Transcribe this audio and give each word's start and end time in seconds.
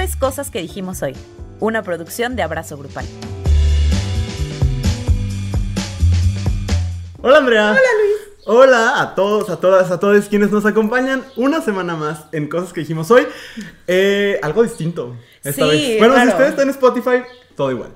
es 0.00 0.16
Cosas 0.16 0.50
que 0.50 0.62
dijimos 0.62 1.02
hoy, 1.02 1.14
una 1.58 1.82
producción 1.82 2.34
de 2.34 2.42
Abrazo 2.42 2.78
Grupal. 2.78 3.04
Hola 7.22 7.38
Andrea. 7.38 7.70
Hola 7.72 7.80
Luis. 8.02 8.20
Hola 8.46 9.00
a 9.02 9.14
todos, 9.14 9.50
a 9.50 9.60
todas, 9.60 9.90
a 9.90 10.00
todos 10.00 10.26
quienes 10.28 10.50
nos 10.50 10.64
acompañan 10.64 11.22
una 11.36 11.60
semana 11.60 11.96
más 11.96 12.24
en 12.32 12.48
Cosas 12.48 12.72
que 12.72 12.80
dijimos 12.80 13.10
hoy. 13.10 13.26
Eh, 13.86 14.40
algo 14.42 14.62
distinto 14.62 15.16
esta 15.44 15.64
Sí, 15.64 15.70
vez. 15.70 15.98
Bueno, 15.98 16.18
si 16.22 16.28
ustedes 16.28 16.50
están 16.50 16.64
en 16.64 16.70
Spotify, 16.70 17.22
todo 17.54 17.70
igual. 17.70 17.90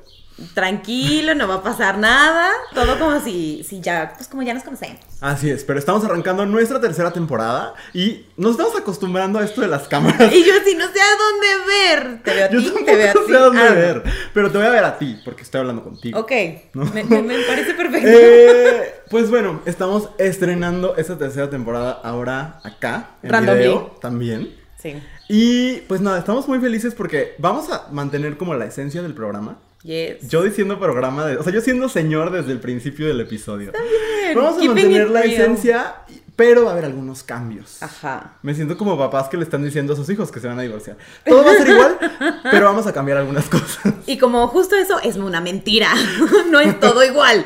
Tranquilo, 0.54 1.34
no 1.34 1.46
va 1.48 1.56
a 1.56 1.62
pasar 1.62 1.98
nada. 1.98 2.50
Todo 2.74 2.98
como 2.98 3.20
si, 3.20 3.64
si 3.68 3.80
ya, 3.80 4.14
pues 4.16 4.28
como 4.28 4.42
ya 4.42 4.52
nos 4.54 4.62
conocemos. 4.64 4.98
Así 5.20 5.50
es, 5.50 5.64
pero 5.64 5.78
estamos 5.78 6.04
arrancando 6.04 6.44
nuestra 6.46 6.80
tercera 6.80 7.12
temporada 7.12 7.74
y 7.92 8.26
nos 8.36 8.52
estamos 8.52 8.76
acostumbrando 8.76 9.38
a 9.38 9.44
esto 9.44 9.60
de 9.60 9.68
las 9.68 9.86
cámaras. 9.88 10.32
Y 10.32 10.44
yo 10.44 10.52
así 10.60 10.74
no 10.74 10.86
sé 10.88 11.00
a 11.00 11.16
dónde 11.18 11.46
ver. 11.66 12.22
Te 12.22 12.34
veo 12.34 12.46
a 12.46 12.50
Yo 12.50 12.58
ti, 12.60 12.84
te 12.84 12.96
veo 12.96 13.10
a 13.10 13.12
ti. 13.12 13.18
sé 13.28 13.36
a 13.36 13.40
dónde 13.40 13.60
Ah, 13.62 13.68
no. 13.70 13.74
ver, 13.76 14.02
pero 14.34 14.50
te 14.50 14.58
voy 14.58 14.66
a 14.66 14.70
ver 14.70 14.84
a 14.84 14.98
ti 14.98 15.18
porque 15.24 15.42
estoy 15.42 15.60
hablando 15.60 15.82
contigo. 15.82 16.18
Ok, 16.18 16.32
¿No? 16.74 16.84
me, 16.86 17.04
me- 17.04 17.22
me 17.22 17.38
parece 17.44 17.74
perfecto. 17.74 18.08
Eh, 18.10 18.94
pues 19.10 19.30
bueno, 19.30 19.60
estamos 19.66 20.08
estrenando 20.18 20.96
esta 20.96 21.16
tercera 21.16 21.48
temporada 21.48 22.00
ahora 22.02 22.60
acá 22.64 23.10
en 23.22 23.40
video 23.46 23.96
también. 24.00 24.54
Sí. 24.82 24.94
Y 25.28 25.76
pues 25.82 26.00
nada, 26.02 26.18
estamos 26.18 26.46
muy 26.48 26.58
felices 26.60 26.94
porque 26.94 27.34
vamos 27.38 27.70
a 27.70 27.88
mantener 27.92 28.36
como 28.36 28.54
la 28.54 28.66
esencia 28.66 29.00
del 29.00 29.14
programa. 29.14 29.58
Yes. 29.84 30.28
Yo 30.28 30.42
diciendo 30.42 30.80
programa, 30.80 31.26
de, 31.26 31.36
o 31.36 31.42
sea, 31.42 31.52
yo 31.52 31.60
siendo 31.60 31.88
señor 31.90 32.30
desde 32.32 32.52
el 32.52 32.58
principio 32.60 33.06
del 33.06 33.20
episodio. 33.20 33.70
bien, 33.72 34.34
Vamos 34.34 34.56
a 34.56 34.60
keeping 34.60 34.74
mantener 34.74 35.10
la 35.10 35.20
real. 35.20 35.32
esencia, 35.32 35.94
pero 36.36 36.64
va 36.64 36.70
a 36.70 36.72
haber 36.72 36.86
algunos 36.86 37.22
cambios. 37.22 37.82
Ajá. 37.82 38.38
Me 38.42 38.54
siento 38.54 38.78
como 38.78 38.96
papás 38.96 39.28
que 39.28 39.36
le 39.36 39.44
están 39.44 39.62
diciendo 39.62 39.92
a 39.92 39.96
sus 39.96 40.08
hijos 40.08 40.32
que 40.32 40.40
se 40.40 40.48
van 40.48 40.58
a 40.58 40.62
divorciar. 40.62 40.96
Todo 41.26 41.44
va 41.44 41.52
a 41.52 41.56
ser 41.56 41.68
igual, 41.68 41.98
pero 42.50 42.64
vamos 42.64 42.86
a 42.86 42.92
cambiar 42.94 43.18
algunas 43.18 43.44
cosas. 43.48 43.92
Y 44.06 44.16
como 44.18 44.48
justo 44.48 44.74
eso 44.74 44.98
es 45.00 45.16
una 45.16 45.42
mentira. 45.42 45.90
no 46.50 46.60
es 46.60 46.80
todo 46.80 47.04
igual. 47.04 47.44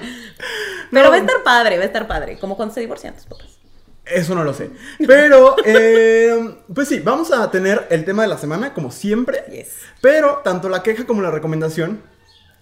Pero 0.93 1.05
No. 1.07 1.11
va 1.11 1.17
a 1.17 1.21
estar 1.21 1.43
padre, 1.43 1.77
va 1.77 1.83
a 1.83 1.87
estar 1.87 2.07
padre. 2.07 2.39
Como 2.39 2.57
cuando 2.57 2.73
se 2.73 2.81
divorcian 2.81 3.15
tus 3.17 3.25
papás. 3.27 3.59
Eso 4.07 4.35
no 4.37 4.43
lo 4.45 4.55
sé. 4.55 4.71
Pero, 5.07 5.57
eh, 5.67 6.55
pues 6.73 6.87
sí, 6.89 7.01
vamos 7.01 7.31
a 7.33 7.51
tener 7.51 7.87
el 7.91 8.05
tema 8.07 8.23
de 8.23 8.29
la 8.29 8.39
semana, 8.39 8.73
como 8.73 8.91
siempre. 8.93 9.43
Yes. 9.51 9.73
Pero 10.01 10.41
tanto 10.45 10.69
la 10.71 10.83
queja 10.85 11.05
como 11.05 11.21
la 11.21 11.31
recomendación 11.33 12.01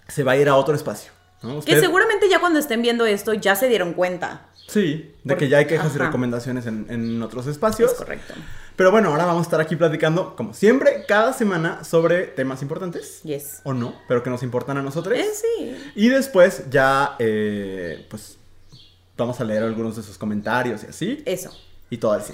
se 0.07 0.23
va 0.23 0.33
a 0.33 0.37
ir 0.37 0.49
a 0.49 0.55
otro 0.55 0.75
espacio. 0.75 1.11
¿no? 1.41 1.61
Que 1.61 1.79
seguramente 1.79 2.29
ya 2.29 2.39
cuando 2.39 2.59
estén 2.59 2.81
viendo 2.81 3.05
esto 3.05 3.33
ya 3.33 3.55
se 3.55 3.67
dieron 3.67 3.93
cuenta. 3.93 4.47
Sí, 4.67 5.15
de 5.23 5.37
que 5.37 5.47
ya 5.47 5.59
hay 5.59 5.65
quejas 5.65 5.95
y 5.95 5.97
recomendaciones 5.97 6.65
en, 6.65 6.87
en 6.89 7.21
otros 7.21 7.47
espacios. 7.47 7.91
Es 7.91 7.97
correcto. 7.97 8.33
Pero 8.75 8.91
bueno, 8.91 9.09
ahora 9.09 9.25
vamos 9.25 9.41
a 9.41 9.43
estar 9.47 9.59
aquí 9.59 9.75
platicando, 9.75 10.35
como 10.35 10.53
siempre, 10.53 11.05
cada 11.07 11.33
semana 11.33 11.83
sobre 11.83 12.27
temas 12.27 12.61
importantes. 12.61 13.23
Yes. 13.23 13.61
O 13.63 13.73
no, 13.73 13.95
pero 14.07 14.21
que 14.21 14.29
nos 14.29 14.43
importan 14.43 14.77
a 14.77 14.83
nosotros. 14.83 15.17
Eh, 15.17 15.25
sí. 15.33 15.91
Y 15.95 16.09
después 16.09 16.69
ya, 16.69 17.15
eh, 17.17 18.05
pues, 18.09 18.37
vamos 19.17 19.39
a 19.41 19.45
leer 19.45 19.63
algunos 19.63 19.95
de 19.95 20.03
sus 20.03 20.17
comentarios 20.17 20.83
y 20.83 20.87
así. 20.87 21.23
Eso. 21.25 21.57
Y 21.89 21.97
todo 21.97 22.11
así. 22.11 22.33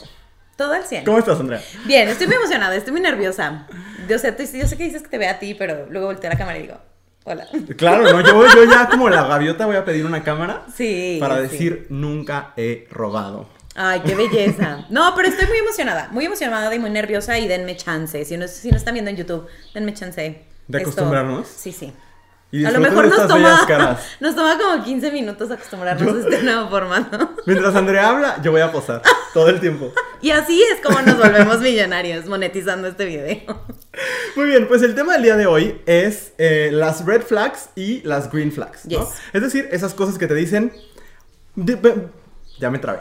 Todo 0.57 0.73
al 0.73 0.83
100. 0.83 1.05
¿Cómo 1.05 1.17
estás, 1.17 1.39
Andrea? 1.39 1.63
Bien, 1.85 2.09
estoy 2.09 2.27
muy 2.27 2.35
emocionada, 2.35 2.75
estoy 2.75 2.91
muy 2.91 3.01
nerviosa. 3.01 3.67
Yo 4.09 4.19
sé, 4.19 4.35
yo 4.37 4.67
sé 4.67 4.77
que 4.77 4.83
dices 4.83 5.01
que 5.01 5.09
te 5.09 5.17
ve 5.17 5.27
a 5.27 5.39
ti, 5.39 5.53
pero 5.53 5.87
luego 5.89 6.07
volteo 6.07 6.29
a 6.29 6.33
la 6.33 6.37
cámara 6.37 6.59
y 6.59 6.63
digo, 6.63 6.77
hola. 7.23 7.47
Claro, 7.77 8.03
¿no? 8.03 8.21
Yo, 8.21 8.45
yo 8.55 8.63
ya 8.69 8.89
como 8.89 9.09
la 9.09 9.23
gaviota 9.27 9.65
voy 9.65 9.75
a 9.75 9.85
pedir 9.85 10.05
una 10.05 10.23
cámara 10.23 10.65
Sí. 10.75 11.17
para 11.19 11.37
sí. 11.37 11.41
decir 11.43 11.87
nunca 11.89 12.53
he 12.57 12.87
robado. 12.91 13.47
Ay, 13.75 14.01
qué 14.05 14.13
belleza. 14.15 14.85
No, 14.89 15.13
pero 15.15 15.27
estoy 15.29 15.47
muy 15.47 15.57
emocionada, 15.57 16.09
muy 16.11 16.25
emocionada 16.25 16.73
y 16.75 16.79
muy 16.79 16.89
nerviosa 16.91 17.39
y 17.39 17.47
denme 17.47 17.75
chance. 17.75 18.23
Si 18.25 18.37
no, 18.37 18.47
si 18.47 18.69
no 18.69 18.77
están 18.77 18.93
viendo 18.93 19.09
en 19.09 19.17
YouTube, 19.17 19.47
denme 19.73 19.93
chance. 19.93 20.43
¿De 20.67 20.77
acostumbrarnos? 20.81 21.47
Sí, 21.47 21.71
sí. 21.71 21.91
Y 22.53 22.63
A 22.65 22.69
lo 22.71 22.79
mejor 22.81 23.07
nos 23.07 23.27
toma, 23.27 23.65
nos 24.19 24.35
toma 24.35 24.59
como 24.59 24.83
15 24.83 25.11
minutos 25.11 25.49
acostumbrarnos 25.49 26.07
Yo- 26.07 26.15
a 26.15 26.19
este 26.35 26.43
nuevo 26.43 26.69
formato. 26.69 27.33
Mientras 27.47 27.73
Andrea 27.73 28.09
habla, 28.09 28.39
yo 28.43 28.51
voy 28.51 28.61
a 28.61 28.71
posar 28.71 29.01
todo 29.33 29.49
el 29.49 29.59
tiempo. 29.59 29.91
Y 30.21 30.29
así 30.29 30.61
es 30.71 30.79
como 30.79 31.01
nos 31.01 31.17
volvemos 31.17 31.61
millonarios 31.61 32.27
monetizando 32.27 32.87
este 32.89 33.05
video. 33.05 33.59
Muy 34.35 34.45
bien, 34.45 34.67
pues 34.67 34.83
el 34.83 34.93
tema 34.93 35.13
del 35.13 35.23
día 35.23 35.35
de 35.35 35.47
hoy 35.47 35.81
es 35.87 36.33
eh, 36.37 36.69
las 36.71 37.03
red 37.07 37.23
flags 37.23 37.69
y 37.75 38.01
las 38.03 38.31
green 38.31 38.51
flags, 38.51 38.85
¿no? 38.85 39.09
Es 39.33 39.41
decir, 39.41 39.67
esas 39.71 39.95
cosas 39.95 40.19
que 40.19 40.27
te 40.27 40.35
dicen... 40.35 40.71
ya 42.59 42.69
me 42.69 42.77
trabé. 42.77 42.99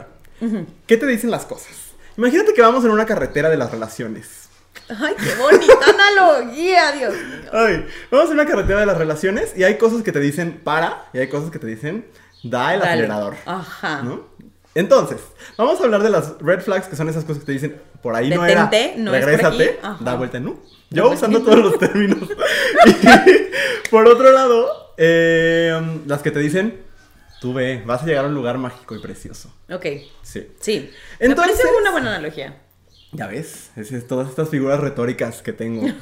¿Qué 0.87 0.97
te 0.97 1.05
dicen 1.05 1.29
las 1.29 1.45
cosas? 1.45 1.93
Imagínate 2.17 2.55
que 2.55 2.61
vamos 2.63 2.83
en 2.85 2.89
una 2.89 3.05
carretera 3.05 3.51
de 3.51 3.57
las 3.57 3.69
relaciones. 3.69 4.42
Ay, 4.89 5.15
qué 5.17 5.35
bonita 5.35 5.85
analogía, 5.89 6.91
Dios 6.91 7.13
mío. 7.13 7.49
Ay, 7.51 7.85
vamos 8.11 8.27
en 8.27 8.33
una 8.33 8.45
carretera 8.45 8.79
de 8.81 8.85
las 8.85 8.97
relaciones 8.97 9.53
y 9.55 9.63
hay 9.63 9.77
cosas 9.77 10.03
que 10.03 10.11
te 10.11 10.19
dicen 10.19 10.59
para 10.63 11.05
y 11.13 11.19
hay 11.19 11.29
cosas 11.29 11.51
que 11.51 11.59
te 11.59 11.67
dicen 11.67 12.05
da 12.43 12.73
el 12.73 12.79
Dale. 12.81 12.91
acelerador. 12.91 13.35
Ajá. 13.45 14.01
¿no? 14.01 14.27
Entonces, 14.75 15.17
vamos 15.57 15.79
a 15.79 15.83
hablar 15.83 16.01
de 16.03 16.09
las 16.09 16.37
red 16.39 16.59
flags, 16.61 16.87
que 16.87 16.95
son 16.95 17.07
esas 17.07 17.23
cosas 17.23 17.41
que 17.41 17.45
te 17.45 17.51
dicen, 17.51 17.79
por 18.01 18.15
ahí 18.15 18.29
no 18.29 18.45
era, 18.45 18.65
Detente, 18.65 18.99
no 18.99 19.13
es 19.13 19.21
por 19.23 19.29
regrésate, 19.29 19.79
da 19.99 20.15
vuelta 20.15 20.37
en 20.37 20.47
U. 20.47 20.53
Da 20.53 20.59
Yo 20.89 21.03
vuelta 21.07 21.27
usando 21.27 21.43
todos 21.43 21.59
los 21.59 21.79
términos. 21.79 22.19
Y, 22.85 23.89
por 23.89 24.07
otro 24.07 24.31
lado, 24.31 24.93
eh, 24.97 25.99
las 26.07 26.21
que 26.23 26.31
te 26.31 26.39
dicen, 26.39 26.81
tú 27.39 27.53
ve, 27.53 27.83
vas 27.85 28.01
a 28.01 28.05
llegar 28.05 28.25
a 28.25 28.27
un 28.27 28.33
lugar 28.33 28.57
mágico 28.57 28.95
y 28.95 28.99
precioso. 29.01 29.53
Ok, 29.71 29.85
Sí. 30.23 30.47
sí. 30.59 30.91
Entonces- 31.19 31.55
Me 31.57 31.61
parece 31.63 31.63
una 31.79 31.91
buena 31.91 32.09
analogía. 32.15 32.57
Ya 33.13 33.27
ves, 33.27 33.69
es, 33.75 33.91
es 33.91 34.07
todas 34.07 34.27
estas 34.29 34.49
figuras 34.49 34.79
retóricas 34.79 35.41
que 35.41 35.53
tengo. 35.53 35.85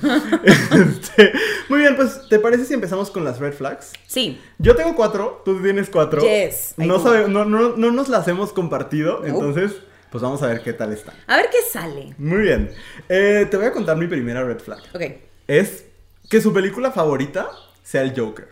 Este, 0.71 1.31
muy 1.69 1.79
bien, 1.79 1.95
pues, 1.95 2.21
¿te 2.29 2.39
parece 2.39 2.65
si 2.65 2.73
empezamos 2.73 3.11
con 3.11 3.23
las 3.23 3.39
red 3.39 3.53
flags? 3.53 3.91
Sí. 4.07 4.39
Yo 4.57 4.75
tengo 4.75 4.95
cuatro, 4.95 5.41
tú 5.45 5.61
tienes 5.61 5.89
cuatro. 5.89 6.21
Yes, 6.21 6.73
no, 6.77 6.99
sabe- 6.99 7.27
no, 7.27 7.45
no, 7.45 7.75
no 7.75 7.91
nos 7.91 8.07
las 8.09 8.27
hemos 8.27 8.53
compartido, 8.53 9.25
entonces, 9.25 9.73
pues 10.09 10.21
vamos 10.21 10.41
a 10.43 10.47
ver 10.47 10.61
qué 10.63 10.73
tal 10.73 10.93
están. 10.93 11.15
A 11.27 11.37
ver 11.37 11.47
qué 11.51 11.57
sale. 11.71 12.15
Muy 12.17 12.39
bien. 12.43 12.71
Eh, 13.09 13.47
te 13.49 13.57
voy 13.57 13.65
a 13.65 13.71
contar 13.71 13.97
mi 13.97 14.07
primera 14.07 14.43
red 14.43 14.59
flag. 14.59 14.81
Ok. 14.93 15.01
Es 15.47 15.85
que 16.29 16.39
su 16.41 16.53
película 16.53 16.91
favorita 16.91 17.49
sea 17.83 18.01
el 18.03 18.17
Joker. 18.17 18.49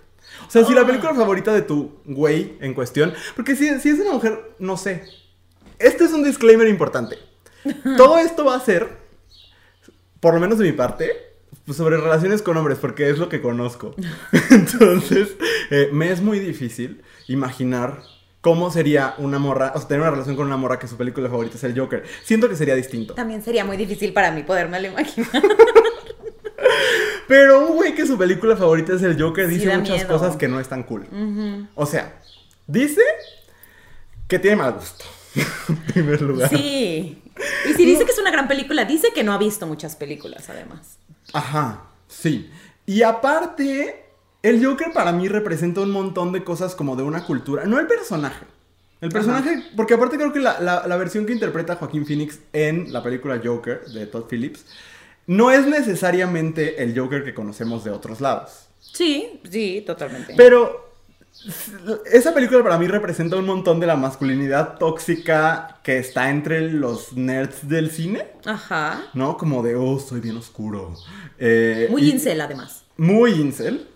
O 0.47 0.51
sea, 0.51 0.63
si 0.65 0.73
la 0.73 0.81
Ah. 0.81 0.85
película 0.87 1.13
favorita 1.13 1.53
de 1.53 1.61
tu 1.61 1.99
güey 2.05 2.57
en 2.61 2.73
cuestión. 2.73 3.13
Porque 3.35 3.55
si, 3.55 3.79
si 3.79 3.89
es 3.89 3.99
una 3.99 4.11
mujer, 4.13 4.51
no 4.59 4.77
sé. 4.77 5.03
Este 5.79 6.03
es 6.03 6.11
un 6.11 6.23
disclaimer 6.23 6.67
importante. 6.67 7.17
Todo 7.97 8.17
esto 8.17 8.45
va 8.45 8.55
a 8.55 8.59
ser, 8.59 8.89
por 10.19 10.33
lo 10.33 10.39
menos 10.39 10.57
de 10.57 10.65
mi 10.65 10.71
parte, 10.71 11.11
pues, 11.65 11.77
sobre 11.77 11.97
relaciones 11.97 12.41
con 12.41 12.57
hombres, 12.57 12.77
porque 12.79 13.09
es 13.09 13.17
lo 13.17 13.29
que 13.29 13.41
conozco. 13.41 13.95
Entonces, 14.51 15.29
eh, 15.69 15.89
me 15.91 16.11
es 16.11 16.21
muy 16.21 16.39
difícil 16.39 17.03
imaginar 17.27 18.01
cómo 18.41 18.71
sería 18.71 19.15
una 19.17 19.37
morra, 19.37 19.73
o 19.75 19.79
sea, 19.79 19.87
tener 19.87 20.01
una 20.01 20.11
relación 20.11 20.35
con 20.35 20.47
una 20.47 20.57
morra 20.57 20.79
que 20.79 20.87
su 20.87 20.97
película 20.97 21.29
favorita 21.29 21.57
sea 21.57 21.69
el 21.69 21.79
Joker. 21.79 22.03
Siento 22.23 22.47
que 22.49 22.55
sería 22.55 22.75
distinto. 22.75 23.13
También 23.13 23.41
sería 23.41 23.65
muy 23.65 23.77
difícil 23.77 24.13
para 24.13 24.31
mí 24.31 24.43
poderme 24.43 24.79
lo 24.81 24.87
imaginar. 24.87 25.43
Pero 27.27 27.67
un 27.67 27.75
güey 27.75 27.93
que 27.93 28.07
su 28.07 28.17
película 28.17 28.57
favorita 28.57 28.93
es 28.93 29.03
el 29.03 29.21
Joker 29.21 29.47
dice 29.47 29.77
muchas 29.77 29.97
miedo. 29.97 30.07
cosas 30.07 30.35
que 30.35 30.47
no 30.47 30.59
están 30.59 30.83
cool. 30.83 31.05
O 31.75 31.85
sea, 31.85 32.19
dice 32.65 33.03
que 34.27 34.39
tiene 34.39 34.57
mal 34.57 34.73
gusto. 34.73 35.05
En 35.35 35.77
primer 35.93 36.21
lugar. 36.21 36.49
Sí. 36.49 37.21
Y 37.69 37.73
si 37.73 37.85
dice 37.85 38.05
que 38.05 38.11
es 38.11 38.19
una 38.19 38.31
gran 38.31 38.47
película, 38.47 38.85
dice 38.85 39.09
que 39.13 39.23
no 39.23 39.31
ha 39.33 39.37
visto 39.37 39.65
muchas 39.67 39.95
películas, 39.95 40.49
además. 40.49 40.97
Ajá, 41.33 41.83
sí. 42.07 42.49
Y 42.85 43.03
aparte, 43.03 44.05
el 44.41 44.65
Joker 44.65 44.91
para 44.93 45.11
mí 45.11 45.27
representa 45.27 45.81
un 45.81 45.91
montón 45.91 46.31
de 46.31 46.43
cosas 46.43 46.75
como 46.75 46.95
de 46.95 47.03
una 47.03 47.23
cultura. 47.25 47.65
No 47.65 47.79
el 47.79 47.87
personaje. 47.87 48.45
El 49.01 49.09
personaje, 49.11 49.63
porque 49.77 49.93
aparte 49.93 50.17
creo 50.17 50.33
que 50.33 50.39
la, 50.39 50.59
la- 50.59 50.85
la 50.85 50.97
versión 50.97 51.25
que 51.25 51.31
interpreta 51.31 51.77
Joaquín 51.77 52.05
Phoenix 52.05 52.39
en 52.51 52.91
la 52.91 53.01
película 53.01 53.39
Joker 53.41 53.85
de 53.85 54.05
Todd 54.07 54.25
Phillips 54.29 54.65
no 55.27 55.51
es 55.51 55.65
necesariamente 55.67 56.83
el 56.83 56.97
Joker 56.99 57.23
que 57.23 57.33
conocemos 57.33 57.85
de 57.85 57.91
otros 57.91 58.19
lados. 58.19 58.67
Sí, 58.81 59.39
sí, 59.49 59.83
totalmente. 59.85 60.33
Pero 60.35 60.88
esa 62.11 62.33
película 62.33 62.61
para 62.63 62.77
mí 62.77 62.87
representa 62.87 63.37
un 63.37 63.45
montón 63.45 63.79
de 63.79 63.87
la 63.87 63.95
masculinidad 63.95 64.77
tóxica 64.77 65.79
que 65.83 65.97
está 65.97 66.29
entre 66.29 66.69
los 66.71 67.13
nerds 67.13 67.67
del 67.69 67.91
cine, 67.91 68.25
Ajá. 68.45 69.03
¿no? 69.13 69.37
Como 69.37 69.63
de, 69.63 69.75
oh, 69.75 69.99
soy 69.99 70.19
bien 70.19 70.37
oscuro. 70.37 70.93
Eh, 71.37 71.87
Muy 71.89 72.03
y- 72.03 72.11
incel, 72.11 72.41
además. 72.41 72.83
Muy 72.97 73.31
incel. 73.31 73.87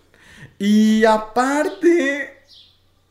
Y 0.58 1.04
aparte, 1.04 2.30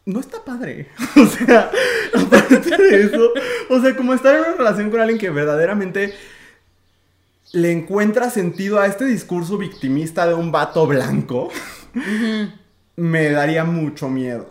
no 0.06 0.20
está 0.20 0.44
padre. 0.44 0.90
O 1.16 1.26
sea, 1.28 1.70
aparte 2.16 2.78
de 2.78 3.04
eso, 3.04 3.30
o 3.70 3.80
sea, 3.82 3.96
como 3.96 4.14
estar 4.14 4.34
en 4.36 4.42
una 4.42 4.54
relación 4.58 4.90
con 4.90 5.00
alguien 5.00 5.20
que 5.20 5.30
verdaderamente 5.30 6.14
le 7.52 7.72
encuentra 7.72 8.32
sentido 8.32 8.80
a 8.80 8.88
este 8.88 9.06
discurso 9.06 9.58
victimista 9.60 10.26
de 10.26 10.34
un 10.34 10.52
vato 10.52 10.88
blanco, 10.88 11.52
me 12.96 13.30
daría 13.30 13.64
mucho 13.64 14.10
miedo. 14.10 14.50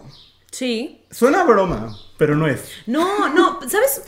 Sí. 0.51 1.05
Suena 1.11 1.43
a 1.43 1.45
broma, 1.45 1.97
pero 2.19 2.35
no 2.37 2.47
es. 2.47 2.65
No, 2.87 3.29
no, 3.29 3.61
¿sabes? 3.69 4.03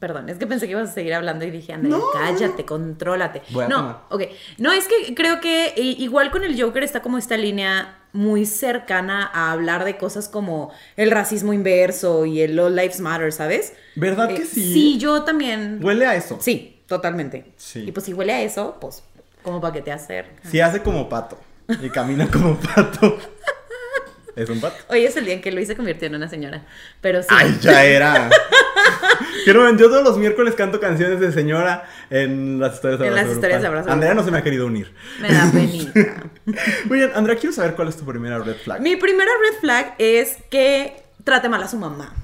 Perdón, 0.00 0.28
es 0.28 0.36
que 0.38 0.46
pensé 0.46 0.66
que 0.66 0.72
ibas 0.72 0.90
a 0.90 0.92
seguir 0.92 1.14
hablando 1.14 1.44
y 1.44 1.50
dije, 1.50 1.72
Andrea, 1.72 1.96
No. 1.96 2.04
cállate, 2.12 2.64
contrólate. 2.64 3.42
Voy 3.50 3.64
a 3.64 3.68
no, 3.68 3.76
tomar. 3.76 3.96
ok. 4.10 4.22
No, 4.58 4.70
es 4.72 4.86
que 4.86 5.14
creo 5.14 5.40
que 5.40 5.72
igual 5.76 6.30
con 6.30 6.44
el 6.44 6.60
Joker 6.60 6.82
está 6.84 7.00
como 7.02 7.18
esta 7.18 7.36
línea 7.36 7.96
muy 8.12 8.46
cercana 8.46 9.28
a 9.32 9.50
hablar 9.52 9.84
de 9.84 9.96
cosas 9.96 10.28
como 10.28 10.72
el 10.96 11.10
racismo 11.10 11.52
inverso 11.52 12.26
y 12.26 12.42
el 12.42 12.58
All 12.60 12.76
Lives 12.76 13.00
Matter, 13.00 13.32
¿sabes? 13.32 13.72
¿Verdad 13.96 14.30
Eh, 14.30 14.34
que 14.34 14.44
sí? 14.44 14.72
Sí, 14.72 14.98
yo 14.98 15.22
también. 15.24 15.80
Huele 15.82 16.06
a 16.06 16.14
eso. 16.14 16.38
Sí, 16.40 16.80
totalmente. 16.86 17.52
Sí. 17.56 17.84
Y 17.86 17.92
pues 17.92 18.06
si 18.06 18.12
huele 18.14 18.32
a 18.34 18.42
eso, 18.42 18.76
pues, 18.80 19.02
como 19.42 19.60
para 19.60 19.72
que 19.72 19.80
te 19.82 19.90
acerques. 19.90 20.50
Sí 20.50 20.60
hace 20.60 20.82
como 20.82 21.08
pato. 21.08 21.38
Y 21.68 21.90
camina 21.90 22.28
como 22.30 22.58
pato. 22.58 23.18
Es 24.34 24.48
un 24.48 24.60
pato. 24.60 24.76
Hoy 24.88 25.04
es 25.04 25.16
el 25.16 25.24
día 25.24 25.34
en 25.34 25.40
que 25.40 25.50
Luis 25.52 25.66
se 25.66 25.76
convirtió 25.76 26.06
en 26.06 26.14
una 26.14 26.28
señora. 26.28 26.62
Pero 27.00 27.22
sí. 27.22 27.28
Ay, 27.30 27.58
ya 27.60 27.84
era. 27.84 28.30
Quiero 29.44 29.64
ver, 29.64 29.76
yo 29.76 29.88
todos 29.88 30.04
los 30.04 30.16
miércoles 30.16 30.54
canto 30.54 30.80
canciones 30.80 31.20
de 31.20 31.32
señora 31.32 31.88
en 32.08 32.60
las 32.60 32.74
historias 32.74 33.00
de 33.00 33.06
En 33.08 33.14
las 33.14 33.28
historias 33.28 33.60
de 33.60 33.66
abrazo 33.66 33.90
Andrea 33.90 34.14
no 34.14 34.24
se 34.24 34.30
me 34.30 34.38
ha 34.38 34.42
querido 34.42 34.66
unir. 34.66 34.92
Me 35.20 35.32
da 35.32 35.50
penita. 35.52 36.22
Muy 36.84 36.98
bien, 36.98 37.10
Andrea, 37.14 37.36
quiero 37.36 37.54
saber 37.54 37.74
cuál 37.74 37.88
es 37.88 37.96
tu 37.96 38.04
primera 38.04 38.38
red 38.38 38.56
flag. 38.56 38.80
Mi 38.80 38.96
primera 38.96 39.30
red 39.42 39.60
flag 39.60 39.94
es 39.98 40.38
que 40.50 41.02
trate 41.24 41.48
mal 41.48 41.62
a 41.62 41.68
su 41.68 41.76
mamá. 41.76 42.14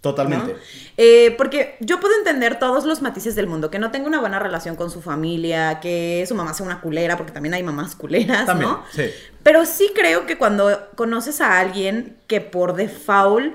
Totalmente. 0.00 0.54
¿no? 0.54 0.58
Eh, 0.96 1.34
porque 1.36 1.76
yo 1.80 2.00
puedo 2.00 2.14
entender 2.16 2.58
todos 2.58 2.84
los 2.86 3.02
matices 3.02 3.34
del 3.34 3.46
mundo, 3.46 3.70
que 3.70 3.78
no 3.78 3.90
tenga 3.90 4.06
una 4.08 4.18
buena 4.20 4.38
relación 4.38 4.74
con 4.76 4.90
su 4.90 5.02
familia, 5.02 5.78
que 5.80 6.24
su 6.26 6.34
mamá 6.34 6.54
sea 6.54 6.64
una 6.64 6.80
culera, 6.80 7.16
porque 7.18 7.32
también 7.32 7.52
hay 7.54 7.62
mamás 7.62 7.94
culeras, 7.96 8.46
También, 8.46 8.70
¿no? 8.70 8.84
sí. 8.92 9.10
Pero 9.42 9.66
sí 9.66 9.90
creo 9.94 10.24
que 10.26 10.38
cuando 10.38 10.88
conoces 10.94 11.40
a 11.42 11.58
alguien 11.60 12.16
que 12.26 12.40
por 12.40 12.74
default 12.74 13.54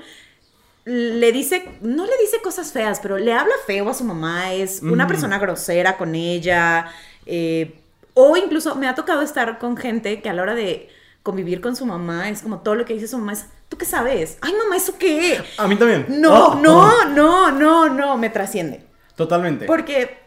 le 0.85 1.31
dice, 1.31 1.67
no 1.81 2.05
le 2.05 2.11
dice 2.21 2.41
cosas 2.43 2.71
feas, 2.71 2.99
pero 3.01 3.17
le 3.17 3.33
habla 3.33 3.53
feo 3.65 3.89
a 3.89 3.93
su 3.95 4.03
mamá, 4.03 4.53
es 4.53 4.81
una 4.83 5.05
Mm. 5.05 5.07
persona 5.07 5.39
grosera 5.39 5.97
con 5.97 6.13
ella, 6.13 6.91
eh, 7.25 7.73
o 8.13 8.37
incluso 8.37 8.75
me 8.75 8.87
ha 8.87 8.93
tocado 8.93 9.23
estar 9.23 9.57
con 9.57 9.75
gente 9.77 10.21
que 10.21 10.29
a 10.29 10.33
la 10.33 10.43
hora 10.43 10.53
de 10.53 10.89
convivir 11.23 11.59
con 11.59 11.75
su 11.75 11.87
mamá 11.87 12.29
es 12.29 12.43
como 12.43 12.59
todo 12.59 12.75
lo 12.75 12.85
que 12.85 12.93
dice 12.93 13.07
su 13.07 13.17
mamá 13.17 13.33
es, 13.33 13.45
¿tú 13.69 13.77
qué 13.77 13.85
sabes? 13.85 14.37
Ay, 14.41 14.53
mamá, 14.53 14.75
¿eso 14.77 14.97
qué? 14.97 15.41
A 15.57 15.67
mí 15.67 15.75
también. 15.75 16.05
No, 16.09 16.47
Oh, 16.49 16.55
no, 16.55 16.79
oh. 16.83 17.05
no, 17.05 17.51
no, 17.51 17.89
no, 17.89 18.17
me 18.17 18.29
trasciende. 18.29 18.85
Totalmente. 19.15 19.65
Porque, 19.65 20.17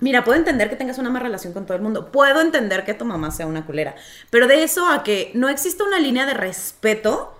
mira, 0.00 0.24
puedo 0.24 0.38
entender 0.38 0.68
que 0.68 0.76
tengas 0.76 0.98
una 0.98 1.10
mala 1.10 1.24
relación 1.24 1.52
con 1.52 1.64
todo 1.66 1.76
el 1.76 1.82
mundo. 1.82 2.10
Puedo 2.12 2.40
entender 2.40 2.84
que 2.84 2.94
tu 2.94 3.04
mamá 3.04 3.30
sea 3.30 3.46
una 3.46 3.64
culera. 3.66 3.94
Pero 4.30 4.46
de 4.46 4.62
eso 4.62 4.88
a 4.88 5.02
que 5.02 5.30
no 5.34 5.48
exista 5.48 5.84
una 5.84 5.98
línea 6.00 6.26
de 6.26 6.34
respeto 6.34 7.32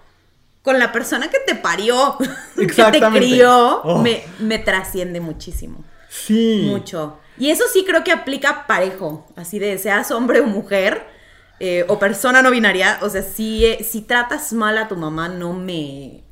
con 0.62 0.78
la 0.78 0.90
persona 0.92 1.30
que 1.30 1.38
te 1.46 1.54
parió, 1.54 2.16
que 2.56 2.66
te 2.66 3.00
crió, 3.12 3.82
Oh. 3.82 4.02
me, 4.02 4.22
me 4.40 4.58
trasciende 4.58 5.20
muchísimo. 5.20 5.84
Sí. 6.08 6.62
Mucho. 6.68 7.18
Y 7.38 7.50
eso 7.50 7.64
sí 7.72 7.84
creo 7.86 8.02
que 8.02 8.12
aplica 8.12 8.66
parejo. 8.66 9.26
Así 9.36 9.58
de 9.58 9.76
seas 9.78 10.10
hombre 10.10 10.40
o 10.40 10.46
mujer. 10.46 11.06
Eh, 11.60 11.84
o 11.88 11.98
persona 11.98 12.42
no 12.42 12.50
binaria. 12.50 12.98
O 13.02 13.08
sea, 13.08 13.22
si, 13.22 13.64
eh, 13.64 13.84
si 13.88 14.02
tratas 14.02 14.52
mal 14.52 14.78
a 14.78 14.88
tu 14.88 14.96
mamá, 14.96 15.28
no 15.28 15.52
me. 15.52 16.22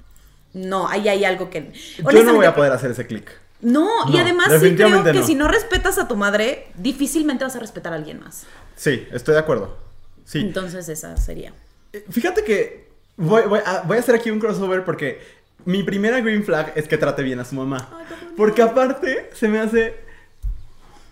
No, 0.52 0.88
ahí 0.88 1.08
hay 1.08 1.24
algo 1.24 1.50
que. 1.50 1.72
Yo 1.98 2.24
no 2.24 2.34
voy 2.34 2.46
a 2.46 2.54
poder 2.54 2.72
hacer 2.72 2.90
ese 2.90 3.06
clic. 3.06 3.30
no, 3.60 3.88
y 4.12 4.18
además 4.18 4.48
sí 4.60 4.74
creo 4.74 5.02
que 5.02 5.12
no. 5.12 5.26
si 5.26 5.34
no 5.34 5.48
respetas 5.48 5.98
a 5.98 6.06
tu 6.06 6.16
madre, 6.16 6.68
difícilmente 6.76 7.44
vas 7.44 7.56
a 7.56 7.60
respetar 7.60 7.92
a 7.92 7.96
alguien 7.96 8.20
más. 8.20 8.44
Sí, 8.76 9.06
estoy 9.12 9.34
de 9.34 9.40
acuerdo. 9.40 9.78
Sí. 10.24 10.40
Entonces 10.40 10.88
esa 10.88 11.16
sería. 11.16 11.52
Eh, 11.92 12.04
Fíjate 12.10 12.44
que 12.44 12.88
voy, 13.16 13.42
voy 13.42 13.60
a, 13.64 13.82
voy 13.82 13.96
a 13.96 14.00
hacer 14.00 14.14
aquí 14.14 14.30
un 14.30 14.40
crossover 14.40 14.84
porque 14.84 15.20
mi 15.64 15.82
primera 15.82 16.20
green 16.20 16.44
flag 16.44 16.72
es 16.76 16.88
que 16.88 16.98
trate 16.98 17.22
bien 17.22 17.40
a 17.40 17.44
su 17.44 17.54
mamá. 17.54 17.88
Ay. 17.92 18.32
Porque 18.36 18.62
aparte 18.62 19.30
se 19.34 19.48
me 19.48 19.60
hace... 19.60 19.94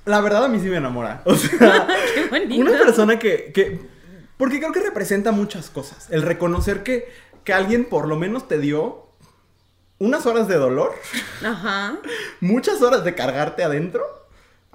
La 0.05 0.21
verdad 0.21 0.45
a 0.45 0.49
mí 0.49 0.59
sí 0.61 0.69
me 0.69 0.77
enamora. 0.77 1.23
O 1.27 1.35
sea, 1.35 1.87
Qué 2.31 2.55
una 2.59 2.73
persona 2.73 3.19
que, 3.19 3.53
que... 3.55 3.81
Porque 4.37 4.59
creo 4.59 4.73
que 4.73 4.81
representa 4.81 5.33
muchas 5.33 5.71
cosas. 5.71 6.09
El 6.11 6.23
reconocer 6.23 6.83
que, 6.83 7.13
que 7.45 7.53
alguien 7.53 7.85
por 7.85 8.09
lo 8.09 8.17
menos 8.17 8.49
te 8.49 8.59
dio 8.59 9.07
unas 9.99 10.27
horas 10.27 10.49
de 10.49 10.57
dolor, 10.57 10.93
Ajá. 11.45 11.99
muchas 12.41 12.83
horas 12.83 13.05
de 13.05 13.15
cargarte 13.15 13.63
adentro, 13.63 14.03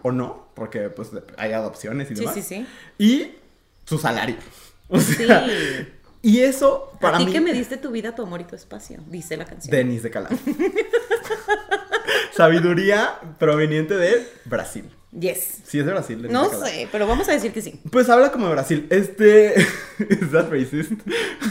o 0.01 0.11
no, 0.11 0.47
porque 0.53 0.89
pues 0.89 1.09
hay 1.37 1.51
adopciones 1.51 2.09
y 2.11 2.15
Sí, 2.15 2.19
demás. 2.21 2.35
sí, 2.35 2.41
sí. 2.43 2.67
Y 2.97 3.35
su 3.85 3.97
salario. 3.97 4.37
O 4.89 5.01
Sí. 5.01 5.27
y 6.21 6.39
eso 6.43 6.93
para 7.01 7.17
a 7.17 7.19
ti 7.19 7.25
mí... 7.25 7.33
que 7.33 7.41
me 7.41 7.51
diste 7.51 7.75
tu 7.75 7.91
vida, 7.91 8.15
tu 8.15 8.21
amor 8.23 8.39
y 8.39 8.45
tu 8.45 8.55
espacio, 8.55 9.01
dice 9.07 9.35
la 9.35 9.43
canción. 9.43 9.69
Denis 9.69 10.01
de 10.01 10.09
Calaf. 10.11 10.31
Sabiduría 12.33 13.19
proveniente 13.39 13.95
de 13.97 14.27
Brasil. 14.45 14.89
Yes. 15.11 15.61
Sí, 15.63 15.79
es 15.79 15.85
de 15.85 15.93
Brasil. 15.93 16.27
No 16.29 16.49
sé, 16.49 16.89
pero 16.91 17.07
vamos 17.07 17.29
a 17.29 17.31
decir 17.31 17.53
que 17.53 17.61
sí. 17.61 17.79
Pues 17.91 18.09
habla 18.09 18.31
como 18.31 18.47
de 18.47 18.51
Brasil. 18.51 18.87
Este. 18.89 19.55
¿Es 19.99 20.31
that 20.31 20.51
racist? 20.51 20.91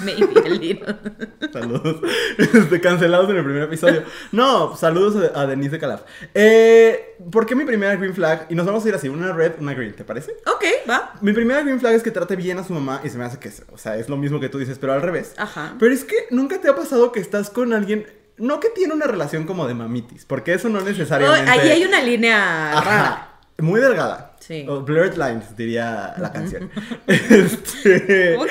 Maybe 0.05 0.41
a 0.45 0.49
little. 0.51 0.97
Saludos. 1.53 2.03
Este, 2.37 2.81
cancelados 2.83 3.31
en 3.31 3.37
el 3.37 3.45
primer 3.45 3.63
episodio. 3.63 4.05
No, 4.31 4.77
saludos 4.77 5.33
a, 5.35 5.47
Denise 5.47 5.71
de 5.71 5.79
Calaf. 5.79 6.03
Eh, 6.35 7.17
¿Por 7.33 7.47
qué 7.47 7.55
mi 7.55 7.65
primera 7.65 7.97
green 7.97 8.15
flag? 8.15 8.47
Y 8.51 8.55
nos 8.55 8.67
vamos 8.67 8.85
a 8.85 8.89
ir 8.89 8.95
así: 8.95 9.09
una 9.09 9.33
red, 9.33 9.53
una 9.59 9.73
green, 9.73 9.95
¿te 9.95 10.05
parece? 10.05 10.33
Ok, 10.47 10.65
va. 10.89 11.15
Mi 11.23 11.33
primera 11.33 11.63
green 11.63 11.81
flag 11.81 11.95
es 11.95 12.03
que 12.03 12.11
trate 12.11 12.37
bien 12.37 12.59
a 12.59 12.65
su 12.65 12.75
mamá 12.75 13.01
y 13.05 13.09
se 13.09 13.17
me 13.17 13.25
hace 13.25 13.39
que, 13.39 13.51
o 13.73 13.79
sea, 13.79 13.97
es 13.97 14.11
lo 14.11 14.19
mismo 14.19 14.39
que 14.39 14.51
tú 14.51 14.59
dices, 14.59 14.79
pero 14.79 14.93
al 14.93 15.01
revés. 15.01 15.33
Ajá. 15.39 15.77
Pero 15.79 15.95
es 15.95 16.05
que 16.05 16.27
nunca 16.31 16.61
te 16.61 16.69
ha 16.69 16.77
pasado 16.77 17.11
que 17.11 17.21
estás 17.21 17.49
con 17.49 17.73
alguien, 17.73 18.07
no 18.37 18.61
que 18.61 18.69
tiene 18.69 18.93
una 18.93 19.07
relación 19.07 19.47
como 19.47 19.67
de 19.67 19.73
mamitis, 19.73 20.27
porque 20.27 20.53
eso 20.53 20.69
no 20.69 20.83
necesariamente. 20.83 21.51
ahí 21.51 21.71
hay 21.71 21.85
una 21.85 22.03
línea 22.03 22.73
Ajá, 22.73 22.81
rara. 22.83 23.36
Muy 23.59 23.81
delgada. 23.81 24.37
Sí. 24.41 24.67
O 24.69 24.83
blurred 24.83 25.15
lines, 25.17 25.57
diría 25.57 26.15
la 26.19 26.31
canción. 26.33 26.71
Este, 27.07 28.37
Ok. 28.37 28.51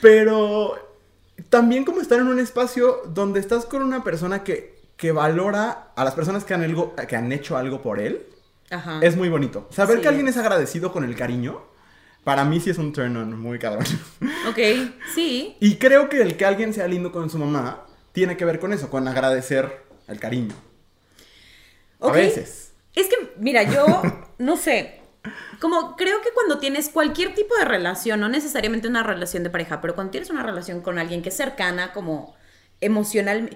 Pero 0.00 0.96
también 1.50 1.84
como 1.84 2.00
estar 2.00 2.18
en 2.20 2.28
un 2.28 2.38
espacio 2.38 3.02
donde 3.08 3.40
estás 3.40 3.64
con 3.66 3.82
una 3.82 4.04
persona 4.04 4.44
que, 4.44 4.80
que 4.96 5.12
valora 5.12 5.88
a 5.96 6.04
las 6.04 6.14
personas 6.14 6.44
que 6.44 6.54
han, 6.54 6.62
algo, 6.62 6.94
que 7.08 7.16
han 7.16 7.32
hecho 7.32 7.56
algo 7.56 7.82
por 7.82 7.98
él, 8.00 8.26
Ajá. 8.70 9.00
es 9.02 9.16
muy 9.16 9.28
bonito. 9.28 9.68
Saber 9.72 9.96
Sí. 9.96 10.02
que 10.02 10.08
alguien 10.08 10.28
es 10.28 10.36
agradecido 10.36 10.92
con 10.92 11.04
el 11.04 11.16
cariño, 11.16 11.60
para 12.24 12.44
mí 12.44 12.60
sí 12.60 12.70
es 12.70 12.78
un 12.78 12.92
turn 12.92 13.16
on 13.16 13.38
muy 13.40 13.58
cabrón. 13.58 13.86
Ok, 14.48 14.58
sí. 15.14 15.56
Y 15.60 15.76
creo 15.76 16.08
que 16.08 16.20
el 16.22 16.36
que 16.36 16.44
alguien 16.44 16.72
sea 16.74 16.86
lindo 16.86 17.10
con 17.10 17.28
su 17.30 17.38
mamá 17.38 17.86
tiene 18.12 18.36
que 18.36 18.44
ver 18.44 18.60
con 18.60 18.72
eso, 18.72 18.88
con 18.90 19.08
agradecer 19.08 19.82
el 20.06 20.20
cariño. 20.20 20.54
A 22.00 22.12
veces. 22.12 22.67
Es 22.94 23.08
que, 23.08 23.34
mira, 23.38 23.62
yo 23.62 24.02
no 24.38 24.56
sé. 24.56 25.00
Como 25.60 25.96
creo 25.96 26.22
que 26.22 26.30
cuando 26.32 26.58
tienes 26.58 26.88
cualquier 26.88 27.34
tipo 27.34 27.54
de 27.56 27.64
relación, 27.64 28.20
no 28.20 28.28
necesariamente 28.28 28.88
una 28.88 29.02
relación 29.02 29.42
de 29.42 29.50
pareja, 29.50 29.80
pero 29.80 29.94
cuando 29.94 30.12
tienes 30.12 30.30
una 30.30 30.42
relación 30.42 30.80
con 30.80 30.98
alguien 30.98 31.22
que 31.22 31.28
es 31.28 31.36
cercana, 31.36 31.92
como 31.92 32.36
emocional, 32.80 33.50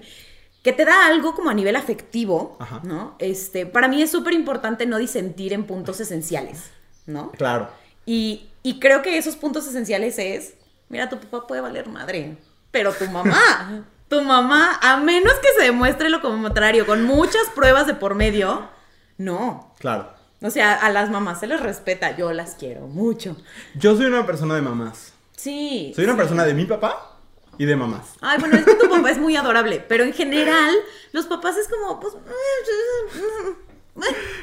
que 0.63 0.73
te 0.73 0.85
da 0.85 1.07
algo 1.07 1.35
como 1.35 1.49
a 1.49 1.53
nivel 1.53 1.75
afectivo, 1.75 2.57
Ajá. 2.59 2.81
¿no? 2.83 3.15
Este, 3.19 3.65
para 3.65 3.87
mí 3.87 4.01
es 4.01 4.11
súper 4.11 4.33
importante 4.33 4.85
no 4.85 4.97
disentir 4.97 5.53
en 5.53 5.65
puntos 5.65 5.99
esenciales, 5.99 6.71
¿no? 7.05 7.31
Claro. 7.31 7.69
Y, 8.05 8.49
y 8.63 8.79
creo 8.79 9.01
que 9.01 9.17
esos 9.17 9.35
puntos 9.35 9.67
esenciales 9.67 10.17
es, 10.19 10.55
mira, 10.89 11.09
tu 11.09 11.17
papá 11.19 11.47
puede 11.47 11.61
valer 11.61 11.87
madre, 11.89 12.37
pero 12.71 12.93
tu 12.93 13.05
mamá, 13.05 13.85
tu 14.07 14.21
mamá, 14.21 14.79
a 14.81 14.97
menos 14.97 15.33
que 15.35 15.49
se 15.57 15.65
demuestre 15.65 16.09
lo 16.09 16.21
contrario, 16.21 16.85
con 16.85 17.03
muchas 17.03 17.49
pruebas 17.53 17.87
de 17.87 17.93
por 17.93 18.15
medio, 18.15 18.69
no. 19.17 19.73
Claro. 19.79 20.13
O 20.41 20.49
sea, 20.49 20.73
a 20.73 20.89
las 20.91 21.09
mamás 21.09 21.39
se 21.39 21.47
les 21.47 21.61
respeta, 21.61 22.17
yo 22.17 22.33
las 22.33 22.55
quiero 22.55 22.87
mucho. 22.87 23.37
Yo 23.75 23.95
soy 23.95 24.07
una 24.07 24.25
persona 24.25 24.55
de 24.55 24.61
mamás. 24.61 25.13
Sí. 25.37 25.93
Soy 25.95 26.03
una 26.03 26.13
sí. 26.13 26.17
persona 26.19 26.43
de 26.43 26.53
mi 26.53 26.65
papá 26.65 27.17
y 27.57 27.65
de 27.65 27.75
mamás. 27.75 28.15
Ay, 28.21 28.39
bueno, 28.39 28.57
es 28.57 28.65
que 28.65 28.75
tu 28.75 28.89
papá 28.89 29.09
es 29.11 29.17
muy 29.17 29.35
adorable, 29.37 29.83
pero 29.87 30.03
en 30.03 30.11
general, 30.13 30.73
los 31.13 31.27
papás 31.27 31.55
es 31.57 31.67
como, 31.69 31.99
pues... 31.99 32.13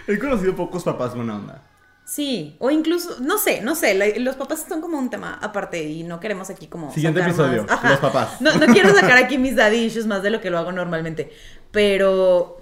He 0.07 0.19
conocido 0.19 0.55
pocos 0.57 0.85
papás 0.85 1.15
buena 1.15 1.37
onda. 1.37 1.63
Sí, 2.05 2.57
o 2.59 2.71
incluso, 2.71 3.19
no 3.21 3.39
sé, 3.39 3.61
no 3.63 3.75
sé, 3.77 3.95
la- 3.95 4.09
los 4.19 4.35
papás 4.37 4.65
son 4.69 4.81
como 4.81 4.99
un 4.99 5.11
tema 5.11 5.39
aparte 5.41 5.85
y 5.85 6.03
no 6.03 6.19
queremos 6.19 6.51
aquí 6.51 6.67
como... 6.67 6.93
Siguiente 6.93 7.21
episodio, 7.21 7.65
más- 7.65 7.85
los 7.85 7.99
papás. 8.01 8.41
No, 8.41 8.53
no 8.57 8.67
quiero 8.67 8.93
sacar 8.95 9.17
aquí 9.17 9.39
mis 9.39 9.55
daddy 9.55 9.85
issues 9.85 10.07
más 10.07 10.23
de 10.23 10.31
lo 10.31 10.41
que 10.41 10.51
lo 10.51 10.59
hago 10.59 10.73
normalmente, 10.73 11.33
pero 11.71 12.60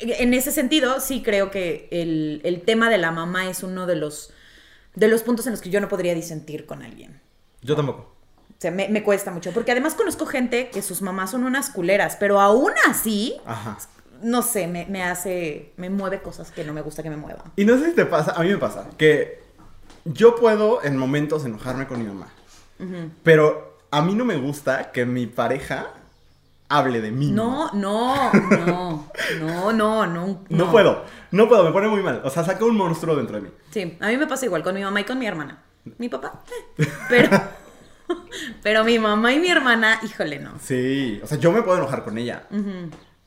en 0.00 0.34
ese 0.34 0.50
sentido 0.52 1.00
sí 1.00 1.22
creo 1.22 1.50
que 1.50 1.88
el, 1.90 2.40
el 2.44 2.62
tema 2.62 2.88
de 2.90 2.98
la 2.98 3.10
mamá 3.10 3.48
es 3.48 3.62
uno 3.62 3.86
de 3.86 3.96
los, 3.96 4.32
de 4.94 5.08
los 5.08 5.22
puntos 5.22 5.46
en 5.46 5.52
los 5.52 5.60
que 5.60 5.70
yo 5.70 5.80
no 5.80 5.88
podría 5.88 6.14
disentir 6.14 6.66
con 6.66 6.82
alguien. 6.82 7.20
Yo 7.62 7.76
tampoco. 7.76 8.00
O 8.50 8.60
sea, 8.60 8.70
me, 8.70 8.88
me 8.88 9.02
cuesta 9.02 9.30
mucho, 9.30 9.52
porque 9.52 9.72
además 9.72 9.94
conozco 9.94 10.26
gente 10.26 10.68
que 10.70 10.82
sus 10.82 11.00
mamás 11.00 11.30
son 11.30 11.44
unas 11.44 11.70
culeras, 11.70 12.16
pero 12.20 12.40
aún 12.40 12.72
así, 12.88 13.36
Ajá. 13.46 13.78
no 14.22 14.42
sé, 14.42 14.66
me, 14.66 14.84
me 14.86 15.02
hace, 15.02 15.72
me 15.76 15.88
mueve 15.88 16.20
cosas 16.20 16.50
que 16.50 16.64
no 16.64 16.74
me 16.74 16.82
gusta 16.82 17.02
que 17.02 17.08
me 17.08 17.16
muevan. 17.16 17.52
Y 17.56 17.64
no 17.64 17.78
sé 17.78 17.86
si 17.86 17.92
te 17.92 18.04
pasa, 18.04 18.32
a 18.32 18.42
mí 18.42 18.50
me 18.50 18.58
pasa, 18.58 18.88
que 18.98 19.40
yo 20.04 20.36
puedo 20.36 20.82
en 20.84 20.96
momentos 20.96 21.44
enojarme 21.44 21.86
con 21.86 22.00
mi 22.00 22.06
mamá. 22.06 22.28
Pero 23.22 23.78
a 23.90 24.00
mí 24.02 24.14
no 24.14 24.24
me 24.24 24.36
gusta 24.36 24.90
que 24.92 25.04
mi 25.04 25.26
pareja 25.26 25.92
hable 26.70 27.00
de 27.02 27.10
mí. 27.10 27.30
No, 27.30 27.70
no, 27.74 28.32
no, 28.32 29.10
no, 29.38 29.72
no, 29.72 30.06
no. 30.06 30.40
No 30.48 30.70
puedo, 30.70 31.04
no 31.32 31.48
puedo, 31.48 31.64
me 31.64 31.72
pone 31.72 31.88
muy 31.88 32.02
mal. 32.02 32.22
O 32.24 32.30
sea, 32.30 32.44
saca 32.44 32.64
un 32.64 32.76
monstruo 32.76 33.14
dentro 33.16 33.36
de 33.36 33.42
mí. 33.42 33.48
Sí, 33.70 33.98
a 34.00 34.08
mí 34.08 34.16
me 34.16 34.26
pasa 34.26 34.46
igual 34.46 34.62
con 34.62 34.74
mi 34.74 34.82
mamá 34.82 35.00
y 35.00 35.04
con 35.04 35.18
mi 35.18 35.26
hermana. 35.26 35.62
Mi 35.98 36.08
papá, 36.08 36.42
pero, 37.08 37.30
pero 38.62 38.84
mi 38.84 38.98
mamá 38.98 39.32
y 39.32 39.40
mi 39.40 39.48
hermana, 39.48 39.98
híjole, 40.02 40.38
no. 40.38 40.52
Sí, 40.60 41.20
o 41.22 41.26
sea, 41.26 41.38
yo 41.38 41.52
me 41.52 41.62
puedo 41.62 41.78
enojar 41.78 42.04
con 42.04 42.16
ella. 42.18 42.46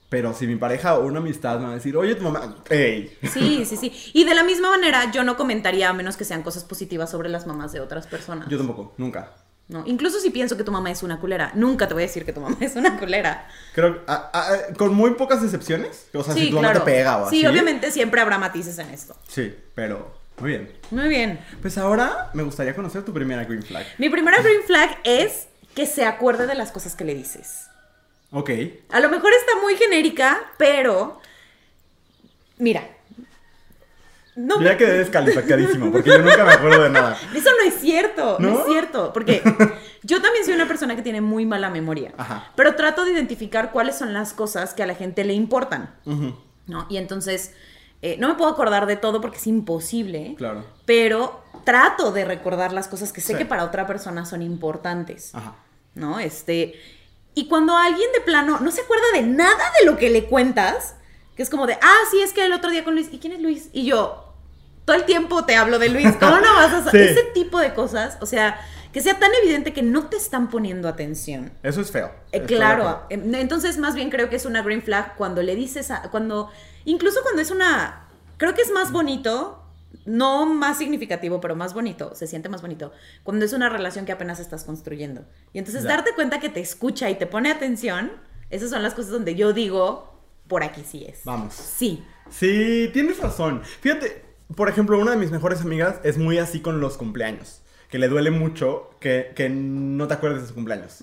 Pero 0.10 0.34
si 0.34 0.46
mi 0.46 0.56
pareja 0.56 1.00
o 1.00 1.06
una 1.06 1.20
amistad 1.20 1.58
me 1.58 1.66
va 1.66 1.72
a 1.72 1.76
decir, 1.76 1.98
oye, 1.98 2.14
tu 2.14 2.24
mamá, 2.24 2.56
ey. 2.70 3.18
Sí, 3.24 3.66
sí, 3.66 3.76
sí. 3.78 3.92
Y 4.14 4.24
de 4.26 4.36
la 4.36 4.44
misma 4.44 4.70
manera, 4.70 5.12
yo 5.12 5.24
no 5.24 5.36
comentaría 5.36 5.90
a 5.90 5.94
menos 5.94 6.18
que 6.18 6.24
sean 6.24 6.44
cosas 6.44 6.64
positivas 6.64 7.10
sobre 7.10 7.30
las 7.30 7.48
mamás 7.48 7.72
de 7.72 7.80
otras 7.80 8.06
personas. 8.06 8.48
Yo 8.48 8.58
tampoco, 8.60 8.94
nunca. 8.98 9.34
No, 9.70 9.84
incluso 9.88 10.20
si 10.20 10.30
pienso 10.30 10.58
que 10.58 10.64
tu 10.64 10.72
mamá 10.72 10.92
es 10.92 11.04
una 11.04 11.20
culera, 11.20 11.52
nunca 11.56 11.88
te 11.88 11.94
voy 11.94 12.04
a 12.04 12.06
decir 12.08 12.26
que 12.26 12.34
tu 12.34 12.42
mamá 12.42 12.58
es 12.62 12.76
una 12.76 13.00
culera. 13.00 13.48
Creo, 13.74 14.02
ah, 14.08 14.30
ah, 14.34 14.58
con 14.78 14.94
muy 14.94 15.12
pocas 15.16 15.42
excepciones. 15.44 16.08
O 16.14 16.24
sea, 16.24 16.34
Sí, 16.34 16.42
si 16.42 16.50
tu 16.50 16.56
mamá 16.58 16.72
claro. 16.72 16.86
te 16.86 16.92
pega 16.92 17.18
o 17.18 17.26
así. 17.28 17.40
Sí, 17.40 17.46
obviamente 17.48 17.92
siempre 17.92 18.22
habrá 18.22 18.38
matices 18.38 18.78
en 18.80 18.90
esto. 18.90 19.16
Sí, 19.28 19.56
pero 19.74 20.14
muy 20.40 20.50
bien. 20.52 20.72
Muy 20.92 21.08
bien. 21.08 21.40
Pues 21.62 21.78
ahora 21.78 22.30
me 22.34 22.44
gustaría 22.44 22.76
conocer 22.76 23.04
tu 23.04 23.14
primera 23.14 23.46
green 23.46 23.64
flag. 23.64 23.86
Mi 23.98 24.10
primera 24.10 24.42
green 24.42 24.64
flag 24.64 24.98
es 25.06 25.48
que 25.76 25.86
se 25.86 26.06
acuerde 26.06 26.46
de 26.46 26.56
las 26.56 26.72
cosas 26.72 26.96
que 26.96 27.06
le 27.06 27.16
dices. 27.16 27.68
Ok. 28.32 28.50
A 28.92 29.00
lo 29.00 29.10
mejor 29.10 29.32
está 29.34 29.60
muy 29.62 29.76
genérica, 29.78 30.40
pero. 30.58 31.20
Mira. 32.58 32.88
No, 34.36 34.58
Yo 34.60 34.66
ya 34.66 34.78
quedé 34.78 34.98
descalificadísimo 34.98 35.92
porque 35.92 36.10
yo 36.10 36.18
nunca 36.20 36.44
me 36.44 36.52
acuerdo 36.54 36.84
de 36.84 36.90
nada. 36.90 37.18
Eso 37.36 37.50
no 37.52 37.68
es 37.68 37.76
cierto, 37.80 38.38
no, 38.40 38.50
¿No? 38.50 38.60
es 38.62 38.66
cierto, 38.66 39.14
porque 39.14 39.42
yo 40.04 40.22
también 40.22 40.44
soy 40.44 40.56
una 40.56 40.68
persona 40.68 40.96
que 40.96 41.02
tiene 41.04 41.22
muy 41.22 41.46
mala 41.46 41.70
memoria, 41.70 42.14
Ajá. 42.18 42.52
pero 42.56 42.76
trato 42.76 43.06
de 43.06 43.12
identificar 43.12 43.72
cuáles 43.72 43.96
son 43.98 44.12
las 44.14 44.34
cosas 44.34 44.74
que 44.74 44.82
a 44.84 44.88
la 44.88 44.96
gente 44.96 45.24
le 45.24 45.34
importan, 45.34 45.94
¿no? 46.66 46.86
Y 46.90 46.98
entonces, 46.98 47.54
eh, 48.02 48.18
no 48.20 48.28
me 48.28 48.34
puedo 48.36 48.50
acordar 48.52 48.86
de 48.88 48.96
todo 48.96 49.22
porque 49.22 49.38
es 49.38 49.48
imposible, 49.48 50.34
Claro. 50.38 50.66
pero 50.86 51.44
trato 51.64 52.12
de 52.12 52.26
recordar 52.26 52.74
las 52.74 52.88
cosas 52.88 53.14
que 53.14 53.22
sé 53.22 53.34
Sí. 53.34 53.38
que 53.40 53.46
para 53.46 53.64
otra 53.64 53.86
persona 53.88 54.26
son 54.26 54.42
importantes, 54.42 55.34
Ajá. 55.36 55.56
¿no? 55.96 56.20
Este, 56.20 56.74
y 57.36 57.48
cuando 57.48 57.78
alguien 57.78 58.10
de 58.14 58.22
plano 58.22 58.60
no 58.62 58.72
se 58.72 58.82
acuerda 58.82 59.04
de 59.14 59.22
nada 59.24 59.64
de 59.80 59.86
lo 59.86 59.96
que 59.98 60.10
le 60.10 60.26
cuentas, 60.26 60.96
que 61.36 61.42
es 61.44 61.50
como 61.50 61.66
de, 61.66 61.74
ah, 61.82 61.98
sí, 62.12 62.22
es 62.22 62.32
que 62.34 62.46
el 62.46 62.54
otro 62.54 62.70
día 62.70 62.84
con 62.84 62.94
Luis, 62.94 63.10
¿y 63.12 63.18
quién 63.20 63.34
es 63.34 63.42
Luis? 63.42 63.70
Y 63.74 63.86
yo, 63.86 64.23
todo 64.86 64.96
el 64.96 65.04
tiempo 65.06 65.46
te 65.46 65.56
hablo 65.56 65.80
de 65.80 65.90
Luis, 65.90 66.12
¿cómo 66.20 66.38
no 66.38 66.54
vas 66.56 66.74
a 66.74 66.84
Sí. 66.92 66.98
Ese 66.98 67.24
tipo 67.34 67.60
de 67.60 67.74
cosas, 67.74 68.18
o 68.22 68.26
sea, 68.26 68.60
que 68.92 69.02
sea 69.02 69.18
tan 69.18 69.32
evidente 69.42 69.74
que 69.74 69.82
no 69.82 70.08
te 70.08 70.18
están 70.18 70.50
poniendo 70.50 70.88
atención. 70.88 71.52
Eso 71.64 71.82
es 71.82 71.90
feo. 71.92 72.12
Eh, 72.32 72.42
claro, 72.44 73.04
em, 73.10 73.34
entonces 73.36 73.78
más 73.78 73.96
bien 73.96 74.10
creo 74.10 74.30
que 74.30 74.36
es 74.36 74.46
una 74.46 74.62
green 74.62 74.82
flag 74.84 75.16
cuando 75.16 75.42
le 75.42 75.56
dices, 75.56 75.90
a- 75.92 76.10
cuando, 76.12 76.52
incluso 76.86 77.22
cuando 77.24 77.42
es 77.42 77.50
una, 77.50 78.08
creo 78.38 78.54
que 78.54 78.62
es 78.62 78.72
más 78.72 78.92
bonito, 78.92 79.60
no 80.06 80.46
más 80.46 80.78
significativo, 80.80 81.40
pero 81.40 81.56
más 81.56 81.74
bonito, 81.74 82.14
se 82.14 82.28
siente 82.28 82.50
más 82.50 82.62
bonito, 82.62 82.92
cuando 83.24 83.46
es 83.46 83.54
una 83.54 83.70
relación 83.70 84.06
que 84.06 84.12
apenas 84.12 84.40
estás 84.40 84.64
construyendo. 84.64 85.26
Y 85.54 85.60
entonces 85.60 85.84
Ya. 85.84 85.90
darte 85.90 86.12
cuenta 86.14 86.40
que 86.40 86.50
te 86.50 86.60
escucha 86.60 87.10
y 87.10 87.16
te 87.16 87.26
pone 87.26 87.50
atención, 87.52 88.12
esas 88.50 88.70
son 88.70 88.84
las 88.84 88.94
cosas 88.94 89.12
donde 89.12 89.34
yo 89.36 89.54
digo, 89.54 90.20
por 90.48 90.62
aquí 90.64 90.84
sí 90.84 91.06
es. 91.08 91.22
Vamos. 91.24 91.54
Sí. 91.54 92.04
Sí, 92.30 92.90
tienes 92.94 93.18
razón. 93.20 93.64
Fíjate, 93.82 94.24
por 94.56 94.70
ejemplo, 94.70 95.00
una 95.00 95.12
de 95.12 95.18
mis 95.18 95.32
mejores 95.32 95.62
amigas 95.62 95.96
es 96.04 96.18
muy 96.18 96.38
así 96.38 96.62
con 96.62 96.80
los 96.80 96.98
cumpleaños. 96.98 97.62
Que 97.90 98.00
le 98.00 98.08
duele 98.08 98.32
mucho 98.32 98.90
que, 99.00 99.34
que 99.36 99.50
no 99.50 100.08
te 100.08 100.16
acuerdes 100.16 100.42
de 100.42 100.48
sus 100.48 100.56
cumpleaños. 100.56 101.00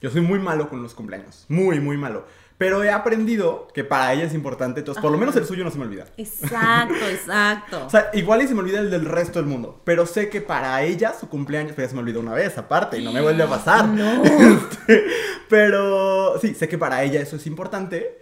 Yo 0.00 0.10
soy 0.10 0.22
muy 0.22 0.40
malo 0.40 0.68
con 0.68 0.82
los 0.82 0.92
cumpleaños. 0.92 1.44
Muy, 1.48 1.78
muy 1.78 1.96
malo. 1.96 2.24
Pero 2.58 2.84
he 2.84 2.90
aprendido 2.90 3.68
que 3.74 3.82
para 3.82 4.12
ella 4.12 4.24
es 4.24 4.34
importante. 4.34 4.80
Entonces, 4.80 5.00
por 5.00 5.10
lo 5.10 5.18
menos 5.18 5.34
el 5.36 5.44
suyo 5.46 5.64
no 5.64 5.70
se 5.70 5.78
me 5.78 5.84
olvida. 5.84 6.06
Exacto, 6.16 7.06
exacto. 7.10 7.86
O 7.86 7.90
sea, 7.90 8.10
igual 8.12 8.42
y 8.42 8.48
se 8.48 8.54
me 8.54 8.60
olvida 8.60 8.80
el 8.80 8.90
del 8.90 9.04
resto 9.04 9.38
del 9.40 9.48
mundo. 9.48 9.80
Pero 9.84 10.06
sé 10.06 10.28
que 10.28 10.40
para 10.40 10.82
ella 10.82 11.14
su 11.18 11.28
cumpleaños, 11.28 11.72
pues 11.74 11.86
ya 11.86 11.88
se 11.90 11.94
me 11.94 12.02
olvidó 12.02 12.20
una 12.20 12.34
vez 12.34 12.56
aparte 12.58 12.98
y 12.98 13.04
no 13.04 13.12
me 13.12 13.20
vuelve 13.20 13.42
a 13.42 13.48
pasar. 13.48 13.86
No. 13.88 14.22
Este, 14.52 15.04
pero 15.48 16.38
sí, 16.40 16.54
sé 16.54 16.68
que 16.68 16.78
para 16.78 17.02
ella 17.02 17.20
eso 17.20 17.36
es 17.36 17.46
importante. 17.46 18.20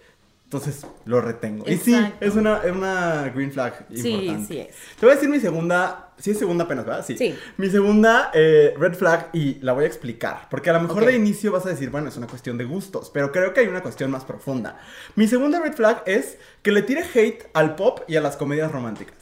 Entonces 0.52 0.84
lo 1.04 1.20
retengo. 1.20 1.64
Y 1.64 1.76
sí, 1.76 1.94
es 2.18 2.34
una, 2.34 2.60
es 2.64 2.72
una 2.72 3.30
green 3.32 3.52
flag 3.52 3.86
Sí, 3.94 4.10
importante. 4.10 4.52
sí 4.52 4.58
es. 4.58 4.74
Te 4.98 5.06
voy 5.06 5.12
a 5.12 5.14
decir 5.14 5.28
mi 5.28 5.38
segunda. 5.38 6.08
Sí, 6.18 6.32
es 6.32 6.40
segunda 6.40 6.64
apenas, 6.64 6.86
¿verdad? 6.86 7.04
Sí. 7.06 7.16
Sí. 7.16 7.38
Mi 7.56 7.70
segunda 7.70 8.32
eh, 8.34 8.74
red 8.76 8.94
flag 8.94 9.28
y 9.32 9.60
la 9.60 9.74
voy 9.74 9.84
a 9.84 9.86
explicar. 9.86 10.48
Porque 10.50 10.68
a 10.68 10.72
lo 10.72 10.80
mejor 10.80 11.06
de 11.06 11.14
inicio 11.14 11.52
vas 11.52 11.66
a 11.66 11.68
decir, 11.68 11.90
bueno, 11.90 12.08
es 12.08 12.16
una 12.16 12.26
cuestión 12.26 12.58
de 12.58 12.64
gustos. 12.64 13.10
Pero 13.14 13.30
creo 13.30 13.54
que 13.54 13.60
hay 13.60 13.68
una 13.68 13.80
cuestión 13.80 14.10
más 14.10 14.24
profunda. 14.24 14.80
Mi 15.14 15.28
segunda 15.28 15.60
red 15.60 15.72
flag 15.72 16.02
es 16.04 16.36
que 16.62 16.72
le 16.72 16.82
tire 16.82 17.04
hate 17.14 17.48
al 17.54 17.76
pop 17.76 18.00
y 18.08 18.16
a 18.16 18.20
las 18.20 18.36
comedias 18.36 18.72
románticas. 18.72 19.14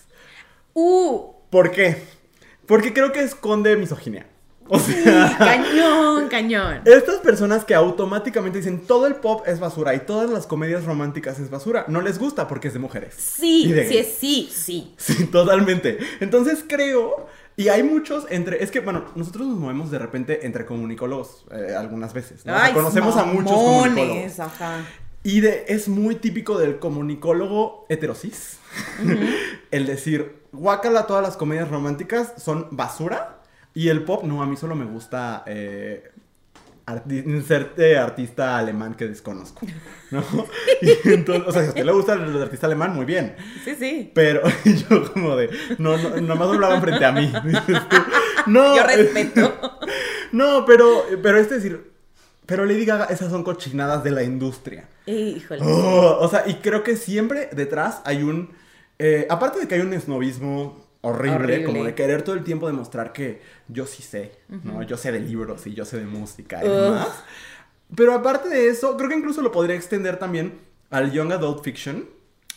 Uh, 0.73 1.35
¿Por 1.51 1.73
qué? 1.73 2.05
Porque 2.65 2.95
creo 2.95 3.13
que 3.13 3.21
esconde 3.21 3.77
misoginia. 3.77 4.27
O 4.69 4.79
sea, 4.79 5.37
cañón, 5.39 6.29
cañón. 6.29 6.81
estas 6.85 7.17
personas 7.17 7.65
que 7.65 7.75
automáticamente 7.75 8.59
dicen 8.59 8.81
todo 8.87 9.07
el 9.07 9.17
pop 9.17 9.43
es 9.47 9.61
basura 9.61 9.95
y 9.95 10.01
todas 10.01 10.31
las 10.31 10.47
comedias 10.47 10.85
románticas 10.85 11.39
es 11.39 11.51
basura, 11.51 11.85
no 11.89 12.01
les 12.01 12.19
gusta 12.19 12.49
porque 12.49 12.69
es 12.69 12.75
de 12.75 12.81
mujeres. 12.81 13.15
Sí, 13.17 13.73
de 13.73 13.89
sí, 13.89 14.05
sí, 14.05 14.51
sí. 14.53 14.95
Sí, 14.97 15.27
totalmente. 15.27 15.99
Entonces 16.21 16.65
creo, 16.69 17.29
y 17.57 17.69
hay 17.69 17.83
muchos 17.83 18.27
entre, 18.31 18.63
es 18.63 18.71
que 18.71 18.81
bueno, 18.81 19.05
nosotros 19.17 19.47
nos 19.47 19.59
movemos 19.59 19.91
de 19.91 19.99
repente 19.99 20.47
entre 20.47 20.67
comunicólogos 20.67 21.45
eh, 21.51 21.75
algunas 21.77 22.13
veces. 22.13 22.45
¿no? 22.45 22.53
O 22.53 22.57
sea, 22.57 22.67
Ay, 22.67 22.73
conocemos 22.73 23.17
a 23.17 23.25
muchos 23.25 23.53
comunicólogos. 23.53 24.41
Ajá. 24.41 24.85
Y 25.25 25.41
de, 25.41 25.65
es 25.69 25.89
muy 25.89 26.15
típico 26.15 26.59
del 26.59 26.79
comunicólogo 26.79 27.87
heterosis 27.89 28.59
el 29.71 29.87
decir, 29.87 30.45
guácala, 30.53 31.07
todas 31.07 31.23
las 31.23 31.37
comedias 31.37 31.69
románticas 31.69 32.35
son 32.37 32.69
basura 32.71 33.38
y 33.83 33.89
el 33.89 34.03
pop, 34.03 34.25
no, 34.25 34.43
a 34.43 34.47
mí 34.47 34.57
solo 34.57 34.75
me 34.75 34.85
gusta 34.85 35.43
eh, 35.47 36.11
arti- 36.87 37.25
inserte 37.27 37.97
artista 37.99 38.57
alemán 38.59 38.95
que 38.95 39.07
desconozco, 39.07 39.67
¿no? 40.11 40.23
Y 40.83 41.11
entonces, 41.11 41.45
o 41.47 41.53
sea, 41.53 41.63
si 41.63 41.67
a 41.69 41.71
usted 41.71 41.85
le 41.85 41.93
gusta 41.93 42.13
el 42.15 42.43
artista 42.43 42.67
alemán, 42.67 42.95
muy 42.95 43.05
bien. 43.05 43.37
Sí, 43.65 43.75
sí. 43.79 44.11
Pero 44.15 44.43
yo 44.91 45.13
como 45.13 45.37
de, 45.37 45.51
no, 45.79 45.97
no, 45.97 46.21
nomás 46.21 46.49
hablaban 46.49 46.81
frente 46.81 47.05
a 47.05 47.13
mí. 47.13 47.33
No, 48.47 48.75
Yo 48.77 48.83
respeto. 48.83 49.79
no, 50.33 50.65
pero, 50.65 51.05
pero 51.23 51.37
es 51.39 51.51
decir, 51.51 51.93
pero 52.47 52.65
Lady 52.65 52.87
Gaga, 52.87 53.05
esas 53.07 53.31
son 53.31 53.43
cochinadas 53.45 54.03
de 54.03 54.11
la 54.11 54.23
industria. 54.23 54.89
Híjole. 55.05 55.61
Oh, 55.63 56.17
o 56.21 56.29
sea, 56.31 56.45
y 56.47 56.55
creo 56.55 56.83
que 56.83 56.97
siempre 56.97 57.51
detrás 57.53 58.01
hay 58.07 58.23
un. 58.23 58.51
eh, 58.99 59.27
aparte 59.29 59.59
de 59.61 59.69
que 59.69 59.75
hay 59.75 59.83
un 59.83 59.93
esnovismo 59.93 60.88
horrible, 61.09 61.37
Horrible. 61.37 61.65
como 61.65 61.85
de 61.85 61.95
querer 61.95 62.23
todo 62.23 62.35
el 62.35 62.45
tiempo 62.45 62.67
demostrar 62.67 63.13
que 63.13 63.41
yo 63.69 63.87
sí 63.87 64.03
sé, 64.03 64.33
¿no? 64.49 64.83
Yo 64.83 64.97
sé 64.97 65.13
de 65.13 65.21
libros 65.21 65.67
y 65.67 65.75
yo 65.75 65.85
sé 65.85 65.99
de 65.99 66.05
música 66.07 66.65
y 66.65 66.69
Ugh. 66.69 66.75
demás. 66.75 67.09
Pero 67.97 68.15
aparte 68.15 68.49
de 68.49 68.69
eso, 68.69 68.97
creo 68.97 69.09
que 69.09 69.17
incluso 69.17 69.41
lo 69.43 69.51
podría 69.53 69.77
extender 69.77 70.19
también 70.19 70.59
al 70.91 71.11
Young 71.13 71.33
Adult 71.33 71.63
Fiction. 71.65 72.09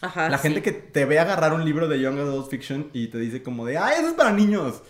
Ajá. 0.01 0.29
La 0.29 0.37
gente 0.37 0.59
sí. 0.59 0.63
que 0.63 0.71
te 0.71 1.05
ve 1.05 1.19
agarrar 1.19 1.53
un 1.53 1.63
libro 1.63 1.87
de 1.87 1.99
Young 2.01 2.19
Adult 2.19 2.49
Fiction 2.49 2.89
y 2.93 3.07
te 3.07 3.17
dice 3.19 3.43
como 3.43 3.65
de, 3.65 3.77
ay, 3.77 3.95
eso 3.99 4.09
es 4.09 4.13
para 4.13 4.31
niños. 4.31 4.81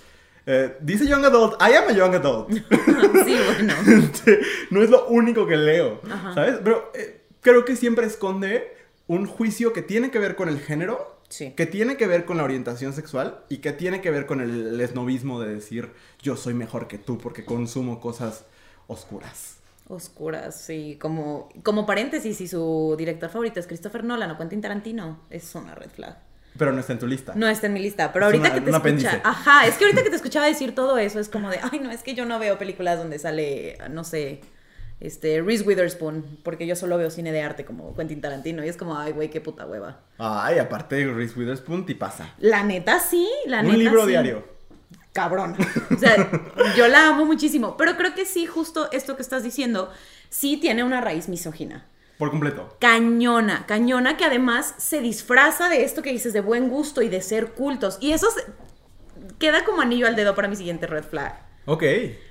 Eh, 0.46 0.76
dice 0.82 1.06
Young 1.08 1.26
Adult, 1.26 1.62
I 1.62 1.74
am 1.76 1.90
a 1.90 1.92
Young 1.92 2.16
Adult. 2.16 2.50
Sí, 3.26 3.38
bueno. 3.46 3.74
Este, 4.04 4.40
no 4.72 4.82
es 4.82 4.90
lo 4.90 5.08
único 5.08 5.46
que 5.46 5.58
leo, 5.58 6.02
Ajá. 6.10 6.34
¿sabes? 6.34 6.56
Pero 6.64 6.92
eh, 6.96 7.22
creo 7.42 7.66
que 7.66 7.76
siempre 7.76 8.06
esconde 8.08 8.76
un 9.08 9.28
juicio 9.28 9.74
que 9.74 9.82
tiene 9.82 10.10
que 10.12 10.18
ver 10.20 10.36
con 10.36 10.48
el 10.50 10.60
género, 10.60 11.20
Sí. 11.32 11.54
que 11.56 11.66
tiene 11.66 11.98
que 11.98 12.06
ver 12.08 12.26
con 12.26 12.38
la 12.38 12.44
orientación 12.44 12.94
sexual 12.94 13.40
y 13.50 13.58
que 13.58 13.72
tiene 13.72 14.02
que 14.02 14.12
ver 14.12 14.26
con 14.28 14.40
el, 14.42 14.68
el 14.68 14.82
esnovismo 14.82 15.40
de 15.42 15.54
decir 15.56 15.92
yo 16.22 16.36
soy 16.36 16.54
mejor 16.54 16.88
que 16.88 16.98
tú 17.00 17.18
porque 17.18 17.44
consumo 17.46 18.00
cosas 18.00 18.46
oscuras. 18.88 19.58
Oscuras, 19.88 20.60
sí. 20.62 20.98
Como, 21.02 21.50
como 21.64 21.86
paréntesis, 21.86 22.38
si 22.38 22.48
su 22.48 22.96
director 22.98 23.30
favorito 23.30 23.60
es 23.60 23.68
Christopher 23.68 24.04
Nolan 24.04 24.32
o 24.32 24.38
Quentin 24.38 24.62
Tarantino, 24.62 25.20
es 25.30 25.54
una 25.56 25.74
red 25.76 25.90
flag. 25.90 26.18
Pero 26.58 26.74
no 26.74 26.80
está 26.82 26.94
en 26.94 27.00
tu 27.00 27.08
lista. 27.08 27.34
No 27.36 27.48
está 27.48 27.68
en 27.68 27.74
mi 27.74 27.80
lista, 27.82 28.12
pero 28.12 28.26
Es 28.28 28.34
ahorita 28.34 28.50
una- 28.54 28.56
que 28.84 28.90
te 28.90 28.90
escucha. 28.92 29.22
Ajá, 29.24 29.66
es 29.68 29.76
que 29.78 29.86
ahorita 29.86 30.04
que 30.04 30.10
te 30.10 30.16
escuchaba 30.18 30.46
decir 30.46 30.76
todo 30.76 30.98
eso 30.98 31.20
es 31.20 31.30
como 31.30 31.50
de, 31.50 31.60
ay, 31.72 31.80
no, 31.80 31.92
es 31.92 32.04
que 32.04 32.14
yo 32.14 32.26
no 32.26 32.40
veo 32.40 32.58
películas 32.58 32.98
donde 32.98 33.20
sale, 33.20 33.78
no 33.90 34.04
sé, 34.04 34.42
este, 35.02 35.42
Reese 35.42 35.64
Witherspoon, 35.66 36.38
porque 36.44 36.66
yo 36.66 36.76
solo 36.78 36.98
veo 36.98 37.10
cine 37.10 37.32
de 37.34 37.42
arte 37.42 37.66
como 37.66 37.94
Quentin 37.96 38.22
Tarantino, 38.22 38.64
y 38.64 38.70
es 38.70 38.78
como, 38.78 38.98
ay, 38.98 39.12
güey, 39.12 39.30
qué 39.30 39.42
puta 39.42 39.66
hueva. 39.66 40.00
Ay, 40.18 40.58
aparte 40.60 40.96
de 40.96 41.12
Reese 41.14 41.38
Witherspoon, 41.38 41.86
y 41.88 41.96
pasa. 41.96 42.34
La 42.40 42.64
neta 42.64 43.00
sí, 43.00 43.28
la 43.46 43.62
neta 43.62 43.74
Un 43.76 43.80
libro 43.84 44.04
sí. 44.04 44.10
diario. 44.10 44.48
Cabrón. 45.14 45.56
O 45.96 46.00
sea, 46.00 46.30
yo 46.78 46.88
la 46.88 47.10
amo 47.10 47.26
muchísimo, 47.26 47.76
pero 47.76 47.98
creo 47.98 48.16
que 48.16 48.26
sí, 48.26 48.46
justo 48.46 48.90
esto 48.92 49.16
que 49.18 49.22
estás 49.22 49.44
diciendo, 49.44 49.92
sí 50.30 50.56
tiene 50.58 50.84
una 50.86 51.02
raíz 51.02 51.28
misógina. 51.28 51.86
Por 52.18 52.30
completo. 52.30 52.78
cañona, 52.80 53.66
cañona 53.66 54.16
que 54.16 54.26
además 54.26 54.76
se 54.78 55.02
disfraza 55.02 55.70
de 55.70 55.84
esto 55.84 56.04
que 56.04 56.12
dices 56.12 56.34
de 56.34 56.42
buen 56.42 56.70
gusto 56.70 57.02
y 57.02 57.10
de 57.10 57.20
ser 57.22 57.54
cultos. 57.54 57.98
Y 58.00 58.12
eso 58.12 58.30
se- 58.30 58.46
queda 59.40 59.64
como 59.66 59.82
anillo 59.82 60.06
al 60.06 60.16
dedo 60.16 60.36
para 60.36 60.48
mi 60.48 60.56
siguiente 60.56 60.86
red 60.86 61.04
flag. 61.04 61.34
Ok. 61.66 61.84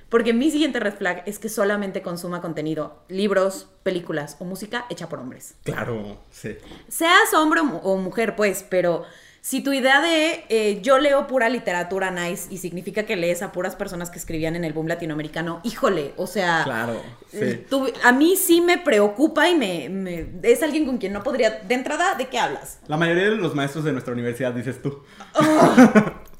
Porque 0.09 0.33
mi 0.33 0.51
siguiente 0.51 0.79
red 0.81 0.93
flag 0.95 1.23
es 1.25 1.39
que 1.39 1.47
solamente 1.47 2.01
consuma 2.01 2.41
contenido, 2.41 3.01
libros, 3.07 3.69
películas 3.83 4.35
o 4.39 4.45
música 4.45 4.85
hecha 4.89 5.07
por 5.07 5.19
hombres. 5.19 5.55
Claro, 5.63 6.17
sí. 6.29 6.57
Seas 6.89 7.33
hombre 7.33 7.61
o 7.61 7.63
mu- 7.65 7.77
o 7.81 7.95
mujer, 7.97 8.35
pues, 8.35 8.65
pero 8.69 9.05
si 9.39 9.63
tu 9.63 9.71
idea 9.71 10.01
de 10.01 10.43
eh, 10.49 10.81
yo 10.81 10.99
leo 10.99 11.27
pura 11.27 11.47
literatura 11.49 12.11
nice 12.11 12.53
y 12.53 12.57
significa 12.57 13.03
que 13.07 13.15
lees 13.15 13.41
a 13.41 13.53
puras 13.53 13.75
personas 13.77 14.09
que 14.11 14.19
escribían 14.19 14.57
en 14.57 14.65
el 14.65 14.73
boom 14.73 14.87
latinoamericano, 14.87 15.61
híjole, 15.63 16.13
o 16.17 16.27
sea, 16.27 16.61
Claro, 16.65 17.01
eh, 17.31 17.65
sí. 17.69 17.93
a 18.03 18.11
mí 18.11 18.35
sí 18.35 18.59
me 18.59 18.77
preocupa 18.79 19.49
y 19.49 19.55
me, 19.55 19.87
me- 19.87 20.27
es 20.43 20.61
alguien 20.61 20.85
con 20.85 20.97
quien 20.97 21.13
no 21.13 21.23
podría, 21.23 21.51
de 21.61 21.73
entrada, 21.73 22.15
¿de 22.15 22.27
qué 22.27 22.37
hablas? 22.37 22.79
La 22.87 22.97
mayoría 22.97 23.29
de 23.29 23.37
los 23.37 23.55
maestros 23.55 23.85
de 23.85 23.93
nuestra 23.93 24.11
universidad, 24.13 24.51
dices 24.53 24.81
tú. 24.81 25.01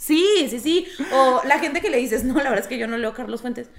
Sí, 0.02 0.48
sí, 0.50 0.60
sí. 0.60 0.88
O 1.14 1.42
la 1.46 1.60
gente 1.60 1.80
que 1.80 1.92
le 1.92 1.98
dices, 1.98 2.24
no, 2.24 2.34
la 2.34 2.46
verdad 2.46 2.62
es 2.62 2.68
que 2.68 2.80
yo 2.80 2.88
no 2.88 2.98
leo 2.98 3.14
Carlos 3.14 3.42
Fuentes. 3.42 3.70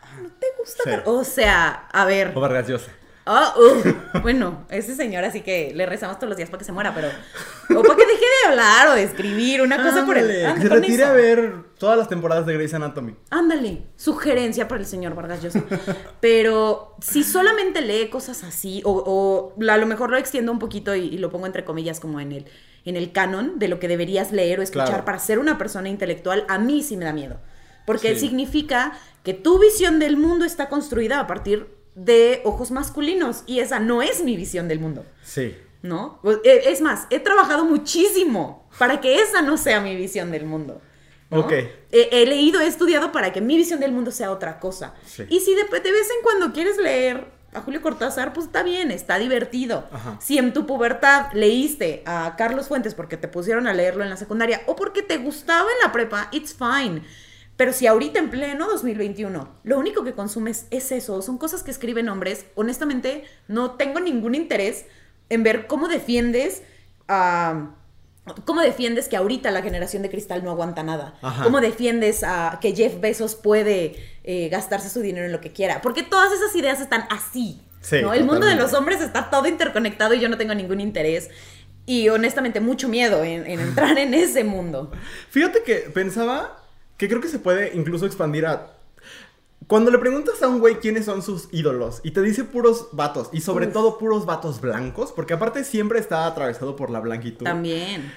Ah, 0.00 0.20
¿No 0.22 0.28
te 0.28 0.46
gusta? 0.58 0.84
Sí. 0.84 0.90
Car-?" 0.90 1.02
O 1.06 1.24
sea, 1.24 1.88
a 1.92 2.04
ver. 2.04 2.30
O 2.36 2.40
Vargas 2.40 2.68
Llosa. 2.68 2.92
Ah, 3.28 3.54
uh, 3.58 4.20
bueno, 4.20 4.64
ese 4.70 4.94
señor 4.94 5.24
así 5.24 5.40
que 5.40 5.72
le 5.74 5.84
rezamos 5.84 6.16
todos 6.18 6.28
los 6.28 6.36
días 6.36 6.48
para 6.48 6.60
que 6.60 6.64
se 6.64 6.70
muera, 6.72 6.94
pero. 6.94 7.08
O 7.76 7.82
para 7.82 7.96
que 7.96 8.06
deje 8.06 8.20
de 8.20 8.48
hablar 8.50 8.88
o 8.88 8.92
de 8.92 9.02
escribir, 9.02 9.62
una 9.62 9.82
cosa 9.82 10.06
por 10.06 10.16
el. 10.16 10.28
Que 10.28 10.60
se 10.62 10.68
retire 10.68 11.02
eso. 11.02 11.06
a 11.06 11.12
ver 11.12 11.54
todas 11.76 11.98
las 11.98 12.08
temporadas 12.08 12.46
de 12.46 12.54
Grey's 12.54 12.72
Anatomy. 12.74 13.16
Ándale, 13.30 13.82
sugerencia 13.96 14.68
para 14.68 14.80
el 14.80 14.86
señor 14.86 15.14
Vargas 15.16 15.42
Llosa. 15.42 15.64
Pero 16.20 16.94
si 17.00 17.24
solamente 17.24 17.80
lee 17.82 18.08
cosas 18.08 18.44
así, 18.44 18.80
o, 18.84 18.92
o 19.58 19.70
a 19.70 19.76
lo 19.76 19.86
mejor 19.86 20.10
lo 20.10 20.16
extiendo 20.16 20.52
un 20.52 20.58
poquito 20.58 20.94
y, 20.94 21.00
y 21.06 21.18
lo 21.18 21.30
pongo 21.30 21.46
entre 21.46 21.64
comillas 21.64 22.00
como 22.00 22.20
en 22.20 22.32
el, 22.32 22.46
en 22.84 22.96
el 22.96 23.12
canon 23.12 23.58
de 23.58 23.68
lo 23.68 23.78
que 23.80 23.88
deberías 23.88 24.32
leer 24.32 24.60
o 24.60 24.62
escuchar 24.62 24.86
Claro. 24.88 25.04
para 25.04 25.18
ser 25.18 25.38
una 25.38 25.58
persona 25.58 25.88
intelectual, 25.88 26.44
a 26.48 26.58
mí 26.58 26.82
sí 26.82 26.96
me 26.96 27.04
da 27.04 27.12
miedo. 27.12 27.38
Porque 27.86 28.14
Sí. 28.14 28.20
significa 28.28 28.92
que 29.22 29.34
tu 29.34 29.58
visión 29.58 29.98
del 29.98 30.16
mundo 30.16 30.44
está 30.44 30.68
construida 30.68 31.20
a 31.20 31.26
partir 31.26 31.75
de 31.96 32.42
ojos 32.44 32.70
masculinos 32.70 33.42
y 33.46 33.58
esa 33.58 33.80
no 33.80 34.02
es 34.02 34.22
mi 34.22 34.36
visión 34.36 34.68
del 34.68 34.78
mundo. 34.78 35.04
Sí. 35.24 35.56
¿no? 35.82 36.20
Pues, 36.22 36.38
eh, 36.44 36.62
Es 36.66 36.80
más, 36.80 37.06
he 37.10 37.18
trabajado 37.18 37.64
muchísimo 37.64 38.68
para 38.78 39.00
que 39.00 39.20
esa 39.20 39.42
no 39.42 39.56
sea 39.56 39.80
mi 39.80 39.96
visión 39.96 40.30
del 40.30 40.44
mundo. 40.44 40.80
¿no? 41.30 41.40
Ok. 41.40 41.52
He, 41.90 42.08
he 42.12 42.26
leído, 42.26 42.60
he 42.60 42.66
estudiado 42.66 43.12
para 43.12 43.32
que 43.32 43.40
mi 43.40 43.56
visión 43.56 43.80
del 43.80 43.92
mundo 43.92 44.10
sea 44.10 44.30
otra 44.30 44.60
cosa. 44.60 44.94
Sí. 45.04 45.24
Y 45.28 45.40
si 45.40 45.54
de, 45.54 45.64
de 45.64 45.92
vez 45.92 46.08
en 46.10 46.22
cuando 46.22 46.52
quieres 46.52 46.76
leer 46.76 47.26
a 47.54 47.62
Julio 47.62 47.80
Cortázar, 47.80 48.32
pues 48.32 48.46
está 48.46 48.62
bien, 48.62 48.90
está 48.90 49.18
divertido. 49.18 49.88
Ajá. 49.90 50.18
Si 50.20 50.36
en 50.36 50.52
tu 50.52 50.66
pubertad 50.66 51.32
leíste 51.32 52.02
a 52.04 52.34
Carlos 52.36 52.68
Fuentes 52.68 52.94
porque 52.94 53.16
te 53.16 53.28
pusieron 53.28 53.66
a 53.66 53.72
leerlo 53.72 54.04
en 54.04 54.10
la 54.10 54.16
secundaria 54.16 54.62
o 54.66 54.76
porque 54.76 55.02
te 55.02 55.16
gustaba 55.16 55.68
en 55.70 55.86
la 55.86 55.92
prepa, 55.92 56.28
it's 56.32 56.54
fine. 56.54 57.02
Pero 57.56 57.72
si 57.72 57.86
ahorita 57.86 58.18
en 58.18 58.30
pleno 58.30 58.66
2021 58.68 59.48
lo 59.64 59.78
único 59.78 60.04
que 60.04 60.12
consumes 60.12 60.66
es 60.70 60.92
eso, 60.92 61.22
son 61.22 61.38
cosas 61.38 61.62
que 61.62 61.70
escriben 61.70 62.08
hombres, 62.08 62.46
honestamente 62.54 63.24
no 63.48 63.72
tengo 63.72 64.00
ningún 64.00 64.34
interés 64.34 64.84
en 65.28 65.42
ver 65.42 65.66
cómo 65.66 65.88
defiendes 65.88 66.62
a... 67.08 67.72
¿Cómo 68.44 68.60
defiendes 68.60 69.06
que 69.06 69.16
ahorita 69.16 69.52
la 69.52 69.62
generación 69.62 70.02
de 70.02 70.10
cristal 70.10 70.42
no 70.42 70.50
aguanta 70.50 70.82
nada? 70.82 71.14
Ajá. 71.22 71.44
¿Cómo 71.44 71.60
defiendes 71.60 72.24
a 72.24 72.58
que 72.60 72.74
Jeff 72.74 73.00
Bezos 73.00 73.36
puede 73.36 73.94
eh, 74.24 74.48
gastarse 74.48 74.90
su 74.90 75.00
dinero 75.00 75.26
en 75.26 75.32
lo 75.32 75.40
que 75.40 75.52
quiera? 75.52 75.80
Porque 75.80 76.02
todas 76.02 76.32
esas 76.32 76.52
ideas 76.56 76.80
están 76.80 77.06
así. 77.08 77.62
Sí, 77.80 78.02
¿no? 78.02 78.12
El 78.12 78.24
mundo 78.24 78.44
de 78.44 78.56
los 78.56 78.74
hombres 78.74 79.00
está 79.00 79.30
todo 79.30 79.46
interconectado 79.46 80.12
y 80.14 80.18
yo 80.18 80.28
no 80.28 80.36
tengo 80.36 80.56
ningún 80.56 80.80
interés. 80.80 81.30
Y 81.86 82.08
honestamente 82.08 82.58
mucho 82.58 82.88
miedo 82.88 83.22
en, 83.22 83.46
en 83.46 83.60
entrar 83.60 83.96
en 83.96 84.12
ese 84.12 84.42
mundo. 84.42 84.90
Fíjate 85.30 85.62
que 85.62 85.88
pensaba 85.94 86.65
que 86.96 87.08
creo 87.08 87.20
que 87.20 87.28
se 87.28 87.38
puede 87.38 87.74
incluso 87.76 88.06
expandir 88.06 88.46
a. 88.46 88.72
Cuando 89.66 89.90
le 89.90 89.98
preguntas 89.98 90.42
a 90.42 90.48
un 90.48 90.60
güey 90.60 90.76
quiénes 90.76 91.06
son 91.06 91.22
sus 91.22 91.48
ídolos 91.52 92.00
y 92.04 92.12
te 92.12 92.22
dice 92.22 92.44
puros 92.44 92.88
vatos, 92.92 93.30
y 93.32 93.40
sobre 93.40 93.66
Uf. 93.66 93.72
todo 93.72 93.98
puros 93.98 94.24
vatos 94.26 94.60
blancos, 94.60 95.12
porque 95.12 95.34
aparte 95.34 95.64
siempre 95.64 95.98
está 95.98 96.26
atravesado 96.26 96.76
por 96.76 96.90
la 96.90 97.00
blanquitud. 97.00 97.44
También. 97.44 98.12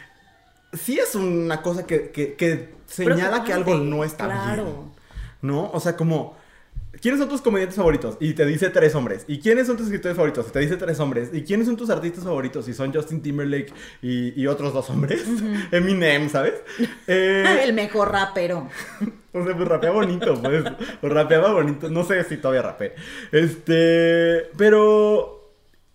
Sí 0.73 0.99
es 0.99 1.15
una 1.15 1.61
cosa 1.63 1.87
que, 1.87 2.11
que- 2.11 2.35
que 2.35 2.75
señala 2.85 3.43
que 3.43 3.53
algo 3.53 3.75
no 3.75 4.03
está 4.03 4.25
claro. 4.25 4.63
bien. 4.65 4.75
¿No? 5.41 5.71
O 5.71 5.79
sea, 5.79 5.95
como. 5.95 6.37
¿Quiénes 7.01 7.19
son 7.19 7.29
tus 7.29 7.41
comediantes 7.41 7.77
favoritos? 7.77 8.17
Y 8.19 8.33
te 8.33 8.45
dice 8.45 8.69
tres 8.69 8.93
hombres. 8.95 9.23
¿Y 9.27 9.39
quiénes 9.39 9.67
son 9.67 9.77
tus 9.77 9.85
escritores 9.85 10.17
favoritos? 10.17 10.47
Y 10.47 10.51
te 10.51 10.59
dice 10.59 10.77
tres 10.77 10.99
hombres. 10.99 11.29
¿Y 11.33 11.43
quiénes 11.43 11.67
son 11.67 11.77
tus 11.77 11.89
artistas 11.89 12.23
favoritos? 12.23 12.67
Y 12.67 12.73
son 12.73 12.93
Justin 12.93 13.21
Timberlake 13.21 13.73
y, 14.01 14.41
y 14.41 14.47
otros 14.47 14.73
dos 14.73 14.89
hombres. 14.89 15.23
Eminem, 15.71 16.29
¿sabes? 16.29 16.55
Eh, 17.07 17.61
El 17.63 17.73
mejor 17.73 18.11
rapero. 18.11 18.67
o 19.33 19.43
sea, 19.43 19.55
pues 19.55 19.67
rapeaba 19.67 19.95
bonito, 19.95 20.39
pues. 20.41 20.63
Pues 21.01 21.13
rapeaba 21.13 21.53
bonito. 21.53 21.89
No 21.89 22.03
sé 22.03 22.23
si 22.23 22.37
todavía 22.37 22.61
rapé. 22.61 22.95
Este. 23.31 24.49
Pero. 24.57 25.35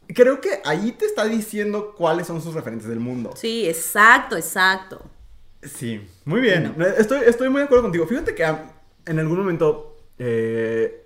Creo 0.09 0.41
que 0.41 0.61
ahí 0.65 0.93
te 0.93 1.07
está 1.07 1.25
diciendo 1.25 1.95
cuáles 1.97 2.27
son 2.27 2.43
sus 2.43 2.55
referentes 2.55 2.89
del 2.89 3.01
mundo. 3.01 3.33
Sí, 3.37 3.67
exacto, 3.67 4.37
exacto. 4.37 5.03
Sí, 5.63 6.07
muy 6.25 6.41
bien. 6.41 6.75
Estoy, 6.99 7.21
estoy 7.27 7.49
muy 7.49 7.61
de 7.61 7.65
acuerdo 7.65 7.85
contigo. 7.85 8.07
Fíjate 8.07 8.35
que 8.35 8.45
ah, 8.45 8.71
en 9.07 9.19
algún 9.19 9.39
momento, 9.39 9.94
eh, 10.19 11.05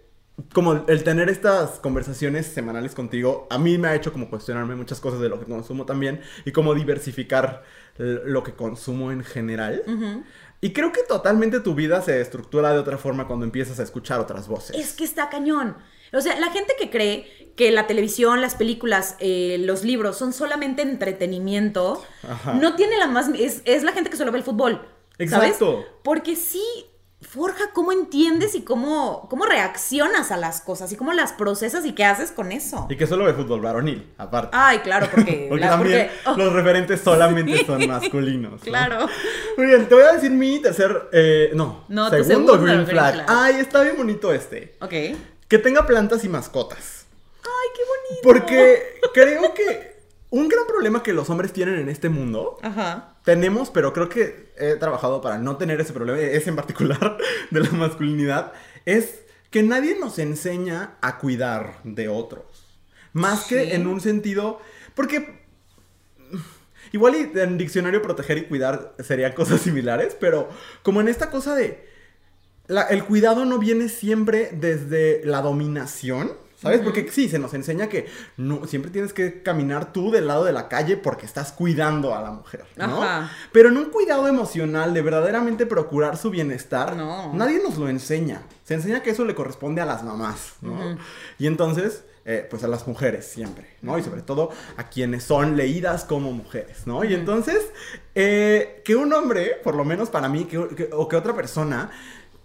como 0.53 0.85
el 0.87 1.03
tener 1.03 1.29
estas 1.29 1.81
conversaciones 1.81 2.47
semanales 2.47 2.95
contigo, 2.95 3.47
a 3.51 3.59
mí 3.59 3.77
me 3.77 3.89
ha 3.89 3.95
hecho 3.95 4.13
como 4.13 4.31
cuestionarme 4.31 4.77
muchas 4.77 5.01
cosas 5.01 5.21
de 5.21 5.29
lo 5.29 5.41
que 5.41 5.47
consumo 5.47 5.85
también 5.85 6.21
y 6.45 6.53
como 6.53 6.75
diversificar 6.75 7.65
lo 7.99 8.45
que 8.45 8.53
consumo 8.53 9.11
en 9.11 9.25
general. 9.25 9.83
Y 10.61 10.73
creo 10.73 10.93
que 10.93 11.03
totalmente 11.03 11.61
tu 11.61 11.75
vida 11.75 12.03
se 12.03 12.21
estructura 12.21 12.73
de 12.73 12.79
otra 12.79 12.99
forma 12.99 13.27
cuando 13.27 13.45
empiezas 13.45 13.81
a 13.81 13.83
escuchar 13.83 14.21
otras 14.21 14.47
voces. 14.47 14.77
Es 14.77 14.93
que 14.93 15.05
está 15.05 15.29
cañón. 15.29 15.77
O 16.13 16.21
sea, 16.21 16.39
la 16.39 16.51
gente 16.51 16.75
que 16.79 16.91
cree 16.91 17.53
que 17.57 17.71
la 17.71 17.87
televisión, 17.87 18.41
las 18.41 18.55
películas, 18.55 19.17
eh, 19.19 19.57
los 19.61 19.85
libros 19.85 20.17
son 20.17 20.33
solamente 20.33 20.83
entretenimiento, 20.83 22.03
Ajá. 22.29 22.55
no 22.55 22.77
tiene 22.77 22.97
la 22.99 23.09
más... 23.09 23.29
Es, 23.29 23.63
es 23.65 23.83
la 23.83 23.93
gente 23.93 24.11
que 24.11 24.17
solo 24.17 24.33
ve 24.33 24.39
el 24.39 24.45
fútbol. 24.45 24.89
¿sabes? 25.27 25.51
Exacto. 25.51 25.85
Porque 26.03 26.37
sí 26.37 26.63
forja 27.21 27.73
cómo 27.73 27.91
entiendes 27.93 28.55
y 28.55 28.63
cómo, 28.63 29.27
cómo 29.29 29.45
reaccionas 29.45 30.31
a 30.31 30.37
las 30.37 30.61
cosas 30.61 30.93
y 30.93 30.97
cómo 30.97 31.13
las 31.13 31.33
procesas 31.33 31.85
y 31.85 31.93
qué 31.93 32.05
haces 32.05 32.31
con 32.31 32.53
eso. 32.53 32.87
Y 32.89 32.97
que 32.97 33.07
solo 33.09 33.25
ve 33.25 33.35
fútbol 33.35 33.61
varonil, 33.61 34.13
aparte. 34.19 34.51
Ay, 34.59 34.79
claro, 34.81 35.09
porque... 35.11 35.47
porque 35.51 35.65
la- 35.65 35.71
también 35.71 36.11
porque- 36.25 36.31
oh, 36.43 36.45
los 36.45 36.53
referentes 36.53 37.01
solamente 37.01 37.67
son 37.67 37.87
masculinos. 37.89 38.53
¿no? 38.53 38.59
Claro. 38.59 39.09
Muy 39.57 39.67
bien, 39.67 39.89
te 39.89 39.95
voy 39.95 40.05
a 40.05 40.13
decir 40.13 40.31
mi 40.31 40.61
tercer. 40.63 41.09
eh, 41.13 41.51
no, 41.55 41.85
segundo 41.89 42.25
segundo 42.25 42.53
green 42.61 42.75
green 42.85 42.87
flag. 42.87 43.15
flag. 43.15 43.27
Ay, 43.29 43.55
está 43.57 43.83
bien 43.83 43.97
bonito 43.97 44.33
este. 44.33 44.77
Ok. 44.81 44.93
Ay, 44.93 45.27
Que 45.49 45.59
tenga 45.59 45.87
plantas 45.87 46.25
y 46.25 46.29
mascotas. 46.29 47.05
qué 47.43 47.83
bonito. 47.85 48.23
Porque 48.23 49.01
creo 49.13 49.53
que 49.55 49.98
un 50.31 50.49
gran 50.49 50.67
problema 50.67 51.03
que 51.03 51.13
los 51.13 51.31
hombres 51.31 51.53
tienen 51.53 51.77
en 51.77 51.89
este 51.89 52.09
mundo. 52.09 52.59
Ajá. 52.63 53.15
Tenemos, 53.25 53.71
pero 53.71 53.93
creo 53.93 54.09
que 54.09 54.53
he 54.59 54.75
trabajado 54.77 55.21
para 55.21 55.39
no 55.39 55.57
tener 55.57 55.81
ese 55.81 55.93
problema, 55.93 56.19
ese 56.21 56.51
en 56.51 56.57
particular 56.57 57.17
de 57.51 57.61
la 57.61 57.71
masculinidad, 57.71 58.53
es 58.85 59.21
que 59.51 59.63
nadie 59.63 59.97
nos 59.99 60.19
enseña 60.19 60.97
a 61.01 61.19
cuidar 61.19 61.81
de 61.85 62.09
otros. 62.09 62.45
Más 63.15 63.45
Sí. 63.45 63.55
que 63.55 63.75
en 63.75 63.87
un 63.87 64.01
sentido, 64.03 64.61
porque 64.95 65.41
igual 66.93 67.15
y 67.15 67.39
en 67.39 67.59
diccionario 67.59 68.03
proteger 68.03 68.39
y 68.39 68.45
cuidar 68.45 68.95
serían 69.03 69.33
cosas 69.33 69.61
similares, 69.63 70.17
pero 70.19 70.49
como 70.83 71.01
en 71.01 71.09
esta 71.09 71.31
cosa 71.31 71.55
de 71.55 71.87
la- 72.67 72.83
el 72.83 73.05
cuidado 73.05 73.45
no 73.47 73.59
viene 73.59 73.89
siempre 73.89 74.51
desde 74.53 75.23
la 75.25 75.41
dominación, 75.41 76.33
¿sabes? 76.61 76.81
Porque 76.81 77.09
sí, 77.11 77.29
se 77.29 77.39
nos 77.39 77.55
enseña 77.55 77.89
que 77.89 78.07
no, 78.37 78.67
siempre 78.67 78.91
tienes 78.91 79.13
que 79.13 79.43
caminar 79.43 79.93
tú 79.93 80.11
del 80.11 80.27
lado 80.27 80.45
de 80.45 80.53
la 80.53 80.69
calle 80.69 80.97
porque 80.97 81.25
estás 81.25 81.53
cuidando 81.53 82.15
a 82.15 82.21
la 82.23 82.31
mujer, 82.33 82.65
¿no? 82.77 83.03
Ajá. 83.03 83.31
Pero 83.53 83.69
en 83.69 83.77
un 83.77 83.87
cuidado 83.91 84.27
emocional 84.29 84.93
de 84.93 85.03
verdaderamente 85.03 85.67
procurar 85.67 86.17
su 86.17 86.31
bienestar, 86.31 86.97
No. 86.97 87.33
nadie 87.35 87.61
nos 87.63 87.79
lo 87.79 87.89
enseña. 87.89 88.43
Se 88.65 88.75
enseña 88.75 89.03
que 89.03 89.11
eso 89.11 89.25
le 89.25 89.35
corresponde 89.35 89.81
a 89.81 89.87
las 89.87 90.03
mamás, 90.03 90.55
¿no? 90.61 90.99
Y 91.39 91.47
entonces, 91.47 92.05
eh, 92.27 92.47
pues 92.51 92.63
a 92.65 92.69
las 92.69 92.87
mujeres 92.87 93.25
siempre, 93.27 93.67
¿no? 93.81 93.97
Y 93.97 94.03
sobre 94.03 94.21
todo 94.21 94.51
a 94.77 94.91
quienes 94.91 95.25
son 95.25 95.57
leídas 95.57 96.05
como 96.05 96.33
mujeres, 96.33 96.87
¿no? 96.87 97.03
Y 97.05 97.15
entonces, 97.15 97.71
eh, 98.15 98.83
que 98.85 98.97
un 98.97 99.11
hombre, 99.15 99.59
por 99.65 99.75
lo 99.75 99.85
menos 99.87 100.11
para 100.11 100.29
mí, 100.29 100.45
que- 100.45 100.69
que- 100.77 100.91
o 100.93 101.09
que 101.09 101.17
otra 101.17 101.35
persona, 101.35 101.91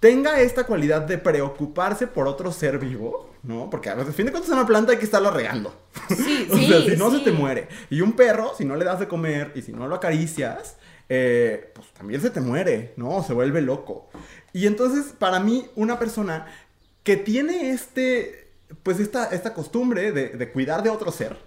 tenga 0.04 0.42
esta 0.42 0.66
cualidad 0.66 1.04
de 1.04 1.18
preocuparse 1.18 2.08
por 2.08 2.28
otro 2.28 2.52
ser 2.52 2.78
vivo, 2.78 3.34
¿no? 3.42 3.70
Porque 3.70 3.90
a 3.90 3.96
fin 4.08 4.26
de 4.26 4.34
cuentas 4.34 4.52
una 4.52 4.68
planta 4.68 4.92
hay 4.92 4.98
que 4.98 5.06
estarla 5.06 5.32
regando. 5.32 5.74
Sí, 6.10 6.46
o 6.52 6.58
sí, 6.58 6.68
sea, 6.68 6.82
si 6.82 6.98
no 6.98 7.10
sí. 7.10 7.20
se 7.20 7.24
te 7.24 7.32
muere. 7.32 7.70
Y 7.90 8.02
un 8.02 8.12
perro, 8.12 8.52
si 8.58 8.66
no 8.66 8.76
le 8.76 8.84
das 8.84 9.00
de 9.00 9.08
comer 9.08 9.54
y 9.56 9.62
si 9.62 9.72
no 9.72 9.88
lo 9.88 9.96
acaricias, 9.96 10.76
eh, 11.08 11.72
pues 11.74 11.88
también 11.94 12.20
se 12.20 12.32
te 12.32 12.42
muere, 12.42 12.94
¿no? 12.98 13.24
Se 13.24 13.32
vuelve 13.32 13.62
loco. 13.62 14.10
Y 14.52 14.68
entonces, 14.68 15.14
para 15.18 15.40
mí, 15.40 15.68
una 15.78 15.98
persona 15.98 16.48
que 17.04 17.16
tiene 17.16 17.70
este, 17.70 18.52
pues 18.84 19.00
esta, 19.00 19.28
esta 19.28 19.54
costumbre 19.54 20.12
de, 20.12 20.32
de 20.32 20.52
cuidar 20.52 20.84
de 20.84 20.90
otro 20.90 21.14
ser, 21.14 21.38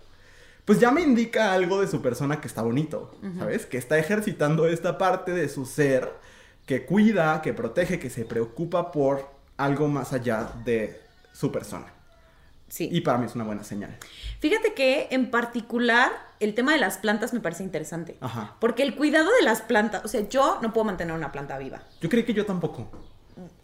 pues 0.65 0.81
ya 0.81 0.91
me 0.93 1.03
indica 1.03 1.53
algo 1.53 1.83
de 1.83 1.89
su 1.89 2.01
persona 2.01 2.41
que 2.41 2.49
está 2.49 2.63
bonito, 2.63 3.19
¿sabes? 3.39 3.67
Que 3.67 3.77
está 3.77 3.99
ejercitando 3.99 4.67
esta 4.67 4.97
parte 4.97 5.33
de 5.33 5.51
su 5.51 5.67
ser 5.67 6.11
que 6.67 6.85
cuida, 6.85 7.41
que 7.43 7.55
protege, 7.55 7.99
que 7.99 8.11
se 8.11 8.25
preocupa 8.25 8.93
por 8.93 9.31
algo 9.57 9.89
más 9.89 10.13
allá 10.13 10.51
de 10.65 11.01
su 11.33 11.51
persona. 11.51 11.87
Sí. 12.69 12.89
Y 12.91 13.01
para 13.03 13.17
mí 13.19 13.27
es 13.27 13.35
una 13.37 13.45
buena 13.45 13.63
señal. 13.63 13.97
Fíjate 14.41 14.75
que 14.75 15.07
en 15.11 15.31
particular 15.31 16.11
el 16.41 16.55
tema 16.55 16.73
de 16.73 16.79
las 16.79 16.99
plantas 16.99 17.33
me 17.33 17.41
parece 17.41 17.63
interesante. 17.63 18.17
Ajá. 18.21 18.57
Porque 18.59 18.83
el 18.83 18.97
cuidado 18.97 19.31
de 19.39 19.45
las 19.45 19.63
plantas, 19.63 20.05
o 20.05 20.09
sea, 20.09 20.29
yo 20.29 20.59
no 20.61 20.73
puedo 20.73 20.85
mantener 20.85 21.15
una 21.15 21.31
planta 21.31 21.57
viva. 21.59 21.83
Yo 22.01 22.09
creí 22.09 22.25
que 22.25 22.35
yo 22.35 22.45
tampoco. 22.45 22.91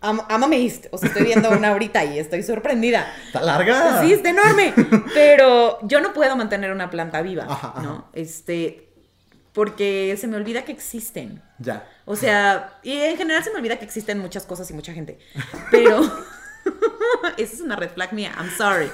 I'm, 0.02 0.20
I'm 0.28 0.44
amazed. 0.44 0.86
O 0.92 0.98
sea, 0.98 1.08
estoy 1.08 1.24
viendo 1.24 1.50
una 1.50 1.70
ahorita 1.70 2.04
y 2.04 2.18
estoy 2.18 2.42
sorprendida. 2.42 3.12
¿Está 3.26 3.40
larga? 3.40 4.02
Sí, 4.02 4.12
está 4.12 4.30
enorme. 4.30 4.72
Pero 5.14 5.78
yo 5.82 6.00
no 6.00 6.12
puedo 6.12 6.36
mantener 6.36 6.70
una 6.72 6.90
planta 6.90 7.22
viva, 7.22 7.44
Ajá, 7.48 7.68
ajá. 7.68 7.82
¿no? 7.82 8.08
Este, 8.12 8.91
porque 9.52 10.16
se 10.18 10.26
me 10.28 10.36
olvida 10.36 10.64
que 10.64 10.72
existen. 10.72 11.42
Ya. 11.58 11.88
O 12.04 12.16
sea, 12.16 12.78
y 12.82 12.92
en 12.98 13.16
general 13.16 13.44
se 13.44 13.50
me 13.50 13.56
olvida 13.58 13.78
que 13.78 13.84
existen 13.84 14.18
muchas 14.18 14.44
cosas 14.46 14.70
y 14.70 14.74
mucha 14.74 14.92
gente. 14.92 15.18
Pero 15.70 16.00
esa 17.36 17.54
es 17.54 17.60
una 17.60 17.76
red 17.76 17.90
flag 17.90 18.12
mía, 18.12 18.32
I'm 18.38 18.50
sorry. 18.56 18.90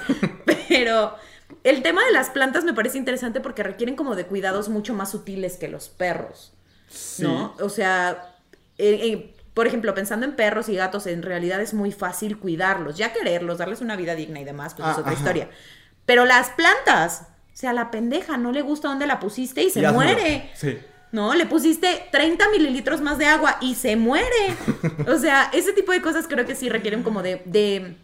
Pero 0.67 1.15
el 1.63 1.81
tema 1.81 2.03
de 2.05 2.11
las 2.11 2.29
plantas 2.29 2.63
me 2.63 2.73
parece 2.73 2.97
interesante 2.97 3.39
porque 3.41 3.63
requieren 3.63 3.95
como 3.95 4.15
de 4.15 4.25
cuidados 4.25 4.69
mucho 4.69 4.93
más 4.93 5.11
sutiles 5.11 5.57
que 5.57 5.67
los 5.67 5.89
perros, 5.89 6.53
Sí. 6.89 7.23
¿no? 7.23 7.55
O 7.59 7.69
sea, 7.69 8.35
eh, 8.77 8.99
eh, 9.03 9.35
por 9.53 9.67
ejemplo, 9.67 9.93
pensando 9.93 10.25
en 10.25 10.35
perros 10.35 10.69
y 10.69 10.75
gatos, 10.75 11.05
en 11.07 11.21
realidad 11.21 11.61
es 11.61 11.73
muy 11.73 11.91
fácil 11.91 12.37
cuidarlos, 12.39 12.97
ya 12.97 13.13
quererlos, 13.13 13.57
darles 13.59 13.81
una 13.81 13.95
vida 13.95 14.15
digna 14.15 14.39
y 14.39 14.43
demás, 14.43 14.73
pues 14.73 14.87
Ah, 14.87 14.91
es 14.93 14.97
otra 14.99 15.11
ajá. 15.11 15.19
historia. 15.19 15.49
Pero 16.05 16.25
las 16.25 16.49
plantas, 16.51 17.27
sea, 17.59 17.73
la 17.73 17.91
pendeja 17.91 18.37
no 18.37 18.51
le 18.51 18.61
gusta 18.61 18.87
dónde 18.87 19.05
la 19.07 19.19
pusiste 19.19 19.61
y 19.63 19.69
se 19.69 19.81
Y 19.81 19.87
muere. 19.87 20.49
Sí. 20.55 20.77
No, 21.11 21.33
le 21.33 21.45
pusiste 21.45 22.07
30 22.11 22.49
mililitros 22.51 23.01
más 23.01 23.17
de 23.17 23.25
agua 23.25 23.57
y 23.61 23.75
se 23.75 23.95
muere. 23.95 24.55
O 25.07 25.17
sea, 25.17 25.49
ese 25.53 25.73
tipo 25.73 25.91
de 25.91 26.01
cosas 26.01 26.27
creo 26.27 26.45
que 26.45 26.55
sí 26.55 26.69
requieren 26.69 27.01
como 27.03 27.23
de, 27.23 27.41
de 27.45 27.95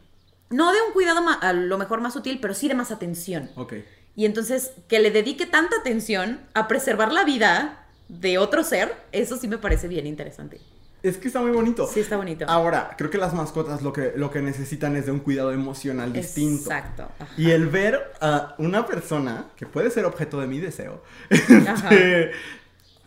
no 0.50 0.74
de 0.74 0.80
un 0.88 0.92
cuidado 0.94 1.22
ma- 1.22 1.36
a 1.36 1.54
lo 1.54 1.78
mejor 1.78 2.02
más 2.02 2.14
sutil, 2.14 2.40
pero 2.42 2.54
sí 2.54 2.68
de 2.68 2.74
más 2.74 2.92
atención. 2.92 3.50
Ok. 3.56 3.74
Y 4.16 4.26
entonces 4.26 4.72
que 4.88 5.00
le 5.00 5.12
dedique 5.12 5.46
tanta 5.46 5.76
atención 5.78 6.40
a 6.54 6.68
preservar 6.68 7.12
la 7.12 7.24
vida 7.24 7.86
de 8.10 8.38
otro 8.40 8.64
ser, 8.64 8.94
eso 9.12 9.38
sí 9.38 9.48
me 9.48 9.58
parece 9.58 9.88
bien 9.88 10.08
interesante. 10.08 10.60
Es 11.06 11.18
que 11.18 11.28
está 11.28 11.40
muy 11.40 11.52
bonito. 11.52 11.88
Sí, 11.88 12.00
está 12.00 12.18
bonito. 12.18 12.46
Ahora, 12.48 12.96
creo 12.98 13.10
que 13.12 13.20
las 13.20 13.34
mascotas 13.34 13.84
lo 13.84 13.94
que, 13.94 14.14
lo 14.16 14.32
que 14.32 14.42
necesitan 14.42 14.96
es 14.96 15.06
de 15.06 15.12
un 15.12 15.20
cuidado 15.20 15.52
emocional 15.52 16.12
distinto. 16.12 16.64
Exacto. 16.72 17.08
Y 17.38 17.52
el 17.52 17.68
ver 17.68 18.14
a 18.22 18.56
una 18.58 18.88
persona 18.88 19.46
que 19.56 19.68
puede 19.68 19.92
ser 19.92 20.06
objeto 20.06 20.40
de 20.40 20.48
mi 20.48 20.60
deseo, 20.60 21.04
este, 21.30 22.32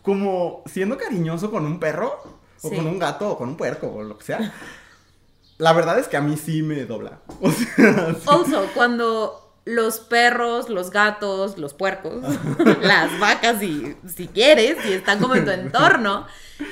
como 0.03 0.63
siendo 0.67 0.97
cariñoso 0.97 1.51
con 1.51 1.67
un 1.67 1.81
perro, 1.81 2.39
o 2.63 2.69
Sí. 2.71 2.77
con 2.77 2.87
un 2.87 2.99
gato, 2.99 3.31
o 3.31 3.37
con 3.39 3.49
un 3.51 3.57
puerco, 3.57 3.89
o 3.89 4.03
lo 4.05 4.17
que 4.17 4.25
sea, 4.25 4.53
la 5.59 5.73
verdad 5.73 5.99
es 5.99 6.07
que 6.07 6.17
a 6.17 6.21
mí 6.21 6.37
sí 6.37 6.63
me 6.63 6.85
dobla. 6.85 7.19
O 7.41 7.51
sea, 7.51 8.15
sí. 8.15 8.27
Also, 8.27 8.67
cuando 8.75 9.57
los 9.65 9.99
perros, 9.99 10.69
los 10.71 10.91
gatos, 10.91 11.59
los 11.59 11.75
puercos, 11.75 12.23
las 12.81 13.19
vacas, 13.19 13.59
si, 13.59 13.97
si 14.07 14.29
quieres, 14.29 14.77
si 14.83 14.93
están 14.93 15.19
como 15.19 15.35
en 15.35 15.45
tu 15.45 15.51
entorno, 15.51 16.27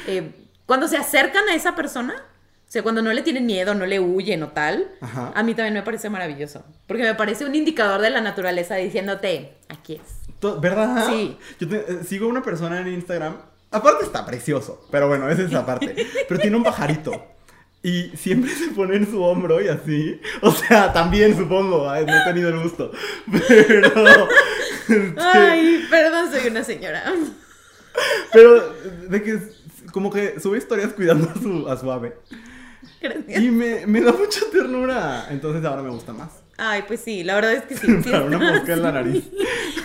eh, 0.07 0.33
cuando 0.67 0.89
se 0.89 0.97
acercan 0.97 1.49
a 1.49 1.55
esa 1.55 1.75
persona, 1.75 2.15
o 2.15 2.71
sea, 2.71 2.83
cuando 2.83 3.01
no 3.01 3.13
le 3.13 3.23
tienen 3.23 3.47
miedo, 3.47 3.75
no 3.75 3.87
le 3.87 4.01
huyen 4.01 4.43
o 4.43 4.49
tal, 4.49 4.91
Ajá. 5.01 5.33
a 5.35 5.43
mí 5.45 5.55
también 5.55 5.75
me 5.75 5.83
parece 5.83 6.11
maravilloso. 6.11 6.65
Porque 6.89 7.05
me 7.05 7.15
parece 7.15 7.45
un 7.45 7.55
indicador 7.55 8.01
de 8.01 8.11
la 8.11 8.21
naturaleza 8.21 8.75
diciéndote, 8.77 9.55
aquí 9.69 9.95
es. 9.95 10.61
¿Verdad? 10.61 11.07
Sí. 11.09 11.39
Yo 11.61 11.69
te- 11.69 11.77
eh, 11.93 11.99
sigo 12.07 12.27
a 12.27 12.29
una 12.29 12.43
persona 12.43 12.81
en 12.81 12.89
Instagram. 12.89 13.37
Aparte 13.71 14.05
está 14.05 14.25
precioso, 14.27 14.87
pero 14.91 15.09
bueno, 15.09 15.29
esa 15.31 15.43
es 15.43 15.49
esa 15.49 15.65
parte. 15.67 15.95
Pero 16.29 16.41
tiene 16.41 16.57
un 16.57 16.63
pajarito. 16.65 17.25
Y 17.83 18.11
siempre 18.17 18.51
se 18.53 18.69
pone 18.69 18.97
en 18.97 19.09
su 19.11 19.23
hombro 19.23 19.61
y 19.61 19.69
así. 19.69 20.21
O 20.43 20.51
sea, 20.53 20.93
también 20.93 21.37
supongo, 21.37 21.85
no 21.87 21.95
he 21.97 22.25
tenido 22.25 22.49
el 22.51 22.61
gusto. 22.63 22.91
Pero. 23.31 24.29
este, 24.89 25.15
Ay, 25.21 25.85
perdón, 25.91 26.31
soy 26.33 26.49
una 26.49 26.65
señora. 26.65 27.13
pero 28.33 28.73
de 29.09 29.23
que 29.23 29.39
como 29.93 30.11
que 30.11 30.39
sube 30.41 30.59
historias 30.59 30.93
cuidando 30.93 31.29
a 31.31 31.35
su, 31.35 31.69
a 31.69 31.77
su 31.79 31.91
ave. 31.91 32.17
Gracias. 33.01 33.43
Y 33.43 33.51
me, 33.51 33.87
me 33.87 34.01
da 34.01 34.13
mucha 34.13 34.41
ternura. 34.51 35.27
Entonces 35.31 35.65
ahora 35.65 35.83
me 35.83 35.91
gusta 35.91 36.13
más. 36.13 36.43
Ay, 36.59 36.85
pues 36.87 37.01
sí, 37.01 37.23
la 37.23 37.35
verdad 37.35 37.53
es 37.53 37.63
que 37.65 37.77
sí. 37.77 37.87
Sí, 38.03 38.11
Para 38.11 38.25
una 38.25 38.37
está, 38.39 38.53
mosca 38.59 38.73
en 38.73 38.83
la 38.83 38.93
nariz. 39.01 39.25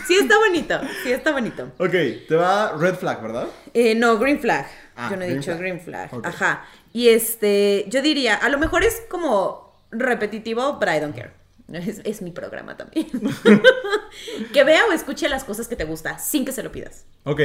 sí 0.07 0.15
está 0.15 0.37
bonito, 0.39 0.79
sí 1.03 1.11
está 1.11 1.31
bonito. 1.31 1.71
Ok, 1.77 1.91
te 2.27 2.35
va 2.35 2.77
red 2.77 2.95
flag, 2.95 3.21
¿verdad? 3.21 3.47
Eh, 3.73 3.95
no, 3.95 4.17
green 4.17 4.39
flag. 4.39 4.67
Ah, 4.95 5.09
yo 5.11 5.17
no 5.17 5.23
he 5.23 5.27
green 5.27 5.39
dicho 5.39 5.51
flag. 5.51 5.59
green 5.59 5.79
flag. 5.81 6.09
Ajá. 6.23 6.65
Y 6.93 7.09
este, 7.09 7.85
yo 7.89 8.01
diría, 8.01 8.35
a 8.35 8.47
lo 8.49 8.57
mejor 8.57 8.83
es 8.83 9.01
como 9.09 9.81
repetitivo, 9.91 10.73
but 10.79 10.87
I 10.89 10.99
don't 10.99 11.15
care. 11.15 11.31
Es, 11.73 12.01
es 12.03 12.21
mi 12.21 12.31
programa 12.31 12.75
también. 12.77 13.07
que 14.53 14.63
vea 14.63 14.85
o 14.89 14.91
escuche 14.91 15.29
las 15.29 15.43
cosas 15.43 15.67
que 15.67 15.75
te 15.75 15.83
gusta 15.85 16.17
sin 16.19 16.45
que 16.45 16.51
se 16.51 16.63
lo 16.63 16.71
pidas. 16.71 17.05
Ok, 17.23 17.41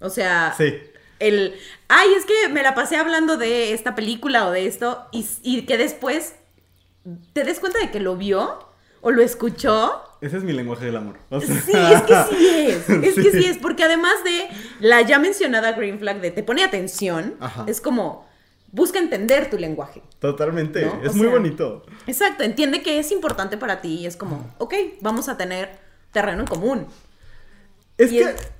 O 0.00 0.10
sea, 0.10 0.54
sí. 0.56 0.74
El, 1.20 1.54
ay, 1.88 2.08
es 2.16 2.24
que 2.26 2.48
me 2.48 2.62
la 2.62 2.74
pasé 2.74 2.96
hablando 2.96 3.36
de 3.36 3.72
esta 3.72 3.94
película 3.94 4.46
o 4.46 4.50
de 4.50 4.66
esto 4.66 5.06
y, 5.12 5.26
y 5.42 5.62
que 5.66 5.78
después 5.78 6.34
te 7.32 7.44
des 7.44 7.60
cuenta 7.60 7.78
de 7.78 7.90
que 7.90 8.00
lo 8.00 8.16
vio 8.16 8.58
o 9.02 9.10
lo 9.10 9.22
escuchó 9.22 10.02
Ese 10.20 10.36
es 10.38 10.42
mi 10.42 10.52
lenguaje 10.52 10.84
del 10.86 10.96
amor. 10.96 11.16
O 11.30 11.40
sea- 11.40 11.60
Sí, 11.60 11.72
es 11.72 12.02
que 12.02 12.14
sí 12.36 12.46
es. 12.68 12.88
Es 13.04 13.14
que 13.14 13.30
Sí. 13.32 13.42
sí 13.42 13.46
es, 13.46 13.58
porque 13.58 13.84
además 13.84 14.12
de 14.24 14.48
la 14.80 15.00
ya 15.02 15.18
mencionada 15.18 15.72
green 15.72 15.98
flag 15.98 16.20
de 16.20 16.30
te 16.30 16.42
pone 16.42 16.62
atención, 16.64 17.36
Ajá. 17.40 17.64
es 17.68 17.80
como 17.80 18.28
busca 18.72 18.98
entender 18.98 19.50
tu 19.50 19.58
lenguaje. 19.58 20.02
Totalmente, 20.20 20.84
¿No? 20.86 21.02
es 21.02 21.10
O 21.10 21.14
muy 21.14 21.26
sea, 21.26 21.30
bonito. 21.36 21.84
Exacto, 22.06 22.44
entiende 22.44 22.82
que 22.82 22.98
es 22.98 23.10
importante 23.12 23.56
para 23.56 23.80
ti 23.80 24.00
y 24.00 24.06
es 24.06 24.16
como, 24.16 24.54
ok, 24.58 24.74
vamos 25.00 25.28
a 25.28 25.36
tener 25.36 25.70
terreno 26.12 26.40
en 26.42 26.46
común. 26.46 26.86
Es 27.98 28.12
Y 28.12 28.18
que, 28.18 28.22
es- 28.24 28.52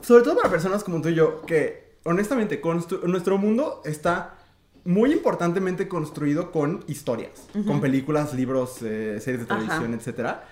sobre 0.00 0.24
todo 0.24 0.36
para 0.36 0.50
personas 0.50 0.82
como 0.84 1.00
tú 1.02 1.10
y 1.10 1.14
yo, 1.14 1.42
que 1.42 1.81
honestamente 2.04 2.60
nuestro 3.04 3.38
mundo 3.38 3.82
está 3.84 4.38
muy 4.84 5.12
importantemente 5.12 5.88
construido 5.88 6.50
con 6.50 6.84
historias, 6.88 7.48
con 7.66 7.80
películas, 7.80 8.34
libros, 8.34 8.82
eh, 8.82 9.18
series 9.20 9.40
de 9.40 9.46
televisión, 9.46 9.94
etcétera. 9.94 10.44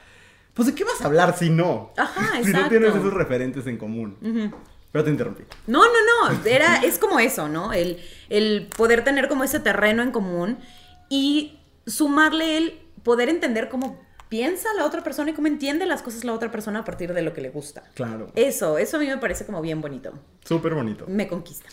Pues 0.55 0.69
de 0.69 0.75
qué 0.75 0.85
vas 0.85 1.01
a 1.01 1.07
hablar 1.07 1.37
si 1.37 1.51
no? 1.51 1.93
Ajá, 1.97 2.33
si 2.37 2.43
no 2.45 2.49
exacto. 2.49 2.69
tienes 2.69 2.95
esos 2.95 3.13
referentes 3.13 3.67
en 3.67 3.77
común. 3.77 4.17
Pero 4.93 5.05
te 5.05 5.11
interrumpí. 5.11 5.45
No, 5.67 5.85
no, 5.85 6.31
no, 6.33 6.45
era, 6.45 6.77
es 6.83 6.99
como 6.99 7.21
eso, 7.21 7.49
¿no? 7.49 7.73
El, 7.73 7.99
el 8.29 8.69
poder 8.77 9.05
tener 9.05 9.29
como 9.29 9.45
ese 9.45 9.61
terreno 9.61 10.03
en 10.03 10.11
común 10.11 10.59
y 11.09 11.61
sumarle 11.87 12.57
el 12.57 12.81
poder 13.03 13.29
entender 13.29 13.69
cómo 13.69 14.01
piensa 14.31 14.73
la 14.75 14.87
otra 14.87 15.03
persona 15.03 15.33
y 15.33 15.35
cómo 15.35 15.49
entiende 15.49 15.85
las 15.85 16.01
cosas 16.01 16.25
la 16.25 16.33
otra 16.33 16.51
persona 16.51 16.79
a 16.79 16.85
partir 16.85 17.13
de 17.13 17.21
lo 17.21 17.35
que 17.35 17.43
le 17.43 17.51
gusta. 17.51 17.83
Claro. 17.95 18.33
Eso, 18.37 18.79
eso 18.79 18.97
a 18.97 19.01
mí 19.01 19.07
me 19.07 19.19
parece 19.19 19.45
como 19.45 19.61
bien 19.61 19.83
bonito. 19.83 20.15
Súper 20.45 20.75
bonito. 20.75 21.05
Me 21.09 21.29
conquista. 21.29 21.69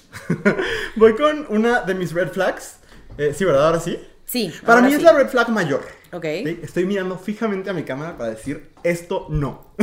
Voy 0.98 1.16
con 1.16 1.46
una 1.50 1.82
de 1.82 1.94
mis 1.94 2.12
red 2.12 2.30
flags. 2.30 2.80
Eh, 3.18 3.34
sí, 3.34 3.46
¿verdad? 3.46 3.68
Ahora 3.68 3.80
sí. 3.80 3.98
Sí. 4.26 4.52
Para 4.66 4.82
mí 4.82 4.94
es 4.94 5.02
la 5.02 5.14
red 5.14 5.30
flag 5.30 5.50
mayor. 5.50 5.82
Ok. 6.12 6.24
¿sí? 6.24 6.60
Estoy 6.64 6.86
mirando 6.86 7.18
fijamente 7.18 7.70
a 7.70 7.74
mi 7.74 7.84
cámara 7.84 8.18
para 8.18 8.32
decir 8.32 8.72
esto 8.84 9.28
no. 9.30 9.68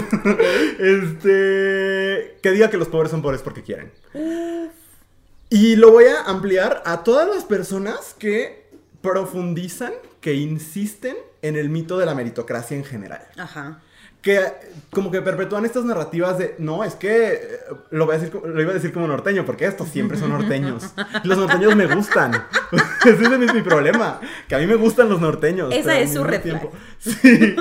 este. 0.78 2.38
Que 2.42 2.50
diga 2.50 2.68
que 2.70 2.76
los 2.76 2.88
pobres 2.88 3.12
son 3.12 3.22
pobres 3.22 3.40
porque 3.40 3.62
quieren. 3.62 3.92
Y 5.48 5.76
lo 5.76 5.92
voy 5.92 6.06
a 6.06 6.22
ampliar 6.22 6.82
a 6.84 7.04
todas 7.04 7.28
las 7.28 7.44
personas 7.44 8.14
que 8.18 8.66
profundizan, 9.00 9.92
que 10.20 10.34
insisten 10.34 11.16
en 11.44 11.57
el 11.57 11.68
mito 11.68 11.98
de 11.98 12.07
la 12.07 12.14
meritocracia 12.14 12.74
en 12.76 12.85
general. 12.85 13.20
Ajá. 13.37 13.80
Que 14.22 14.40
como 14.90 15.11
que 15.11 15.20
perpetúan 15.20 15.66
estas 15.66 15.85
narrativas 15.85 16.38
de, 16.38 16.54
no, 16.59 16.83
es 16.83 16.94
que 16.94 17.35
eh, 17.35 17.40
lo, 17.90 18.07
voy 18.07 18.14
a 18.14 18.18
decir, 18.18 18.35
lo 18.42 18.62
iba 18.62 18.70
a 18.70 18.74
decir 18.74 18.90
como 18.94 19.07
norteño, 19.07 19.44
porque 19.44 19.66
estos 19.66 19.88
siempre 19.88 20.16
son 20.16 20.30
norteños. 20.30 20.94
Los 21.24 21.37
norteños 21.37 21.76
me 21.76 21.87
gustan. 21.94 22.33
Ese 23.04 23.22
es 23.24 23.54
mi 23.54 23.61
problema, 23.61 24.20
que 24.48 24.54
a 24.54 24.59
mí 24.59 24.66
me 24.66 24.76
gustan 24.76 25.11
los 25.11 25.20
norteños. 25.20 25.74
Esa 25.74 25.98
es 25.98 26.14
su 26.14 26.24
red 26.24 26.40
Sí, 27.22 27.54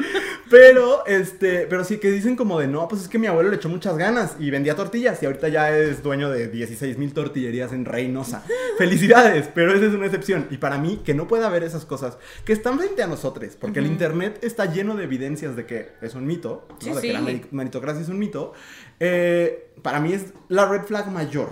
pero, 0.49 1.06
este, 1.06 1.65
pero 1.67 1.84
sí 1.84 1.97
que 1.97 2.12
dicen 2.12 2.36
como 2.36 2.60
de, 2.60 2.67
no, 2.67 2.88
pues 2.88 3.01
es 3.01 3.08
que 3.08 3.17
mi 3.17 3.27
abuelo 3.27 3.49
le 3.49 3.56
echó 3.56 3.69
muchas 3.69 3.97
ganas 3.97 4.36
y 4.39 4.51
vendía 4.51 4.75
tortillas 4.75 5.21
y 5.21 5.25
ahorita 5.25 5.47
ya 5.49 5.75
es 5.75 6.03
dueño 6.03 6.29
de 6.29 6.47
16 6.47 6.97
mil 6.97 7.13
tortillerías 7.13 7.73
en 7.73 7.86
Reynosa. 7.86 8.43
Felicidades, 8.77 9.49
pero 9.53 9.73
esa 9.73 9.86
es 9.88 9.93
una 9.93 10.06
excepción. 10.06 10.47
Y 10.51 10.58
para 10.58 10.77
mí, 10.77 11.01
que 11.03 11.13
no 11.13 11.27
pueda 11.27 11.47
haber 11.47 11.63
esas 11.63 11.86
cosas 11.86 12.17
que 12.45 12.53
están 12.53 12.77
frente 12.77 13.03
a 13.03 13.08
nosotros, 13.08 13.56
porque 13.60 13.79
el 13.79 13.88
internet 13.88 14.39
está 14.43 14.65
lleno 14.71 14.95
de 14.95 15.03
evidencias 15.06 15.56
de 15.56 15.65
que 15.65 15.89
es 16.01 16.13
un 16.15 16.25
mito, 16.25 16.67
¿no? 16.69 16.77
Sí, 16.79 16.91
de 16.91 17.01
que 17.01 17.13
la 17.13 17.19
meri- 17.21 17.47
meritocracia 17.51 18.01
es 18.01 18.10
un 18.10 18.19
mito, 18.19 18.53
eh, 18.99 19.73
para 19.82 19.99
mí 19.99 20.13
es 20.13 20.34
la 20.49 20.65
red 20.67 20.84
flag 20.84 21.10
mayor. 21.12 21.49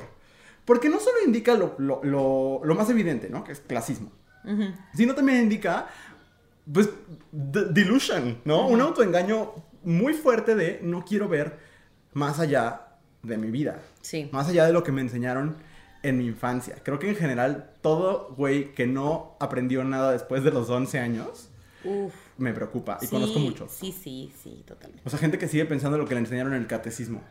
Porque 0.65 0.89
no 0.89 0.99
solo 0.99 1.17
indica 1.25 1.55
lo, 1.55 1.75
lo- 1.79 2.01
lo- 2.03 2.61
lo 2.63 2.75
más 2.75 2.89
evidente, 2.89 3.29
¿no? 3.29 3.43
Que 3.43 3.51
es 3.53 3.59
clasismo. 3.61 4.11
Sino 4.95 5.13
también 5.13 5.39
indica, 5.43 5.87
pues, 6.73 6.89
delusion, 7.31 8.39
¿no? 8.45 8.67
Un 8.67 8.81
autoengaño 8.81 9.53
muy 9.83 10.13
fuerte 10.13 10.55
de 10.55 10.79
no 10.83 11.03
quiero 11.05 11.27
ver 11.27 11.59
más 12.13 12.39
allá 12.39 12.87
de 13.23 13.37
mi 13.37 13.51
vida. 13.51 13.81
Sí. 14.01 14.29
Más 14.31 14.47
allá 14.47 14.65
de 14.65 14.73
lo 14.73 14.83
que 14.83 14.91
me 14.91 15.01
enseñaron 15.01 15.57
en 16.03 16.17
mi 16.17 16.25
infancia. 16.27 16.77
Creo 16.83 16.99
que 16.99 17.09
en 17.09 17.15
general 17.15 17.71
todo 17.81 18.33
güey 18.35 18.73
que 18.73 18.87
no 18.87 19.35
aprendió 19.39 19.83
nada 19.83 20.11
después 20.11 20.43
de 20.43 20.51
los 20.51 20.69
11 20.69 20.99
años 20.99 21.49
Uf. 21.83 22.13
me 22.37 22.53
preocupa 22.53 22.97
y 23.01 23.05
sí, 23.05 23.11
conozco 23.11 23.39
mucho. 23.39 23.67
Sí, 23.69 23.91
sí, 23.91 24.31
sí, 24.41 24.63
totalmente. 24.65 25.03
O 25.05 25.09
sea, 25.09 25.19
gente 25.19 25.37
que 25.37 25.47
sigue 25.47 25.65
pensando 25.65 25.97
lo 25.97 26.07
que 26.07 26.15
le 26.15 26.21
enseñaron 26.21 26.53
en 26.53 26.61
el 26.61 26.67
catecismo. 26.67 27.21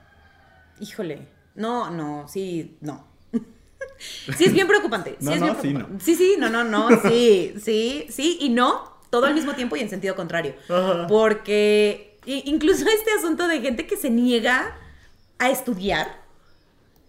Híjole. 0.81 1.26
No, 1.57 1.90
no, 1.90 2.29
sí, 2.29 2.79
no. 2.81 3.07
sí, 4.37 4.44
es 4.44 4.53
bien 4.53 4.68
preocupante. 4.68 5.16
Sí, 5.18 5.26
No, 5.26 5.33
es 5.33 5.40
no, 5.40 5.46
bien 5.46 5.61
sí, 5.61 5.72
no. 5.74 6.00
Sí, 6.00 6.14
sí, 6.14 6.37
no, 6.38 6.48
no, 6.48 6.64
no, 6.64 6.88
sí, 7.03 7.55
sí, 7.62 8.07
sí 8.09 8.38
y 8.40 8.50
no, 8.50 8.89
todo 9.10 9.26
al 9.26 9.34
mismo 9.34 9.54
tiempo 9.54 9.76
y 9.76 9.80
en 9.80 9.90
sentido 9.90 10.14
contrario. 10.16 10.54
Ajá. 10.68 11.06
Porque 11.06 12.18
incluso 12.24 12.84
este 12.88 13.12
asunto 13.12 13.48
de 13.48 13.60
gente 13.60 13.86
que 13.86 13.96
se 13.96 14.10
niega 14.10 14.76
a 15.38 15.50
estudiar, 15.50 16.20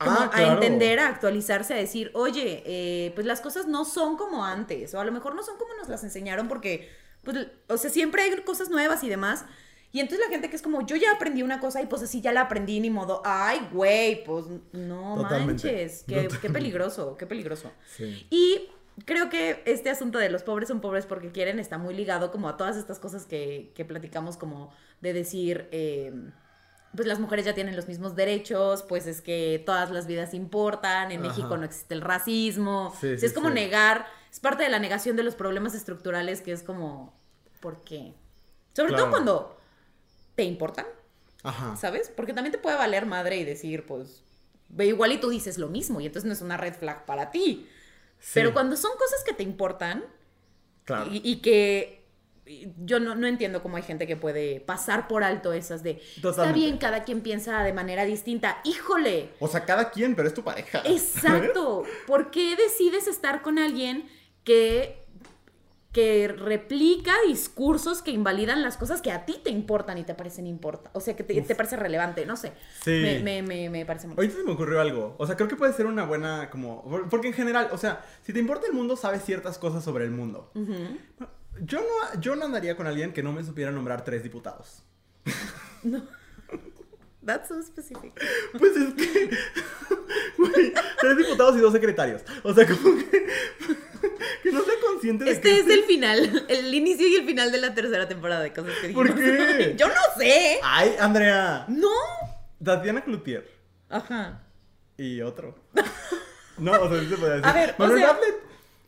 Ah, 0.03 0.31
a 0.33 0.43
entender, 0.53 0.99
a 0.99 1.07
actualizarse, 1.09 1.73
a 1.73 1.77
decir, 1.77 2.09
oye, 2.15 2.63
eh, 2.65 3.11
pues 3.13 3.27
las 3.27 3.39
cosas 3.39 3.67
no 3.67 3.85
son 3.85 4.17
como 4.17 4.43
antes, 4.43 4.93
o 4.95 4.99
a 4.99 5.05
lo 5.05 5.11
mejor 5.11 5.35
no 5.35 5.43
son 5.43 5.57
como 5.57 5.75
nos 5.75 5.89
las 5.89 6.03
enseñaron 6.03 6.47
porque, 6.47 6.89
pues, 7.23 7.47
o 7.67 7.77
sea, 7.77 7.89
siempre 7.89 8.23
hay 8.23 8.35
cosas 8.41 8.69
nuevas 8.69 9.03
y 9.03 9.09
demás. 9.09 9.45
Y 9.91 9.99
entonces 9.99 10.25
la 10.25 10.31
gente 10.31 10.49
que 10.49 10.55
es 10.55 10.61
como, 10.61 10.85
yo 10.87 10.95
ya 10.95 11.11
aprendí 11.11 11.43
una 11.43 11.59
cosa 11.59 11.81
y 11.81 11.85
pues 11.85 12.01
así 12.01 12.21
ya 12.21 12.31
la 12.31 12.41
aprendí, 12.41 12.79
ni 12.79 12.89
modo, 12.89 13.21
ay, 13.25 13.67
güey, 13.71 14.23
pues 14.23 14.45
no 14.71 15.15
Totalmente. 15.17 15.67
manches, 15.67 16.03
qué, 16.07 16.29
qué 16.41 16.49
peligroso, 16.49 17.17
qué 17.17 17.27
peligroso. 17.27 17.71
Sí. 17.95 18.25
Y 18.29 18.69
creo 19.05 19.29
que 19.29 19.61
este 19.65 19.89
asunto 19.89 20.17
de 20.19 20.29
los 20.29 20.43
pobres 20.43 20.67
son 20.69 20.81
pobres 20.81 21.05
porque 21.05 21.31
quieren 21.31 21.59
está 21.59 21.77
muy 21.77 21.93
ligado 21.93 22.31
como 22.31 22.49
a 22.49 22.57
todas 22.57 22.77
estas 22.77 22.99
cosas 22.99 23.25
que, 23.25 23.71
que 23.75 23.85
platicamos 23.85 24.37
como 24.37 24.73
de 25.01 25.13
decir, 25.13 25.67
eh, 25.71 26.13
pues 26.95 27.07
las 27.07 27.19
mujeres 27.19 27.45
ya 27.45 27.53
tienen 27.53 27.75
los 27.75 27.87
mismos 27.87 28.15
derechos, 28.15 28.83
pues 28.83 29.07
es 29.07 29.21
que 29.21 29.63
todas 29.65 29.91
las 29.91 30.07
vidas 30.07 30.33
importan, 30.33 31.11
en 31.11 31.19
Ajá. 31.21 31.29
México 31.29 31.57
no 31.57 31.63
existe 31.65 31.93
el 31.93 32.01
racismo, 32.01 32.91
Sí, 32.99 33.07
O 33.07 33.09
sea, 33.11 33.19
sí, 33.19 33.25
es 33.25 33.33
como 33.33 33.47
sí. 33.49 33.55
negar, 33.55 34.05
es 34.31 34.39
parte 34.39 34.63
de 34.63 34.69
la 34.69 34.79
negación 34.79 35.15
de 35.15 35.23
los 35.23 35.35
problemas 35.35 35.73
estructurales 35.73 36.41
que 36.41 36.51
es 36.51 36.63
como, 36.63 37.13
¿por 37.61 37.81
qué? 37.83 38.13
Sobre 38.73 38.89
Claro. 38.89 39.03
todo 39.03 39.11
cuando 39.11 39.57
te 40.35 40.43
importan, 40.43 40.85
Ajá. 41.43 41.75
¿sabes? 41.77 42.09
Porque 42.15 42.33
también 42.33 42.51
te 42.51 42.57
puede 42.57 42.75
valer 42.77 43.05
madre 43.05 43.37
y 43.37 43.45
decir, 43.45 43.85
pues, 43.85 44.23
ve 44.69 44.85
igual 44.87 45.11
y 45.13 45.17
tú 45.19 45.29
dices 45.29 45.57
lo 45.57 45.67
mismo 45.67 46.01
y 46.01 46.05
entonces 46.07 46.27
no 46.27 46.33
es 46.33 46.41
una 46.41 46.57
red 46.57 46.73
flag 46.73 47.05
para 47.05 47.31
ti. 47.31 47.67
Sí, 48.21 48.31
Pero 48.35 48.53
cuando 48.53 48.77
son 48.77 48.91
cosas 48.97 49.23
que 49.25 49.33
te 49.33 49.43
importan 49.43 50.05
Claro. 50.85 51.11
y, 51.11 51.21
y 51.29 51.41
que 51.41 52.05
yo 52.83 52.99
no, 52.99 53.15
no 53.15 53.27
entiendo 53.27 53.61
cómo 53.61 53.77
hay 53.77 53.83
gente 53.83 54.07
que 54.07 54.15
puede 54.15 54.59
pasar 54.61 55.07
por 55.07 55.23
alto 55.23 55.53
esas 55.53 55.83
de, 55.83 56.01
está 56.15 56.51
bien, 56.51 56.77
cada 56.77 57.03
quien 57.03 57.21
piensa 57.21 57.63
de 57.63 57.73
manera 57.73 58.05
distinta. 58.05 58.61
Híjole, 58.63 59.29
O 59.39 59.47
sea, 59.47 59.65
cada 59.65 59.89
quien, 59.91 60.15
pero 60.15 60.27
es 60.27 60.33
tu 60.33 60.43
pareja. 60.43 60.81
exacto. 60.85 61.83
¿Por 62.07 62.31
qué 62.31 62.55
decides 62.55 63.07
estar 63.07 63.41
con 63.41 63.57
alguien 63.59 64.09
que 64.43 65.00
que 65.91 66.29
replica 66.29 67.13
discursos 67.27 68.01
que 68.01 68.11
invalidan 68.11 68.61
las 68.61 68.77
cosas 68.77 69.01
que 69.01 69.11
a 69.11 69.25
ti 69.25 69.41
te 69.43 69.49
importan 69.49 69.97
y 69.97 70.03
te 70.03 70.15
parecen 70.15 70.47
importa, 70.47 70.89
o 70.93 71.01
sea, 71.01 71.15
que 71.15 71.23
te, 71.23 71.41
te 71.41 71.55
parece 71.55 71.75
relevante, 71.75 72.25
no 72.25 72.37
sé. 72.37 72.53
Sí. 72.81 72.91
Me, 72.91 73.19
me, 73.19 73.41
me, 73.41 73.69
me 73.69 73.85
parece 73.85 74.07
muy... 74.07 74.15
Ahorita 74.15 74.35
se 74.35 74.43
me 74.43 74.53
ocurrió 74.53 74.79
algo. 74.79 75.15
O 75.17 75.27
sea, 75.27 75.35
creo 75.35 75.49
que 75.49 75.57
puede 75.57 75.73
ser 75.73 75.85
una 75.85 76.05
buena, 76.05 76.49
como. 76.49 76.83
Porque 77.09 77.27
en 77.27 77.33
general, 77.33 77.69
o 77.71 77.77
sea, 77.77 78.05
si 78.21 78.31
te 78.31 78.39
importa 78.39 78.67
el 78.67 78.73
mundo, 78.73 78.95
sabes 78.95 79.23
ciertas 79.25 79.57
cosas 79.57 79.83
sobre 79.83 80.05
el 80.05 80.11
mundo. 80.11 80.51
Yo 81.61 81.79
no, 81.81 82.21
yo 82.21 82.35
no 82.35 82.45
andaría 82.45 82.77
con 82.77 82.87
alguien 82.87 83.11
que 83.11 83.21
no 83.21 83.33
me 83.33 83.43
supiera 83.43 83.71
nombrar 83.71 84.05
tres 84.05 84.23
diputados. 84.23 84.83
That's 87.25 87.49
so 87.49 87.61
specific. 87.61 88.11
Pues 88.57 88.75
es 88.75 88.93
que. 88.95 89.29
Güey, 90.37 90.73
tres 90.99 91.17
diputados 91.17 91.55
y 91.55 91.59
dos 91.59 91.71
secretarios. 91.73 92.21
O 92.43 92.53
sea, 92.53 92.65
como 92.67 92.97
que. 92.97 93.27
Que 94.43 94.51
no 94.51 94.63
sea 94.63 94.73
consciente 94.83 95.23
de 95.25 95.31
Este 95.31 95.49
que. 95.49 95.59
es 95.59 95.67
el 95.67 95.83
final, 95.83 96.45
el 96.49 96.73
inicio 96.73 97.07
y 97.07 97.15
el 97.15 97.25
final 97.25 97.51
de 97.51 97.59
la 97.59 97.75
tercera 97.75 98.07
temporada 98.07 98.41
de 98.41 98.51
cosas 98.51 98.73
que 98.81 98.87
dijimos. 98.87 99.07
¿Por 99.11 99.15
qué? 99.15 99.75
Yo 99.77 99.87
no 99.87 99.93
sé. 100.17 100.59
Ay, 100.63 100.95
Andrea. 100.99 101.65
No. 101.67 101.89
Tatiana 102.63 103.03
Cloutier. 103.03 103.47
Ajá. 103.89 104.41
Y 104.97 105.21
otro. 105.21 105.55
No, 106.57 106.71
o 106.81 106.89
sea, 106.89 106.99
sí 107.01 107.07
se 107.09 107.17
puede 107.17 107.35
decir. 107.37 107.45
A 107.47 107.53
ver, 107.53 107.75
o 107.77 107.87
sea-. 107.95 108.17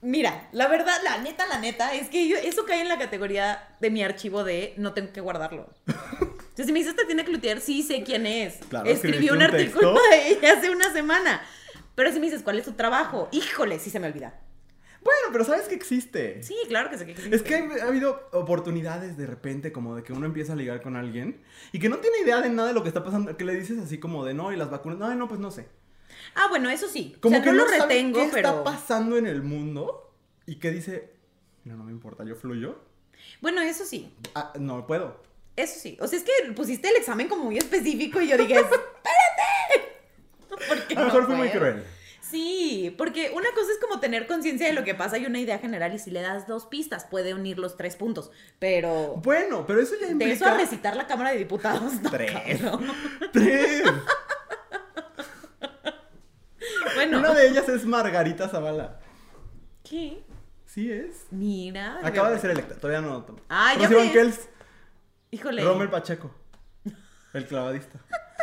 Mira, 0.01 0.49
la 0.51 0.67
verdad, 0.67 0.97
la 1.03 1.19
neta, 1.19 1.45
la 1.47 1.59
neta, 1.59 1.93
es 1.93 2.09
que 2.09 2.27
yo- 2.27 2.37
eso 2.37 2.65
cae 2.65 2.81
en 2.81 2.89
la 2.89 2.97
categoría 2.97 3.75
de 3.79 3.89
mi 3.91 4.03
archivo 4.03 4.43
de 4.43 4.73
no 4.77 4.93
tengo 4.93 5.13
que 5.13 5.21
guardarlo. 5.21 5.69
Entonces, 6.53 6.67
si 6.67 6.71
me 6.71 6.79
dices 6.79 6.95
Tatiana 6.95 7.25
Cloutier, 7.25 7.59
sí 7.61 7.81
sé 7.81 8.03
quién 8.03 8.27
es. 8.27 8.57
Claro, 8.69 8.87
Escribí 8.87 9.25
escribiste 9.25 9.33
un 9.33 9.37
un 9.37 9.43
artículo 9.43 9.93
de 10.11 10.27
ella 10.29 10.53
hace 10.53 10.69
una 10.69 10.93
semana. 10.93 11.41
Pero 11.95 12.11
si 12.11 12.19
me 12.19 12.27
dices 12.27 12.43
cuál 12.43 12.59
es 12.59 12.65
su 12.65 12.73
trabajo, 12.73 13.27
híjole, 13.31 13.79
sí 13.79 13.89
se 13.89 13.99
me 13.99 14.05
olvida. 14.05 14.39
Bueno, 15.03 15.29
pero 15.31 15.45
sabes 15.45 15.67
que 15.67 15.73
existe. 15.73 16.43
Sí, 16.43 16.55
claro 16.67 16.91
que 16.91 16.99
sé 16.99 17.07
que 17.07 17.13
existe. 17.13 17.35
Es 17.35 17.41
que 17.41 17.55
ha 17.55 17.87
habido 17.87 18.29
oportunidades 18.33 19.17
de 19.17 19.25
repente 19.25 19.71
como 19.71 19.95
de 19.95 20.03
que 20.03 20.13
uno 20.13 20.27
empieza 20.27 20.53
a 20.53 20.55
ligar 20.55 20.83
con 20.83 20.95
alguien 20.95 21.41
y 21.71 21.79
que 21.79 21.89
no 21.89 21.97
tiene 21.97 22.19
idea 22.19 22.39
de 22.39 22.51
nada 22.51 22.67
de 22.67 22.75
lo 22.75 22.83
que 22.83 22.89
está 22.89 23.03
pasando, 23.03 23.35
que 23.35 23.45
le 23.45 23.55
dices 23.55 23.79
así 23.79 23.97
como 23.97 24.23
de 24.23 24.35
no, 24.35 24.53
y 24.53 24.55
las 24.55 24.69
vacunas, 24.69 24.99
no, 24.99 25.13
no, 25.15 25.27
pues 25.27 25.39
no 25.39 25.49
sé. 25.49 25.67
Ah, 26.35 26.49
bueno, 26.49 26.69
eso 26.69 26.87
sí. 26.87 27.15
Como 27.19 27.35
o 27.35 27.41
sea, 27.41 27.43
que 27.43 27.57
no 27.57 27.63
lo 27.63 27.67
sabe 27.67 27.81
retengo, 27.81 28.19
qué 28.19 28.29
pero. 28.31 28.49
está 28.49 28.63
pasando 28.63 29.17
en 29.17 29.25
el 29.25 29.41
mundo 29.41 30.13
y 30.45 30.57
que 30.57 30.69
dice, 30.69 31.15
no, 31.63 31.77
no 31.77 31.83
me 31.83 31.91
importa, 31.91 32.23
yo 32.23 32.35
fluyo. 32.35 32.77
Bueno, 33.41 33.59
eso 33.61 33.85
sí. 33.85 34.13
Ah, 34.35 34.53
no 34.59 34.85
puedo. 34.85 35.32
Eso 35.55 35.79
sí. 35.79 35.97
O 36.01 36.07
sea, 36.07 36.17
es 36.19 36.25
que 36.25 36.51
pusiste 36.53 36.89
el 36.89 36.95
examen 36.95 37.27
como 37.27 37.45
muy 37.45 37.57
específico 37.57 38.19
y 38.21 38.27
yo 38.27 38.37
dije, 38.37 38.53
¡espérate! 38.59 39.95
Porque 40.67 40.93
A 40.95 40.99
lo 40.99 41.01
no 41.01 41.05
mejor 41.05 41.25
fue 41.27 41.35
muy 41.35 41.49
cruel. 41.49 41.83
Sí, 42.21 42.95
porque 42.97 43.29
una 43.35 43.49
cosa 43.53 43.71
es 43.71 43.77
como 43.79 43.99
tener 43.99 44.25
conciencia 44.25 44.65
de 44.65 44.73
lo 44.73 44.83
que 44.83 44.95
pasa 44.95 45.19
y 45.19 45.25
una 45.27 45.39
idea 45.39 45.59
general 45.59 45.93
y 45.93 45.99
si 45.99 46.09
le 46.09 46.21
das 46.21 46.47
dos 46.47 46.65
pistas 46.65 47.05
puede 47.05 47.35
unir 47.35 47.59
los 47.59 47.77
tres 47.77 47.95
puntos, 47.95 48.31
pero 48.57 49.17
Bueno, 49.23 49.65
pero 49.67 49.79
eso 49.81 49.93
ya 50.01 50.07
de 50.07 50.31
eso 50.31 50.45
a 50.45 50.49
implica... 50.49 50.57
recitar 50.57 50.95
la 50.95 51.05
Cámara 51.05 51.31
de 51.31 51.37
Diputados, 51.37 51.93
no, 52.01 52.09
Tres. 52.09 52.31
cabrón. 52.31 52.87
¡Tres! 53.31 53.83
Bueno, 56.95 57.19
Una 57.19 57.33
de 57.33 57.47
ellas 57.49 57.67
es 57.69 57.85
Margarita 57.85 58.47
Zavala. 58.47 58.99
¿qué? 59.83 60.23
Sí 60.65 60.91
es. 60.91 61.25
Mira. 61.31 61.99
Acaba 62.03 62.31
de 62.31 62.39
ser 62.39 62.51
electa, 62.51 62.75
todavía 62.75 63.01
no. 63.01 63.25
Ah, 63.49 63.73
ya 63.79 63.89
Banquels, 63.89 64.47
Híjole. 65.33 65.63
Rommel 65.63 65.89
Pacheco, 65.89 66.29
el 67.33 67.47
clavadista. 67.47 67.97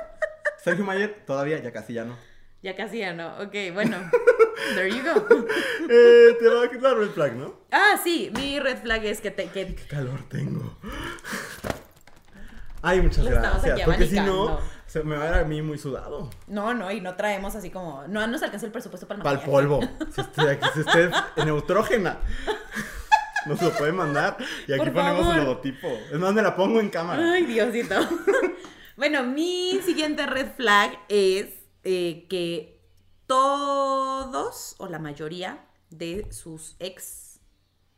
Sergio 0.65 0.85
Mayer, 0.85 1.23
todavía, 1.25 1.63
ya 1.63 1.73
casi 1.73 1.95
ya 1.95 2.05
no. 2.05 2.17
Ya 2.65 2.75
casi 2.75 2.99
ya 2.99 3.13
no. 3.13 3.29
Ok, 3.39 3.55
bueno. 3.73 3.97
There 4.75 4.91
you 4.91 5.03
go. 5.05 5.25
Eh, 5.93 6.37
te 6.39 6.49
va 6.49 6.65
a 6.65 6.71
quitar 6.71 6.97
red 6.97 7.11
flag, 7.11 7.35
¿no? 7.35 7.61
Ah, 7.71 7.95
sí, 8.03 8.31
mi 8.35 8.59
red 8.59 8.79
flag 8.79 9.05
es 9.05 9.21
que 9.21 9.31
te, 9.31 9.47
que 9.47 9.75
Qué 9.75 9.87
calor 9.87 10.29
tengo. 10.29 10.77
Ay, 12.83 13.01
muchas 13.01 13.25
Lo 13.25 13.31
gracias. 13.31 13.73
aquí 13.73 13.83
Porque 13.85 14.07
si 14.07 14.21
no, 14.21 14.61
se 14.87 15.03
me 15.05 15.17
va 15.17 15.29
a 15.29 15.31
ver 15.31 15.41
a 15.41 15.45
mí 15.45 15.63
muy 15.63 15.79
sudado. 15.79 16.29
No, 16.49 16.75
no, 16.75 16.91
y 16.91 17.01
no 17.01 17.15
traemos 17.15 17.55
así 17.55 17.71
como. 17.71 18.07
No 18.09 18.27
nos 18.27 18.43
alcanza 18.43 18.67
el 18.67 18.73
presupuesto 18.73 19.07
para 19.07 19.19
el 19.19 19.23
Para 19.23 19.41
el 19.41 19.49
polvo. 19.49 19.81
Si 20.13 20.21
usted, 20.21 20.61
si 20.75 20.81
usted 20.81 21.13
es 21.37 21.45
neutrógena. 21.45 22.19
Nos 23.47 23.61
lo 23.63 23.71
puede 23.73 23.93
mandar. 23.93 24.37
Y 24.67 24.73
aquí 24.73 24.79
Por 24.79 24.93
ponemos 24.93 25.21
favor. 25.23 25.37
el 25.39 25.45
logotipo. 25.45 25.89
Es 26.13 26.19
más, 26.19 26.33
me 26.35 26.43
la 26.43 26.55
pongo 26.57 26.81
en 26.81 26.91
cámara. 26.91 27.33
Ay, 27.33 27.45
Diosito. 27.47 27.95
bueno, 28.97 29.23
mi 29.25 29.81
siguiente 29.85 30.27
red 30.27 30.49
flag 30.57 30.99
es 31.09 31.47
eh, 31.85 32.27
que 32.29 32.81
todos 33.27 34.75
o 34.79 34.87
la 34.89 34.99
mayoría 34.99 35.65
de 35.91 36.27
sus 36.33 36.77
ex 36.79 37.41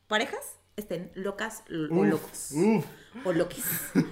parejas 0.07 0.59
estén 0.76 1.11
locas 1.14 1.62
o 1.68 2.05
locos. 2.05 2.50
Uf. 2.52 2.85
O 3.24 3.33
loquis. 3.33 3.64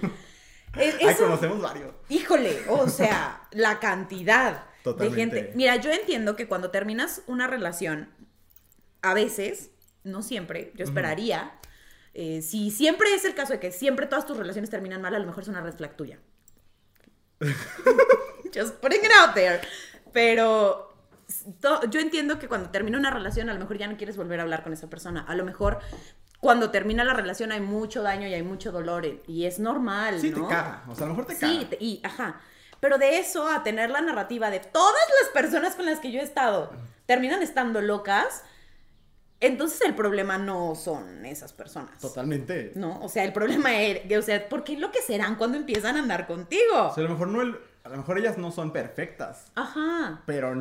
Es- 0.77 0.95
Ay, 1.01 1.07
eso- 1.09 1.23
conocemos 1.25 1.61
varios. 1.61 1.93
Híjole, 2.07 2.61
o 2.69 2.87
sea, 2.87 3.41
la 3.51 3.79
cantidad 3.81 4.63
Totalmente. 4.85 5.35
de 5.35 5.41
gente. 5.41 5.57
Mira, 5.57 5.75
yo 5.75 5.91
entiendo 5.91 6.37
que 6.37 6.47
cuando 6.47 6.71
terminas 6.71 7.23
una 7.27 7.45
relación, 7.47 8.07
a 9.01 9.13
veces, 9.13 9.70
no 10.03 10.21
siempre, 10.21 10.71
yo 10.75 10.83
esperaría, 10.83 11.51
eh, 12.13 12.41
si 12.41 12.71
siempre 12.71 13.13
es 13.13 13.23
el 13.25 13.35
caso 13.35 13.53
de 13.53 13.59
que 13.59 13.71
siempre 13.71 14.05
todas 14.07 14.25
tus 14.25 14.37
relaciones 14.37 14.69
terminan 14.69 15.01
mal, 15.01 15.15
a 15.15 15.19
lo 15.19 15.25
mejor 15.27 15.43
es 15.43 15.49
una 15.49 15.61
red 15.61 15.73
flag 15.73 15.95
tuya. 15.95 16.19
Just 18.53 18.75
putting 18.81 19.03
it 19.03 19.11
out 19.21 19.33
there. 19.33 19.61
Pero 20.11 20.93
yo 21.89 21.99
entiendo 21.99 22.37
que 22.37 22.47
cuando 22.47 22.69
termina 22.69 22.97
una 22.97 23.11
relación, 23.11 23.49
a 23.49 23.53
lo 23.53 23.59
mejor 23.59 23.77
ya 23.77 23.87
no 23.87 23.95
quieres 23.97 24.17
volver 24.17 24.39
a 24.39 24.43
hablar 24.43 24.63
con 24.63 24.73
esa 24.73 24.89
persona. 24.89 25.23
A 25.27 25.35
lo 25.35 25.45
mejor 25.45 25.79
cuando 26.39 26.71
termina 26.71 27.03
la 27.03 27.13
relación 27.13 27.51
hay 27.51 27.61
mucho 27.61 28.01
daño 28.01 28.27
y 28.27 28.33
hay 28.33 28.43
mucho 28.43 28.71
dolor 28.71 29.05
y 29.27 29.45
es 29.45 29.59
normal, 29.59 30.19
Sí, 30.19 30.31
¿no? 30.31 30.47
te 30.47 30.53
caga. 30.53 30.83
O 30.89 30.95
sea, 30.95 31.05
a 31.05 31.07
lo 31.09 31.13
mejor 31.15 31.27
te 31.27 31.35
Sí, 31.35 31.39
caga. 31.59 31.69
te- 31.69 31.77
y 31.79 32.01
ajá. 32.03 32.41
Pero 32.81 32.97
de 32.97 33.19
eso 33.19 33.47
a 33.47 33.63
tener 33.63 33.89
la 33.91 34.01
narrativa 34.01 34.49
de 34.49 34.59
todas 34.59 34.95
las 35.21 35.29
personas 35.31 35.75
con 35.75 35.85
las 35.85 35.99
que 35.99 36.11
yo 36.11 36.19
he 36.19 36.23
estado 36.23 36.73
terminan 37.05 37.41
estando 37.43 37.79
locas, 37.81 38.43
entonces 39.41 39.81
el 39.81 39.95
problema 39.95 40.37
no 40.37 40.75
son 40.75 41.25
esas 41.25 41.51
personas. 41.53 41.99
Totalmente. 41.99 42.71
¿No? 42.75 42.99
O 43.01 43.09
sea, 43.09 43.23
el 43.25 43.33
problema 43.33 43.81
es, 43.81 44.01
o 44.17 44.21
sea, 44.21 44.47
¿por 44.47 44.63
qué 44.63 44.73
enloquecerán 44.73 45.35
cuando 45.35 45.57
empiezan 45.57 45.97
a 45.97 45.99
andar 45.99 46.27
contigo? 46.27 46.87
O 46.89 46.93
sea, 46.93 47.03
a 47.03 47.07
lo 47.07 47.13
mejor 47.13 47.27
no 47.27 47.41
el. 47.41 47.57
a 47.83 47.89
lo 47.89 47.97
mejor 47.97 48.17
ellas 48.19 48.37
no 48.37 48.51
son 48.51 48.71
perfectas. 48.71 49.51
Ajá. 49.55 50.21
Pero 50.27 50.53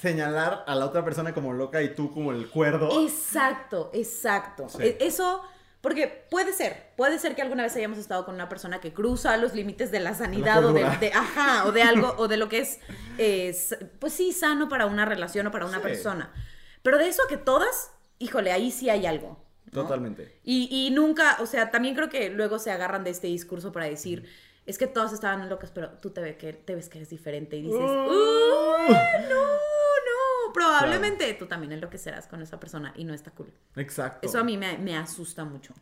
señalar 0.00 0.64
a 0.66 0.74
la 0.74 0.86
otra 0.86 1.04
persona 1.04 1.34
como 1.34 1.52
loca 1.52 1.82
y 1.82 1.94
tú 1.94 2.10
como 2.12 2.32
el 2.32 2.48
cuerdo. 2.48 3.02
Exacto, 3.04 3.90
exacto. 3.92 4.68
Sí. 4.68 4.78
E- 4.82 4.96
Eso, 5.00 5.42
porque 5.80 6.24
puede 6.30 6.52
ser, 6.52 6.92
puede 6.96 7.18
ser 7.18 7.34
que 7.34 7.42
alguna 7.42 7.62
vez 7.64 7.74
hayamos 7.76 7.98
estado 7.98 8.24
con 8.24 8.34
una 8.34 8.48
persona 8.48 8.80
que 8.80 8.92
cruza 8.92 9.36
los 9.36 9.54
límites 9.54 9.90
de 9.90 10.00
la 10.00 10.14
sanidad 10.14 10.64
o 10.64 10.72
de, 10.72 10.84
ajá, 11.12 11.66
o 11.66 11.72
de 11.72 11.82
algo, 11.82 12.14
o 12.18 12.28
de 12.28 12.36
lo 12.36 12.48
que 12.48 12.60
es, 12.60 12.78
eh, 13.18 13.54
pues 13.98 14.12
sí, 14.12 14.32
sano 14.32 14.68
para 14.68 14.86
una 14.86 15.04
relación 15.04 15.46
o 15.46 15.50
para 15.50 15.66
una 15.66 15.78
Sí. 15.78 15.82
persona. 15.82 16.32
Pero 16.82 16.98
de 16.98 17.08
eso 17.08 17.22
a 17.24 17.28
que 17.28 17.36
todas, 17.36 17.92
híjole, 18.18 18.52
ahí 18.52 18.70
sí 18.70 18.90
hay 18.90 19.06
algo. 19.06 19.42
¿no? 19.66 19.82
Totalmente. 19.82 20.38
Y, 20.44 20.68
y 20.70 20.90
nunca, 20.90 21.38
o 21.40 21.46
sea, 21.46 21.70
también 21.70 21.94
creo 21.94 22.08
que 22.08 22.28
luego 22.30 22.58
se 22.58 22.70
agarran 22.70 23.04
de 23.04 23.10
este 23.10 23.28
discurso 23.28 23.72
para 23.72 23.86
decir, 23.86 24.28
es 24.66 24.78
que 24.78 24.86
todas 24.86 25.12
estaban 25.12 25.48
locas, 25.48 25.70
pero 25.70 25.90
tú 25.98 26.10
te, 26.10 26.20
ve 26.20 26.36
que, 26.36 26.52
te 26.52 26.74
ves 26.74 26.88
que 26.88 26.98
eres 26.98 27.10
diferente 27.10 27.56
y 27.56 27.62
dices, 27.62 27.80
Uh. 27.80 27.84
"Uh, 27.84 28.92
no, 28.92 29.42
no, 29.42 30.52
probablemente 30.52 31.32
tú 31.34 31.46
también 31.46 31.72
enloquecerás 31.72 32.26
con 32.26 32.42
esa 32.42 32.60
persona 32.60 32.92
y 32.96 33.04
no 33.04 33.14
está 33.14 33.30
cool. 33.30 33.52
Exacto. 33.76 34.26
Eso 34.26 34.38
a 34.38 34.44
mí 34.44 34.56
me, 34.56 34.78
me 34.78 34.96
asusta 34.96 35.44
mucho. 35.44 35.74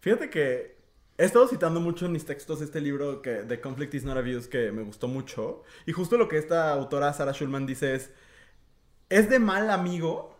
Fíjate 0.00 0.30
que 0.30 0.76
he 1.18 1.24
estado 1.24 1.48
citando 1.48 1.80
mucho 1.80 2.06
en 2.06 2.12
mis 2.12 2.24
textos 2.24 2.60
este 2.60 2.80
libro 2.80 3.22
que 3.22 3.36
The 3.42 3.60
Conflict 3.60 3.94
is 3.94 4.04
Not 4.04 4.16
Abuse 4.18 4.48
que 4.48 4.70
me 4.72 4.82
gustó 4.82 5.08
mucho. 5.08 5.62
Y 5.86 5.92
justo 5.92 6.16
lo 6.16 6.28
que 6.28 6.38
esta 6.38 6.72
autora 6.72 7.12
Sarah 7.12 7.32
Schulman 7.32 7.66
dice 7.66 7.94
es, 7.94 8.10
es 9.08 9.28
de 9.28 9.38
mal 9.38 9.70
amigo 9.70 10.33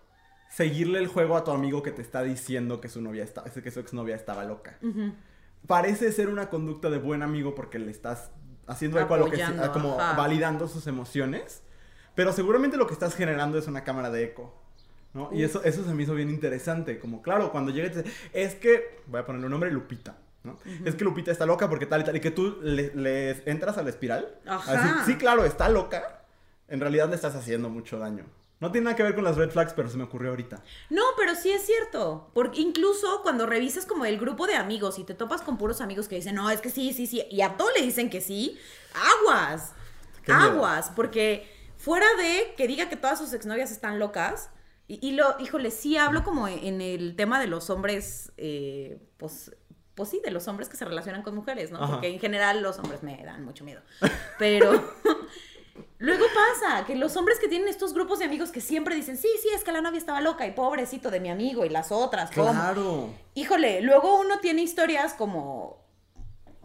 seguirle 0.55 1.01
el 1.01 1.09
juego 1.09 1.37
a 1.37 1.43
tu 1.43 1.51
amigo 1.51 1.83
que 1.83 1.91
te 1.91 2.01
está 2.01 2.23
diciendo 2.23 2.81
que 2.81 2.89
su 2.89 3.01
novia 3.03 3.25
está, 3.25 3.43
que 3.43 3.71
su 3.71 3.81
exnovia 3.81 4.15
estaba 4.15 4.45
loca. 4.45 4.79
Parece 5.67 6.13
ser 6.13 6.29
una 6.29 6.49
conducta 6.49 6.91
de 6.91 6.99
buen 6.99 7.23
amigo 7.23 7.55
porque 7.55 7.79
le 7.79 7.91
estás 7.91 8.31
haciendo 8.67 9.01
eco 9.01 9.15
a 9.15 9.19
lo 9.19 9.31
que 9.31 9.43
a 9.43 9.73
como 9.73 9.99
ajá. 9.99 10.17
validando 10.17 10.69
sus 10.69 10.87
emociones. 10.87 11.63
Pero 12.15 12.33
seguramente 12.33 12.77
lo 12.77 12.87
que 12.87 12.93
estás 12.93 13.17
generando 13.17 13.59
es 13.59 13.67
una 13.67 13.83
cámara 13.83 14.11
de 14.11 14.25
eco. 14.25 14.55
¿no? 15.13 15.31
Y 15.33 15.43
eso, 15.43 15.63
eso 15.65 15.85
se 15.85 15.93
me 15.93 16.05
hizo 16.05 16.15
bien 16.15 16.31
interesante. 16.31 17.01
Como, 17.01 17.23
claro, 17.23 17.51
cuando 17.51 17.73
dice, 17.73 18.05
es 18.33 18.55
que, 18.55 19.01
voy 19.07 19.21
a 19.21 19.27
ponerle 19.27 19.47
un 19.47 19.53
nombre, 19.53 19.73
Lupita. 19.73 20.19
¿no? 20.45 20.59
Es 20.85 20.95
que 20.95 21.03
Lupita 21.03 21.33
está 21.33 21.47
loca 21.47 21.69
porque 21.69 21.87
tal 21.87 22.03
y 22.03 22.05
tal. 22.05 22.17
Y 22.17 22.21
que 22.21 22.31
tú 22.31 22.59
le, 22.63 22.95
le 22.95 23.43
entras 23.51 23.77
a 23.79 23.83
la 23.83 23.91
espiral. 23.91 24.39
Ajá. 24.47 25.05
Sí, 25.05 25.17
claro, 25.17 25.45
está 25.45 25.69
loca. 25.69 26.25
En 26.69 26.79
realidad 26.81 27.09
le 27.09 27.17
estás 27.17 27.35
haciendo 27.35 27.69
mucho 27.71 27.99
daño. 27.99 28.27
No 28.65 28.73
tiene 28.73 28.87
nada 28.87 28.97
que 28.97 29.03
ver 29.03 29.15
con 29.15 29.25
las 29.25 29.37
red 29.37 29.51
flags, 29.51 29.75
pero 29.75 29.91
se 29.91 29.99
me 29.99 30.05
ocurrió 30.05 30.31
ahorita. 30.31 30.63
No, 30.89 31.03
pero 31.19 31.35
sí 31.35 31.51
es 31.51 31.67
cierto. 31.67 32.31
Porque 32.33 32.63
incluso 32.63 33.21
cuando 33.23 33.45
revisas 33.45 33.85
como 33.85 34.07
el 34.07 34.19
grupo 34.19 34.47
de 34.47 34.55
amigos 34.55 34.99
y 34.99 35.05
te 35.05 35.13
topas 35.13 35.43
con 35.43 35.59
puros 35.59 35.83
amigos 35.83 36.09
que 36.09 36.17
dicen, 36.17 36.35
no, 36.35 36.51
es 36.51 36.63
que 36.63 36.71
sí, 36.71 36.95
sí, 36.95 37.07
sí, 37.07 37.23
y 37.31 37.43
a 37.43 37.59
todos 37.59 37.73
le 37.77 37.85
dicen 37.85 38.09
que 38.09 38.23
sí, 38.23 38.59
aguas. 39.21 39.73
Qué 40.23 40.33
miedo. 40.33 40.53
aguas. 40.53 40.91
Porque 40.97 41.47
fuera 41.77 42.07
de 42.17 42.55
que 42.57 42.67
diga 42.67 42.89
que 42.89 42.97
todas 42.97 43.19
sus 43.19 43.35
exnovias 43.35 43.71
están 43.71 43.99
locas, 43.99 44.49
y, 44.89 45.07
y 45.07 45.13
lo, 45.13 45.37
híjole, 45.41 45.71
sí 45.71 45.99
hablo 45.99 46.25
como 46.25 46.49
en 46.49 46.81
el 46.81 47.17
tema 47.17 47.39
de 47.39 47.49
los 47.49 47.69
hombres, 47.69 48.33
eh, 48.39 48.99
pues. 49.19 49.55
Pues 49.95 50.09
sí, 50.09 50.21
de 50.25 50.33
los 50.33 50.49
hombres 50.49 50.69
que 50.69 50.77
se 50.77 50.85
relacionan 50.85 51.23
con 51.23 51.37
mujeres, 51.37 51.71
¿no? 51.71 51.79
Ajá. 51.79 51.93
Porque 51.93 52.09
en 52.09 52.19
general 52.19 52.63
los 52.63 52.79
hombres 52.81 53.05
me 53.05 53.23
dan 53.25 53.45
mucho 53.45 53.63
miedo. 53.63 53.81
Pero 54.41 54.73
Luego 56.05 56.27
pasa 56.35 56.85
que 56.85 56.97
los 56.97 57.17
hombres 57.17 57.39
que 57.39 57.49
tienen 57.49 57.69
estos 57.69 57.95
grupos 57.95 58.19
de 58.19 58.27
amigos 58.27 58.51
que 58.51 58.61
siempre 58.61 58.95
dicen, 58.95 59.17
sí, 59.17 59.29
sí, 59.43 59.49
es 59.55 59.65
que 59.65 59.73
la 59.73 59.81
novia 59.81 59.99
estaba 59.99 60.21
loca 60.21 60.47
y 60.47 60.53
pobrecito 60.53 61.11
de 61.11 61.19
mi 61.19 61.31
amigo 61.31 61.65
y 61.65 61.71
las 61.71 61.91
otras, 61.91 62.31
¿cómo?". 62.31 62.53
Claro. 62.53 63.11
Híjole, 63.35 63.81
luego 63.81 64.21
uno 64.21 64.39
tiene 64.41 64.63
historias 64.63 65.15
como 65.15 65.83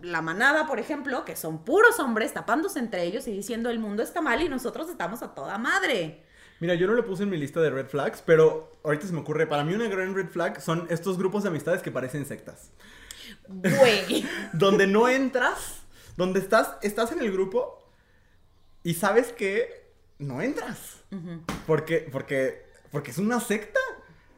la 0.01 0.21
manada, 0.21 0.67
por 0.67 0.79
ejemplo, 0.79 1.23
que 1.25 1.35
son 1.35 1.63
puros 1.63 1.99
hombres 1.99 2.33
tapándose 2.33 2.79
entre 2.79 3.03
ellos 3.03 3.27
y 3.27 3.31
diciendo 3.31 3.69
el 3.69 3.79
mundo 3.79 4.03
está 4.03 4.21
mal 4.21 4.41
y 4.41 4.49
nosotros 4.49 4.89
estamos 4.89 5.21
a 5.23 5.33
toda 5.33 5.57
madre. 5.57 6.25
Mira, 6.59 6.75
yo 6.75 6.87
no 6.87 6.93
le 6.93 7.03
puse 7.03 7.23
en 7.23 7.29
mi 7.29 7.37
lista 7.37 7.61
de 7.61 7.69
red 7.69 7.87
flags, 7.87 8.21
pero 8.25 8.79
ahorita 8.83 9.07
se 9.07 9.13
me 9.13 9.21
ocurre, 9.21 9.47
para 9.47 9.63
mí 9.63 9.73
una 9.73 9.87
gran 9.87 10.13
red 10.13 10.27
flag 10.27 10.61
son 10.61 10.87
estos 10.89 11.17
grupos 11.17 11.43
de 11.43 11.49
amistades 11.49 11.81
que 11.81 11.91
parecen 11.91 12.25
sectas. 12.25 12.71
Güey. 13.47 14.27
donde 14.53 14.85
no 14.85 15.07
entras, 15.07 15.81
donde 16.17 16.39
estás, 16.39 16.75
estás 16.81 17.13
en 17.13 17.19
el 17.19 17.31
grupo 17.31 17.78
y 18.89 18.95
sabes 18.95 19.31
que 19.31 19.93
no 20.17 20.41
entras. 20.41 21.03
Porque, 21.67 22.09
porque, 22.11 22.65
porque 22.91 23.11
es 23.11 23.19
una 23.19 23.39
secta, 23.39 23.79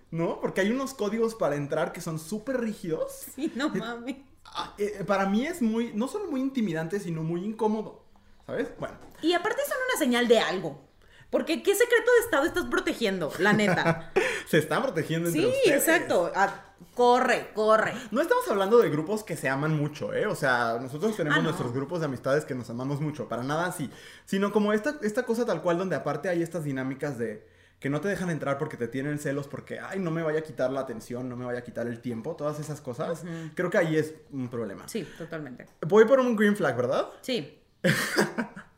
¿no? 0.09 0.41
Porque 0.41 0.59
hay 0.59 0.71
unos 0.71 0.93
códigos 0.93 1.35
para 1.35 1.55
entrar 1.55 1.93
que 1.93 2.01
son 2.01 2.19
súper 2.19 2.59
rígidos. 2.59 3.27
sí, 3.35 3.49
no 3.55 3.69
mames. 3.69 4.17
Ah, 4.43 4.75
eh, 4.77 5.05
para 5.07 5.25
mí 5.27 5.47
es 5.47 5.61
muy, 5.61 5.93
no 5.93 6.09
solo 6.09 6.29
muy 6.29 6.41
intimidante, 6.41 6.99
sino 6.99 7.23
muy 7.23 7.45
incómodo, 7.45 8.03
¿sabes? 8.45 8.67
Bueno, 8.77 8.95
Y 9.21 9.31
aparte 9.31 9.61
son 9.65 9.77
una 9.89 9.97
señal 9.97 10.27
de 10.27 10.39
algo. 10.39 10.85
Porque 11.31 11.63
¿qué 11.63 11.73
secreto 11.73 12.11
de 12.19 12.25
Estado 12.25 12.45
estás 12.45 12.65
protegiendo? 12.65 13.31
La 13.39 13.53
neta. 13.53 14.11
se 14.47 14.59
están 14.59 14.83
protegiendo 14.83 15.29
entre 15.29 15.41
Sí, 15.41 15.47
ustedes. 15.47 15.77
exacto. 15.87 16.31
Ah, 16.35 16.65
corre, 16.93 17.51
corre. 17.55 17.93
No 18.11 18.21
estamos 18.21 18.47
hablando 18.49 18.77
de 18.79 18.89
grupos 18.89 19.23
que 19.23 19.35
se 19.37 19.47
aman 19.49 19.73
mucho, 19.75 20.13
¿eh? 20.13 20.27
O 20.27 20.35
sea, 20.35 20.77
nosotros 20.81 21.15
tenemos 21.15 21.39
Ah, 21.39 21.41
no. 21.41 21.47
nuestros 21.49 21.73
grupos 21.73 22.01
de 22.01 22.07
amistades 22.07 22.43
que 22.45 22.53
nos 22.53 22.69
amamos 22.69 22.99
mucho, 23.01 23.29
para 23.29 23.43
nada 23.43 23.65
así. 23.65 23.89
Sino 24.25 24.51
como 24.51 24.73
esta, 24.73 24.97
esta 25.01 25.23
cosa 25.23 25.45
tal 25.45 25.61
cual 25.61 25.77
donde 25.77 25.95
aparte 25.95 26.27
hay 26.29 26.43
estas 26.43 26.65
dinámicas 26.65 27.17
de 27.17 27.47
que 27.79 27.89
no 27.89 27.99
te 28.01 28.09
dejan 28.09 28.29
entrar 28.29 28.57
porque 28.59 28.77
te 28.77 28.87
tienen 28.87 29.17
celos, 29.17 29.47
porque, 29.47 29.79
ay, 29.79 29.97
no 29.99 30.11
me 30.11 30.21
vaya 30.21 30.39
a 30.39 30.43
quitar 30.43 30.69
la 30.69 30.81
atención, 30.81 31.27
no 31.29 31.35
me 31.35 31.45
vaya 31.45 31.59
a 31.59 31.63
quitar 31.63 31.87
el 31.87 31.99
tiempo, 31.99 32.35
todas 32.35 32.59
esas 32.59 32.79
cosas. 32.81 33.23
Creo 33.55 33.71
que 33.71 33.77
ahí 33.79 33.97
es 33.97 34.13
un 34.31 34.49
problema. 34.49 34.87
Sí, 34.87 35.07
totalmente. 35.17 35.65
Voy 35.87 36.05
por 36.05 36.19
un 36.19 36.35
green 36.35 36.55
flag, 36.55 36.75
¿verdad? 36.75 37.07
Sí. 37.21 37.57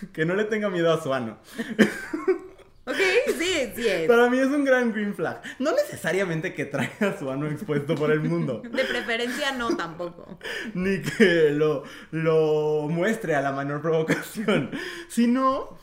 Que 0.12 0.24
no 0.24 0.34
le 0.34 0.44
tenga 0.44 0.68
miedo 0.70 0.92
a 0.92 1.02
su 1.02 1.12
ano. 1.12 1.38
Ok, 2.88 2.96
sí, 3.38 3.72
sí 3.76 3.86
es. 3.86 4.08
Para 4.08 4.30
mí 4.30 4.38
es 4.38 4.46
un 4.46 4.64
gran 4.64 4.92
green 4.92 5.14
flag. 5.14 5.42
No 5.58 5.72
necesariamente 5.72 6.54
que 6.54 6.64
traiga 6.64 7.18
su 7.18 7.30
ano 7.30 7.46
expuesto 7.46 7.94
por 7.94 8.10
el 8.10 8.20
mundo. 8.20 8.62
De 8.64 8.84
preferencia 8.84 9.52
no 9.52 9.76
tampoco. 9.76 10.38
ni 10.72 11.02
que 11.02 11.50
lo, 11.50 11.82
lo 12.12 12.86
muestre 12.88 13.34
a 13.34 13.42
la 13.42 13.52
menor 13.52 13.82
provocación, 13.82 14.70
sino, 15.08 15.76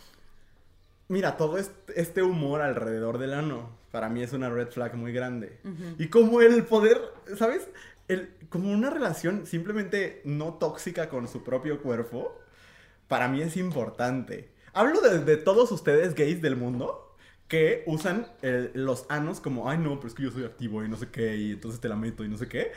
mira, 1.07 1.37
todo 1.37 1.59
este, 1.59 2.01
este 2.01 2.23
humor 2.23 2.61
alrededor 2.61 3.19
del 3.19 3.35
ano, 3.35 3.69
para 3.91 4.09
mí 4.09 4.23
es 4.23 4.33
una 4.33 4.49
red 4.49 4.69
flag 4.69 4.95
muy 4.95 5.13
grande. 5.13 5.59
Y 5.99 6.07
como 6.07 6.41
el 6.41 6.63
poder, 6.63 6.99
¿sabes? 7.37 7.69
El, 8.07 8.31
como 8.49 8.71
una 8.71 8.89
relación 8.89 9.45
simplemente 9.45 10.21
no 10.25 10.55
tóxica 10.55 11.07
con 11.07 11.27
su 11.27 11.43
propio 11.43 11.83
cuerpo, 11.83 12.41
para 13.07 13.27
mí 13.27 13.41
es 13.41 13.57
importante. 13.57 14.49
Hablo 14.73 15.01
de, 15.01 15.19
de 15.19 15.37
todos 15.37 15.71
ustedes 15.71 16.15
gays 16.15 16.41
del 16.41 16.55
mundo 16.55 17.01
que 17.47 17.83
usan 17.85 18.27
el- 18.41 18.71
los 18.73 19.05
anos 19.09 19.39
como, 19.39 19.69
ay 19.69 19.77
no, 19.77 19.95
pero 19.97 20.07
es 20.07 20.13
que 20.15 20.23
yo 20.23 20.31
soy 20.31 20.43
activo 20.45 20.83
y 20.83 20.89
no 20.89 20.97
sé 20.97 21.09
qué, 21.09 21.35
y 21.37 21.51
entonces 21.51 21.79
te 21.79 21.87
la 21.87 21.95
meto 21.95 22.23
y 22.23 22.27
no 22.27 22.37
sé 22.37 22.47
qué. 22.47 22.71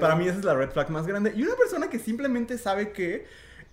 Para 0.00 0.14
mí 0.16 0.28
esa 0.28 0.38
es 0.38 0.44
la 0.44 0.54
red 0.54 0.70
flag 0.70 0.88
más 0.90 1.06
grande. 1.06 1.32
Y 1.34 1.42
una 1.42 1.56
persona 1.56 1.90
que 1.90 1.98
simplemente 1.98 2.58
sabe 2.58 2.92
que 2.92 3.26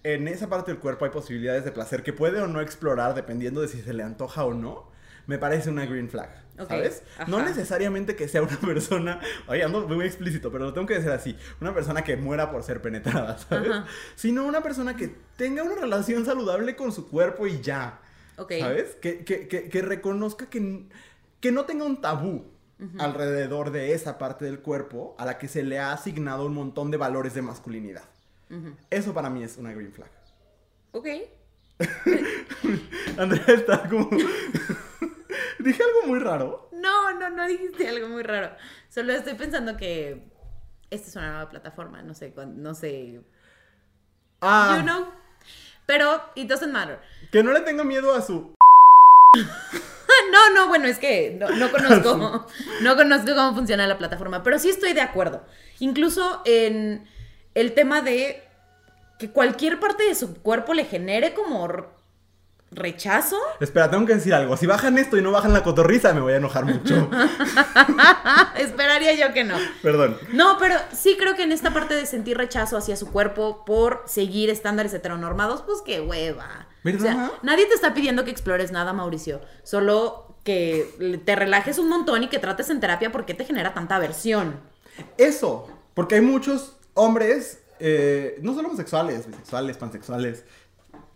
en 0.04 0.28
esa 0.28 0.50
parte 0.50 0.72
del 0.72 0.82
cuerpo 0.82 1.06
hay 1.06 1.12
posibilidades 1.12 1.64
de 1.64 1.72
placer 1.72 2.04
que 2.04 2.12
puede 2.12 2.42
o 2.42 2.48
no 2.48 2.60
explorar 2.60 3.14
dependiendo 3.14 3.62
de 3.62 3.68
si 3.70 3.82
se 3.82 3.94
le 3.94 4.04
antoja 4.04 4.44
o 4.46 4.54
no, 4.54 4.92
me 5.28 5.38
parece 5.38 5.70
una 5.70 5.86
green 5.86 6.10
flag. 6.10 6.43
Ok, 6.60 6.68
¿Sabes? 6.68 7.04
No 7.28 7.38
ajá. 7.38 7.48
necesariamente 7.50 8.16
que 8.16 8.28
sea 8.28 8.44
una 8.44 8.58
persona, 8.62 9.20
oye, 9.48 9.64
ando 9.64 9.88
muy 9.88 10.06
explícito, 10.06 10.52
pero 10.52 10.66
lo 10.66 10.74
tengo 10.74 10.86
que 10.86 10.96
decir 10.96 11.10
así, 11.12 11.36
una 11.60 11.74
persona 11.74 12.04
que 12.04 12.16
muera 12.16 12.52
por 12.52 12.64
ser 12.64 12.82
penetrada, 12.82 13.38
¿sabes? 13.50 13.72
Ajá. 13.72 13.86
Sino 14.16 14.46
una 14.46 14.62
persona 14.62 14.96
que 14.96 15.16
tenga 15.36 15.64
una 15.64 15.76
relación 15.76 16.26
saludable 16.26 16.76
con 16.76 16.92
su 16.92 17.10
cuerpo 17.10 17.48
y 17.48 17.62
ya. 17.62 18.00
Ok. 18.38 18.54
¿Sabes? 18.60 18.96
Que, 19.02 19.24
que, 19.24 19.48
que, 19.48 19.70
que 19.70 19.82
reconozca 19.82 20.48
que, 20.50 20.86
que 21.40 21.52
no 21.52 21.66
tenga 21.66 21.86
un 21.86 22.02
tabú 22.02 22.54
alrededor 23.00 23.72
de 23.72 23.94
esa 23.94 24.18
parte 24.18 24.46
del 24.46 24.60
cuerpo 24.60 25.16
a 25.18 25.26
la 25.26 25.38
que 25.38 25.48
se 25.48 25.64
le 25.64 25.80
ha 25.80 25.94
asignado 25.94 26.46
un 26.46 26.54
montón 26.54 26.92
de 26.92 26.98
valores 26.98 27.34
de 27.34 27.42
masculinidad. 27.42 28.04
Eso 28.90 29.14
para 29.14 29.30
mí 29.30 29.44
es 29.44 29.58
una 29.58 29.74
green 29.74 29.92
flag. 29.94 30.10
Ok. 30.92 31.08
Andrea 33.18 33.46
está 33.48 33.90
como... 33.90 34.10
Dije 35.64 35.82
algo 35.84 36.08
muy 36.08 36.20
raro. 36.20 36.70
No, 36.72 37.14
no, 37.20 37.30
no 37.30 37.48
dijiste 37.48 37.88
algo 37.88 38.08
muy 38.10 38.24
raro. 38.24 38.56
Solo 38.90 39.14
estoy 39.14 39.34
pensando 39.36 39.78
que 39.78 40.24
esta 40.90 41.08
es 41.10 41.16
una 41.16 41.30
nueva 41.32 41.50
plataforma. 41.50 42.02
No 42.02 42.14
sé, 42.14 42.34
no 42.56 42.74
sé. 42.74 43.22
Ah, 44.42 44.76
You 44.78 44.84
know. 44.84 45.08
Pero 45.86 46.22
it 46.36 46.48
doesn't 46.48 46.72
matter. 46.72 47.00
que 47.32 47.44
no 47.44 47.52
le 47.54 47.62
tenga 47.62 47.84
miedo 47.84 48.14
a 48.14 48.22
su... 48.22 48.56
No, 50.32 50.50
no, 50.52 50.68
bueno, 50.68 50.86
es 50.88 50.98
que 51.00 51.36
no, 51.40 51.50
no 51.50 51.72
conozco, 51.72 52.48
no 52.82 52.96
conozco 52.96 53.36
cómo 53.36 53.54
funciona 53.54 53.86
la 53.86 53.98
plataforma, 54.00 54.42
pero 54.42 54.58
sí 54.58 54.70
estoy 54.70 54.94
de 54.94 55.02
acuerdo. 55.02 55.46
Incluso 55.80 56.42
en 56.46 57.08
el 57.54 57.74
tema 57.74 58.02
de 58.02 58.44
que 59.20 59.30
cualquier 59.32 59.80
parte 59.80 60.04
de 60.04 60.16
su 60.16 60.36
cuerpo 60.42 60.74
le 60.74 60.86
genere 60.86 61.34
como 61.36 61.68
rechazo. 62.76 63.38
Espera, 63.60 63.90
tengo 63.90 64.06
que 64.06 64.16
decir 64.16 64.34
algo. 64.34 64.58
Si 64.58 64.66
bajan 64.66 64.98
esto 64.98 65.18
y 65.18 65.22
no 65.22 65.32
bajan 65.32 65.54
la 65.54 65.64
cotorriza, 65.64 66.14
me 66.14 66.22
voy 66.22 66.34
a 66.34 66.38
enojar 66.38 66.66
mucho. 66.66 67.10
Esperaría 68.58 69.14
yo 69.14 69.34
que 69.34 69.44
no. 69.44 69.56
Perdón. 69.82 70.18
No, 70.32 70.58
pero 70.60 70.76
sí 70.92 71.16
creo 71.18 71.36
que 71.36 71.44
en 71.44 71.52
esta 71.52 71.74
parte 71.74 71.96
de 71.96 72.06
sentir 72.06 72.38
rechazo 72.38 72.78
hacia 72.78 72.96
su 72.96 73.12
cuerpo 73.12 73.64
por 73.66 74.04
seguir 74.06 74.50
estándares 74.50 74.94
heteronormados, 74.94 75.62
pues 75.62 75.82
qué 75.86 76.02
hueva. 76.02 76.68
¿Verdad? 76.84 77.00
O 77.00 77.04
sea, 77.04 77.32
nadie 77.44 77.66
te 77.66 77.74
está 77.74 77.94
pidiendo 77.94 78.26
que 78.26 78.32
explores 78.32 78.72
nada, 78.72 78.94
Mauricio. 78.94 79.42
Solo 79.64 80.38
que 80.44 81.22
te 81.26 81.36
relajes 81.36 81.78
un 81.78 81.90
montón 81.90 82.24
y 82.24 82.28
que 82.28 82.40
trates 82.40 82.70
en 82.70 82.80
terapia 82.80 83.12
porque 83.12 83.34
te 83.34 83.46
genera 83.46 83.74
tanta 83.74 83.96
aversión. 83.96 84.60
Eso, 85.18 85.68
porque 85.94 86.16
hay 86.16 86.22
muchos 86.22 86.78
hombres, 86.94 87.60
eh, 87.80 88.38
no 88.42 88.54
solo 88.54 88.68
homosexuales, 88.68 89.26
bisexuales, 89.28 89.78
pansexuales, 89.78 90.44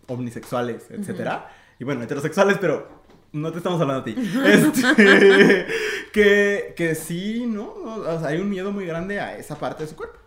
omnisexuales, 0.07 0.89
etcétera. 0.89 1.49
Y 1.79 1.83
bueno, 1.83 2.03
heterosexuales, 2.03 2.57
pero 2.59 3.03
no 3.31 3.51
te 3.51 3.57
estamos 3.57 3.79
hablando 3.79 4.01
a 4.01 4.05
ti. 4.05 4.15
Este, 4.45 5.67
que, 6.11 6.73
que 6.75 6.95
sí, 6.95 7.45
¿no? 7.47 7.67
O 7.67 8.19
sea, 8.19 8.29
hay 8.29 8.39
un 8.39 8.49
miedo 8.49 8.71
muy 8.71 8.85
grande 8.85 9.19
a 9.19 9.37
esa 9.37 9.57
parte 9.57 9.83
de 9.83 9.89
su 9.89 9.95
cuerpo. 9.95 10.19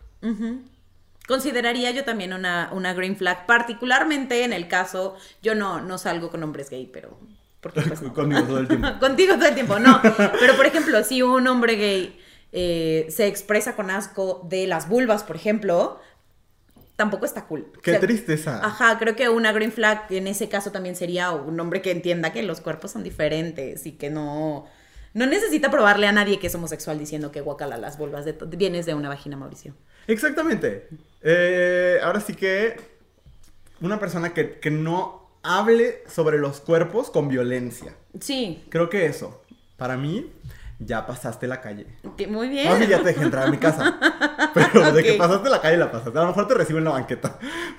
Consideraría 1.26 1.90
yo 1.92 2.04
también 2.04 2.32
una, 2.32 2.70
una 2.72 2.92
green 2.92 3.16
flag, 3.16 3.46
particularmente 3.46 4.44
en 4.44 4.52
el 4.52 4.68
caso, 4.68 5.16
yo 5.42 5.54
no, 5.54 5.80
no 5.80 5.96
salgo 5.98 6.30
con 6.30 6.42
hombres 6.42 6.70
gay, 6.70 6.90
pero... 6.92 7.18
Porque, 7.60 7.80
pues, 7.88 8.02
no. 8.02 8.12
Conmigo 8.12 8.42
todo 8.42 8.58
el 8.58 8.68
tiempo. 8.68 8.88
Contigo 8.98 9.34
todo 9.34 9.46
el 9.46 9.54
tiempo, 9.54 9.78
no. 9.78 10.00
Pero 10.02 10.56
por 10.56 10.66
ejemplo, 10.66 11.04
si 11.04 11.22
un 11.22 11.46
hombre 11.46 11.76
gay 11.76 12.20
eh, 12.52 13.06
se 13.10 13.26
expresa 13.26 13.76
con 13.76 13.90
asco 13.90 14.46
de 14.48 14.66
las 14.66 14.88
vulvas, 14.88 15.22
por 15.22 15.36
ejemplo, 15.36 16.00
tampoco 17.00 17.24
está 17.24 17.46
cool. 17.46 17.72
Qué 17.82 17.92
O 17.92 17.94
sea, 17.94 18.00
tristeza. 18.00 18.60
Ajá, 18.62 18.98
creo 18.98 19.16
que 19.16 19.30
una 19.30 19.52
green 19.52 19.72
flag 19.72 20.04
en 20.10 20.26
ese 20.26 20.50
caso 20.50 20.70
también 20.70 20.96
sería 20.96 21.30
un 21.30 21.58
hombre 21.58 21.80
que 21.80 21.92
entienda 21.92 22.30
que 22.30 22.42
los 22.42 22.60
cuerpos 22.60 22.90
son 22.90 23.02
diferentes 23.02 23.86
y 23.86 23.92
que 23.92 24.10
no, 24.10 24.66
no 25.14 25.24
necesita 25.24 25.70
probarle 25.70 26.08
a 26.08 26.12
nadie 26.12 26.38
que 26.38 26.48
es 26.48 26.54
homosexual 26.54 26.98
diciendo 26.98 27.32
que 27.32 27.40
guacala 27.40 27.78
las 27.78 27.96
vulvas 27.96 28.26
de 28.26 28.32
vienes 28.54 28.84
de 28.84 28.92
una 28.92 29.08
vagina, 29.08 29.38
Mauricio. 29.38 29.72
Exactamente. 30.08 30.88
Eh, 31.22 31.98
ahora 32.02 32.20
sí 32.20 32.34
que 32.34 32.76
una 33.80 33.98
persona 33.98 34.34
que, 34.34 34.60
que 34.60 34.70
no 34.70 35.30
hable 35.42 36.02
sobre 36.06 36.36
los 36.36 36.60
cuerpos 36.60 37.08
con 37.08 37.28
violencia. 37.28 37.94
Sí, 38.20 38.62
Creo 38.68 38.90
que 38.90 39.06
eso, 39.06 39.42
para 39.78 39.96
mí, 39.96 40.30
ya 40.82 41.06
pasaste 41.06 41.46
la 41.46 41.60
calle. 41.60 41.86
que- 42.16 42.26
muy 42.26 42.48
bien. 42.48 42.66
No 42.68 42.76
sé 42.76 42.84
si 42.84 42.90
ya 42.90 42.98
te 42.98 43.04
dejé 43.04 43.22
entrar 43.22 43.46
a 43.46 43.50
mi 43.50 43.58
casa. 43.58 43.98
Pero 44.54 44.92
de 44.92 45.02
que 45.02 45.12
pasaste 45.14 45.48
la 45.50 45.60
calle, 45.60 45.76
la 45.76 45.90
pasaste. 45.92 46.18
A 46.18 46.22
lo 46.22 46.28
mejor 46.28 46.48
te 46.48 46.54
recibo 46.54 46.78
en 46.78 46.84
la 46.84 46.90
banqueta. 46.92 47.38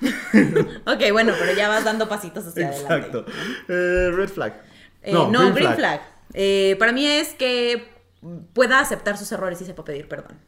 Ok, 0.86 1.12
bueno, 1.12 1.32
pero 1.38 1.52
ya 1.52 1.68
vas 1.68 1.84
dando 1.84 2.08
pasitos 2.08 2.46
hacia 2.46 2.68
adelante. 2.68 2.94
Exacto. 2.94 3.24
Eh, 3.68 4.10
red 4.12 4.28
flag. 4.28 4.60
Eh, 5.02 5.12
no, 5.12 5.52
green, 5.52 5.74
flag. 5.74 6.00
Eh, 6.32 6.76
para 6.78 6.92
mí 6.92 7.06
es 7.06 7.34
que 7.34 7.88
pueda 8.54 8.80
aceptar 8.80 9.18
sus 9.18 9.30
errores 9.32 9.60
y 9.60 9.64
sepa 9.64 9.84
pedir 9.84 10.08
perdón. 10.08 10.38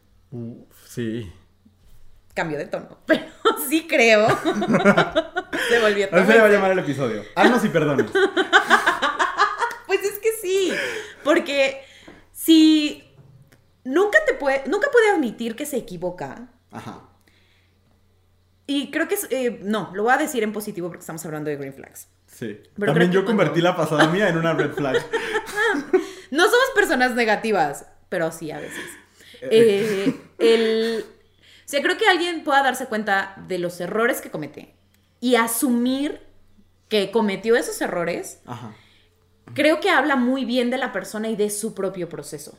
Sí. 0.89 1.31
Cambio 2.35 2.59
de 2.59 2.67
tono, 2.67 2.99
pero 3.07 3.23
sí 3.69 3.87
creo. 3.89 4.27
Se 5.69 5.81
volvió 5.81 6.09
Así 6.11 6.27
se 6.27 6.33
le 6.33 6.41
va 6.41 6.47
a 6.47 6.51
llamar 6.51 6.73
el 6.73 6.79
episodio. 6.81 7.23
Haznos 7.37 7.65
y 7.65 7.69
perdones. 7.69 8.07
Pues 9.87 10.03
es 10.03 10.19
que 10.19 10.31
sí, 10.43 10.73
porque 11.23 11.85
si 12.45 13.03
nunca 13.85 14.19
te 14.27 14.35
puede, 14.35 14.63
nunca 14.69 14.89
puede 14.91 15.11
admitir 15.11 15.57
que 15.57 15.67
se 15.67 15.77
equivoca. 15.79 16.49
Ajá. 16.71 17.09
Y 18.67 18.91
creo 18.91 19.09
que 19.09 19.15
es, 19.15 19.27
eh, 19.31 19.61
no, 19.63 19.91
lo 19.95 20.05
voy 20.05 20.13
a 20.13 20.17
decir 20.17 20.43
en 20.43 20.53
positivo 20.53 20.89
porque 20.89 21.01
estamos 21.01 21.25
hablando 21.27 21.51
de 21.51 21.57
green 21.57 21.75
flags. 21.75 22.09
Sí. 22.27 22.61
Pero 22.75 22.93
También 22.93 23.13
yo 23.13 23.25
cuando- 23.25 23.43
convertí 23.45 23.61
la 23.61 23.77
pasada 23.77 24.09
mía 24.09 24.29
en 24.29 24.37
una 24.39 24.53
red 24.55 24.73
flag. 24.73 24.97
No 26.31 26.43
somos 26.45 26.67
personas 26.75 27.15
negativas, 27.15 27.87
pero 28.09 28.33
sí 28.33 28.51
a 28.51 28.59
veces. 28.59 28.85
Eh, 29.43 30.19
el, 30.39 31.05
o 31.05 31.63
sea, 31.69 31.81
creo 31.81 31.97
que 31.97 32.09
alguien 32.09 32.43
pueda 32.43 32.63
darse 32.65 32.87
cuenta 32.87 33.37
de 33.47 33.59
los 33.59 33.79
errores 33.81 34.21
que 34.21 34.31
comete 34.33 34.75
y 35.21 35.37
asumir 35.37 36.21
que 36.89 37.13
cometió 37.13 37.55
esos 37.55 37.81
errores, 37.83 38.41
Ajá. 38.47 38.75
Creo 39.53 39.81
que 39.81 39.91
habla 39.91 40.17
muy 40.17 40.45
bien 40.45 40.71
de 40.71 40.79
la 40.79 40.93
persona 40.93 41.29
y 41.29 41.37
de 41.37 41.51
su 41.51 41.75
propio 41.75 42.09
proceso, 42.09 42.59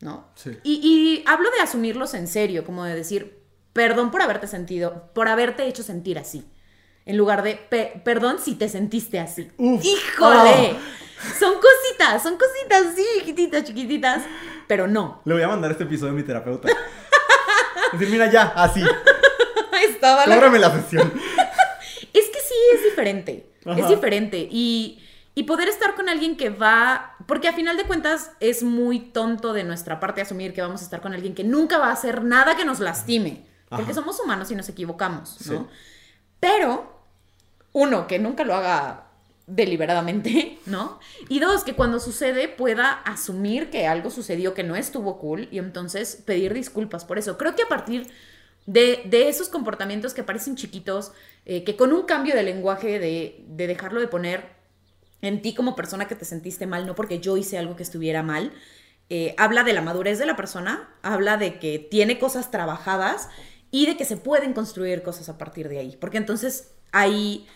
¿no? 0.00 0.28
Sí. 0.34 0.50
Y, 0.62 0.80
y 0.82 1.24
hablo 1.26 1.48
de 1.50 1.60
asumirlos 1.62 2.14
en 2.14 2.26
serio, 2.28 2.64
como 2.64 2.84
de 2.84 2.94
decir, 2.94 3.38
perdón 3.72 4.10
por 4.10 4.22
haberte 4.22 4.46
sentido, 4.46 5.10
por 5.14 5.28
haberte 5.28 5.66
hecho 5.66 5.82
sentir 5.82 6.18
así. 6.18 6.44
En 7.06 7.16
lugar 7.16 7.42
de, 7.42 7.54
"Pe- 7.54 8.00
perdón 8.04 8.38
si 8.42 8.54
te 8.56 8.68
sentiste 8.68 9.18
así. 9.20 9.48
Uf. 9.58 9.84
¡Híjole! 9.84 10.76
Ah. 10.76 10.78
Son 11.38 11.54
cositas, 11.54 12.22
son 12.22 12.36
cositas, 12.36 12.94
sí, 12.94 13.04
chiquititas, 13.20 13.64
chiquititas, 13.64 14.22
pero 14.66 14.86
no. 14.86 15.22
Le 15.24 15.34
voy 15.34 15.42
a 15.42 15.48
mandar 15.48 15.70
este 15.70 15.84
episodio 15.84 16.12
a 16.12 16.14
mi 16.16 16.22
terapeuta. 16.22 16.68
Decir, 17.92 18.08
mira 18.10 18.30
ya, 18.30 18.52
así. 18.56 18.82
Estaba 19.88 20.26
la- 20.26 20.48
la 20.58 20.70
sesión. 20.82 21.12
Es 22.12 22.24
que 22.30 22.38
sí 22.40 22.54
es 22.74 22.82
diferente. 22.84 23.46
Ajá. 23.66 23.78
Es 23.78 23.88
diferente. 23.88 24.48
Y, 24.50 25.02
y 25.38 25.42
poder 25.42 25.68
estar 25.68 25.94
con 25.94 26.08
alguien 26.08 26.36
que 26.36 26.48
va. 26.48 27.14
Porque 27.26 27.46
a 27.46 27.52
final 27.52 27.76
de 27.76 27.84
cuentas 27.84 28.32
es 28.40 28.62
muy 28.62 28.98
tonto 28.98 29.52
de 29.52 29.64
nuestra 29.64 30.00
parte 30.00 30.22
asumir 30.22 30.54
que 30.54 30.62
vamos 30.62 30.80
a 30.80 30.84
estar 30.84 31.02
con 31.02 31.12
alguien 31.12 31.34
que 31.34 31.44
nunca 31.44 31.78
va 31.78 31.88
a 31.88 31.92
hacer 31.92 32.24
nada 32.24 32.56
que 32.56 32.64
nos 32.64 32.80
lastime. 32.80 33.46
Porque 33.68 33.92
somos 33.92 34.18
humanos 34.18 34.50
y 34.50 34.54
nos 34.54 34.68
equivocamos, 34.70 35.46
¿no? 35.46 35.58
Sí. 35.58 35.66
Pero, 36.40 37.02
uno, 37.72 38.06
que 38.06 38.18
nunca 38.18 38.44
lo 38.44 38.54
haga 38.54 39.08
deliberadamente, 39.46 40.58
¿no? 40.66 41.00
Y 41.28 41.38
dos, 41.38 41.64
que 41.64 41.74
cuando 41.74 42.00
sucede 42.00 42.48
pueda 42.48 42.92
asumir 42.92 43.68
que 43.68 43.86
algo 43.86 44.08
sucedió 44.08 44.54
que 44.54 44.64
no 44.64 44.74
estuvo 44.74 45.18
cool 45.18 45.48
y 45.50 45.58
entonces 45.58 46.22
pedir 46.24 46.54
disculpas 46.54 47.04
por 47.04 47.18
eso. 47.18 47.36
Creo 47.36 47.54
que 47.54 47.64
a 47.64 47.68
partir 47.68 48.10
de, 48.64 49.02
de 49.04 49.28
esos 49.28 49.50
comportamientos 49.50 50.14
que 50.14 50.22
parecen 50.22 50.56
chiquitos, 50.56 51.12
eh, 51.44 51.62
que 51.62 51.76
con 51.76 51.92
un 51.92 52.04
cambio 52.04 52.34
de 52.34 52.42
lenguaje, 52.42 52.98
de, 52.98 53.44
de 53.48 53.66
dejarlo 53.66 54.00
de 54.00 54.08
poner 54.08 54.56
en 55.22 55.42
ti 55.42 55.54
como 55.54 55.76
persona 55.76 56.08
que 56.08 56.14
te 56.14 56.24
sentiste 56.24 56.66
mal, 56.66 56.86
no 56.86 56.94
porque 56.94 57.20
yo 57.20 57.36
hice 57.36 57.58
algo 57.58 57.76
que 57.76 57.82
estuviera 57.82 58.22
mal, 58.22 58.52
eh, 59.08 59.34
habla 59.38 59.62
de 59.62 59.72
la 59.72 59.82
madurez 59.82 60.18
de 60.18 60.26
la 60.26 60.36
persona, 60.36 60.88
habla 61.02 61.36
de 61.36 61.58
que 61.58 61.78
tiene 61.78 62.18
cosas 62.18 62.50
trabajadas 62.50 63.28
y 63.70 63.86
de 63.86 63.96
que 63.96 64.04
se 64.04 64.16
pueden 64.16 64.52
construir 64.52 65.02
cosas 65.02 65.28
a 65.28 65.38
partir 65.38 65.68
de 65.68 65.78
ahí. 65.78 65.96
Porque 66.00 66.18
entonces 66.18 66.72
hay 66.92 67.46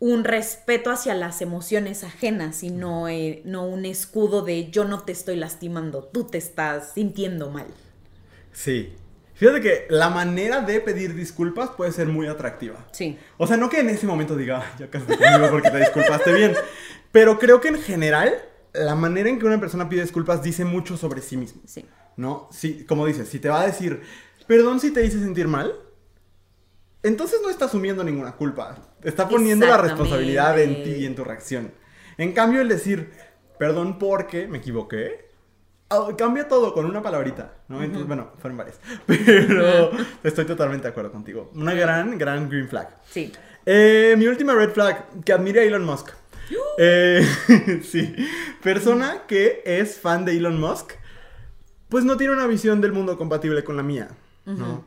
un 0.00 0.24
respeto 0.24 0.90
hacia 0.90 1.14
las 1.14 1.40
emociones 1.40 2.04
ajenas 2.04 2.62
y 2.62 2.70
no, 2.70 3.08
eh, 3.08 3.42
no 3.44 3.66
un 3.66 3.84
escudo 3.84 4.42
de 4.42 4.70
yo 4.70 4.84
no 4.84 5.00
te 5.00 5.12
estoy 5.12 5.36
lastimando, 5.36 6.04
tú 6.04 6.24
te 6.24 6.38
estás 6.38 6.92
sintiendo 6.94 7.50
mal. 7.50 7.66
Sí. 8.52 8.92
Fíjate 9.34 9.60
que 9.60 9.86
la 9.90 10.10
manera 10.10 10.60
de 10.60 10.80
pedir 10.80 11.14
disculpas 11.14 11.70
puede 11.70 11.90
ser 11.92 12.06
muy 12.06 12.26
atractiva. 12.28 12.86
Sí. 12.92 13.18
O 13.36 13.46
sea, 13.46 13.56
no 13.56 13.68
que 13.68 13.80
en 13.80 13.90
ese 13.90 14.06
momento 14.06 14.36
diga, 14.36 14.60
"Ay, 14.62 14.78
ya 14.78 14.90
casi 14.90 15.06
conmigo 15.06 15.48
porque 15.50 15.70
te 15.70 15.78
disculpaste 15.78 16.32
bien. 16.32 16.54
Pero 17.10 17.38
creo 17.38 17.60
que 17.60 17.68
en 17.68 17.80
general, 17.80 18.32
la 18.72 18.94
manera 18.94 19.28
en 19.28 19.38
que 19.38 19.46
una 19.46 19.58
persona 19.60 19.88
pide 19.88 20.02
disculpas 20.02 20.42
dice 20.42 20.64
mucho 20.64 20.96
sobre 20.96 21.20
sí 21.20 21.36
mismo. 21.36 21.62
Sí. 21.66 21.84
¿No? 22.16 22.48
Sí, 22.52 22.84
como 22.88 23.06
dices, 23.06 23.28
si 23.28 23.38
te 23.40 23.48
va 23.48 23.62
a 23.62 23.66
decir, 23.66 24.02
perdón 24.46 24.78
si 24.80 24.92
te 24.92 25.04
hice 25.04 25.18
sentir 25.18 25.48
mal, 25.48 25.74
entonces 27.02 27.40
no 27.42 27.50
está 27.50 27.66
asumiendo 27.66 28.02
ninguna 28.04 28.32
culpa. 28.32 28.78
Está 29.02 29.28
poniendo 29.28 29.66
la 29.66 29.76
responsabilidad 29.76 30.58
en 30.60 30.82
ti 30.84 30.90
y 30.90 31.06
en 31.06 31.14
tu 31.14 31.24
reacción. 31.24 31.72
En 32.18 32.32
cambio, 32.32 32.60
el 32.60 32.68
decir, 32.68 33.10
perdón 33.58 33.98
porque 33.98 34.46
me 34.46 34.58
equivoqué, 34.58 35.28
cambia 36.16 36.48
todo 36.48 36.72
con 36.72 36.86
una 36.86 37.02
palabrita, 37.02 37.52
¿no? 37.68 37.82
Entonces, 37.82 38.06
bueno, 38.06 38.32
fueron 38.38 38.58
varias. 38.58 38.80
Pero 39.06 39.90
estoy 40.22 40.44
totalmente 40.44 40.84
de 40.84 40.90
acuerdo 40.90 41.12
contigo. 41.12 41.50
Una 41.54 41.74
gran, 41.74 42.18
gran 42.18 42.48
green 42.48 42.68
flag. 42.68 42.96
Sí. 43.08 43.32
Eh, 43.66 44.14
mi 44.18 44.26
última 44.26 44.54
red 44.54 44.70
flag, 44.70 45.22
que 45.24 45.32
admire 45.32 45.60
a 45.60 45.64
Elon 45.64 45.84
Musk. 45.84 46.10
Eh, 46.78 47.26
sí, 47.82 48.14
persona 48.62 49.22
que 49.26 49.62
es 49.64 49.98
fan 49.98 50.24
de 50.24 50.36
Elon 50.36 50.60
Musk, 50.60 50.92
pues 51.88 52.04
no 52.04 52.16
tiene 52.16 52.34
una 52.34 52.46
visión 52.46 52.80
del 52.80 52.92
mundo 52.92 53.16
compatible 53.16 53.64
con 53.64 53.76
la 53.76 53.82
mía, 53.82 54.08
¿no? 54.44 54.84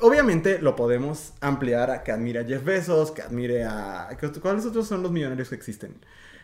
Obviamente 0.00 0.58
lo 0.60 0.74
podemos 0.74 1.34
ampliar 1.40 1.90
a 1.90 2.02
que 2.02 2.10
admire 2.10 2.40
a 2.40 2.44
Jeff 2.44 2.64
Bezos, 2.64 3.10
que 3.10 3.20
admire 3.20 3.64
a... 3.64 4.08
¿Cuáles 4.40 4.64
otros 4.64 4.88
son 4.88 5.02
los 5.02 5.12
millonarios 5.12 5.50
que 5.50 5.54
existen? 5.54 5.96